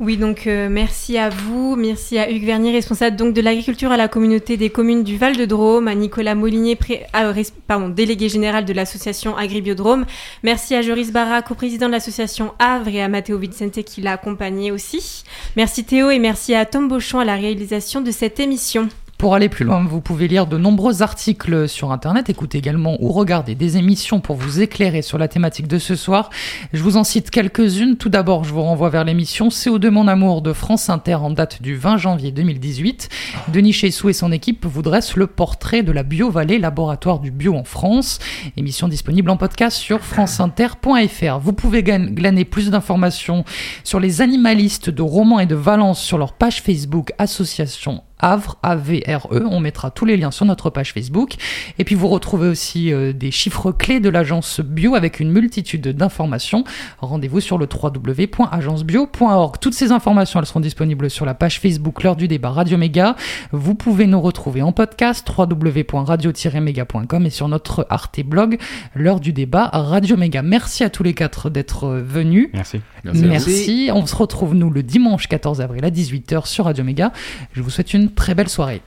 Oui, 0.00 0.16
donc 0.16 0.48
euh, 0.48 0.68
merci 0.68 1.16
à 1.16 1.28
vous, 1.28 1.76
merci 1.76 2.18
à 2.18 2.28
Hugues 2.28 2.44
Vernier, 2.44 2.72
responsable 2.72 3.14
donc 3.14 3.34
de 3.34 3.40
l'agriculture 3.40 3.92
à 3.92 3.96
la 3.96 4.08
communauté 4.08 4.56
des 4.56 4.68
communes 4.68 5.04
du 5.04 5.16
Val-de-Drôme, 5.16 5.86
à 5.86 5.94
Nicolas 5.94 6.34
Molinier, 6.34 6.74
pré- 6.74 7.06
ah, 7.12 7.32
pardon, 7.68 7.88
délégué 7.88 8.28
général 8.28 8.64
de 8.64 8.72
l'association 8.72 9.36
Agribiodrome. 9.36 10.04
Merci 10.42 10.74
à 10.74 10.82
Joris 10.82 11.12
Barra, 11.12 11.40
coprésident 11.42 11.86
de 11.86 11.92
l'association 11.92 12.52
Havre, 12.58 12.88
et 12.88 13.00
à 13.02 13.06
Matteo 13.08 13.38
Vicente 13.38 13.82
qui 13.84 14.00
l'a 14.00 14.12
accompagné 14.12 14.72
aussi. 14.72 15.22
Merci 15.56 15.84
Théo 15.84 16.10
et 16.10 16.18
merci 16.18 16.54
à 16.54 16.66
Tom 16.66 16.88
Beauchamp 16.88 17.20
à 17.20 17.24
la 17.24 17.36
réalisation 17.36 18.00
de 18.00 18.10
cette 18.10 18.40
émission. 18.40 18.88
Pour 19.22 19.36
aller 19.36 19.48
plus 19.48 19.64
loin, 19.64 19.86
vous 19.88 20.00
pouvez 20.00 20.26
lire 20.26 20.48
de 20.48 20.58
nombreux 20.58 21.00
articles 21.00 21.68
sur 21.68 21.92
Internet, 21.92 22.28
écouter 22.28 22.58
également 22.58 22.96
ou 22.98 23.12
regarder 23.12 23.54
des 23.54 23.76
émissions 23.76 24.18
pour 24.18 24.34
vous 24.34 24.60
éclairer 24.62 25.00
sur 25.00 25.16
la 25.16 25.28
thématique 25.28 25.68
de 25.68 25.78
ce 25.78 25.94
soir. 25.94 26.28
Je 26.72 26.82
vous 26.82 26.96
en 26.96 27.04
cite 27.04 27.30
quelques-unes. 27.30 27.96
Tout 27.96 28.08
d'abord, 28.08 28.42
je 28.42 28.52
vous 28.52 28.62
renvoie 28.62 28.90
vers 28.90 29.04
l'émission 29.04 29.46
CO2 29.46 29.90
Mon 29.90 30.08
Amour 30.08 30.42
de 30.42 30.52
France 30.52 30.90
Inter 30.90 31.14
en 31.14 31.30
date 31.30 31.62
du 31.62 31.76
20 31.76 31.98
janvier 31.98 32.32
2018. 32.32 33.10
Denis 33.46 33.72
Chessou 33.72 34.08
et 34.08 34.12
son 34.12 34.32
équipe 34.32 34.66
vous 34.66 34.82
dressent 34.82 35.14
le 35.14 35.28
portrait 35.28 35.84
de 35.84 35.92
la 35.92 36.02
Bio-Vallée, 36.02 36.58
laboratoire 36.58 37.20
du 37.20 37.30
bio 37.30 37.54
en 37.54 37.62
France. 37.62 38.18
Émission 38.56 38.88
disponible 38.88 39.30
en 39.30 39.36
podcast 39.36 39.76
sur 39.76 40.00
franceinter.fr. 40.00 41.38
Vous 41.38 41.52
pouvez 41.52 41.84
glaner 41.84 42.44
plus 42.44 42.70
d'informations 42.70 43.44
sur 43.84 44.00
les 44.00 44.20
animalistes 44.20 44.90
de 44.90 45.02
Romans 45.02 45.38
et 45.38 45.46
de 45.46 45.54
Valence 45.54 46.02
sur 46.02 46.18
leur 46.18 46.32
page 46.32 46.60
Facebook 46.60 47.12
Association 47.18 48.02
Havre, 48.22 48.56
A-V-R-E. 48.62 49.44
On 49.50 49.60
mettra 49.60 49.90
tous 49.90 50.04
les 50.04 50.16
liens 50.16 50.30
sur 50.30 50.46
notre 50.46 50.70
page 50.70 50.92
Facebook. 50.92 51.34
Et 51.78 51.84
puis 51.84 51.94
vous 51.94 52.08
retrouvez 52.08 52.48
aussi 52.48 52.92
euh, 52.92 53.12
des 53.12 53.30
chiffres 53.30 53.72
clés 53.72 54.00
de 54.00 54.08
l'agence 54.08 54.60
bio 54.60 54.94
avec 54.94 55.20
une 55.20 55.30
multitude 55.30 55.88
d'informations. 55.88 56.64
Rendez-vous 56.98 57.40
sur 57.40 57.58
le 57.58 57.66
www.agencebio.org. 57.70 59.56
Toutes 59.60 59.74
ces 59.74 59.92
informations, 59.92 60.40
elles 60.40 60.46
seront 60.46 60.60
disponibles 60.60 61.10
sur 61.10 61.26
la 61.26 61.34
page 61.34 61.60
Facebook 61.60 62.02
L'heure 62.02 62.16
du 62.16 62.28
débat 62.28 62.50
Radio 62.50 62.78
Méga. 62.78 63.16
Vous 63.50 63.74
pouvez 63.74 64.06
nous 64.06 64.20
retrouver 64.20 64.62
en 64.62 64.72
podcast 64.72 65.28
www.radio-méga.com 65.36 67.26
et 67.26 67.30
sur 67.30 67.48
notre 67.48 67.86
Arte 67.90 68.20
blog 68.20 68.58
L'heure 68.94 69.20
du 69.20 69.32
débat 69.32 69.68
Radio 69.72 70.16
Méga. 70.16 70.42
Merci 70.42 70.84
à 70.84 70.90
tous 70.90 71.02
les 71.02 71.14
quatre 71.14 71.50
d'être 71.50 71.84
euh, 71.84 72.02
venus. 72.02 72.48
Merci. 72.52 72.80
Merci. 73.04 73.22
Merci. 73.24 73.90
On 73.92 74.06
se 74.06 74.14
retrouve 74.14 74.54
nous 74.54 74.70
le 74.70 74.82
dimanche 74.82 75.26
14 75.26 75.60
avril 75.60 75.84
à 75.84 75.90
18h 75.90 76.46
sur 76.46 76.66
Radio 76.66 76.84
Méga. 76.84 77.12
Je 77.52 77.62
vous 77.62 77.70
souhaite 77.70 77.92
très 78.14 78.34
belle 78.34 78.48
soirée. 78.48 78.82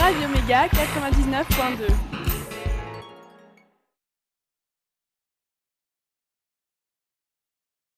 Radio 0.00 0.28
Méga 0.28 0.66
99.2. 0.68 2.17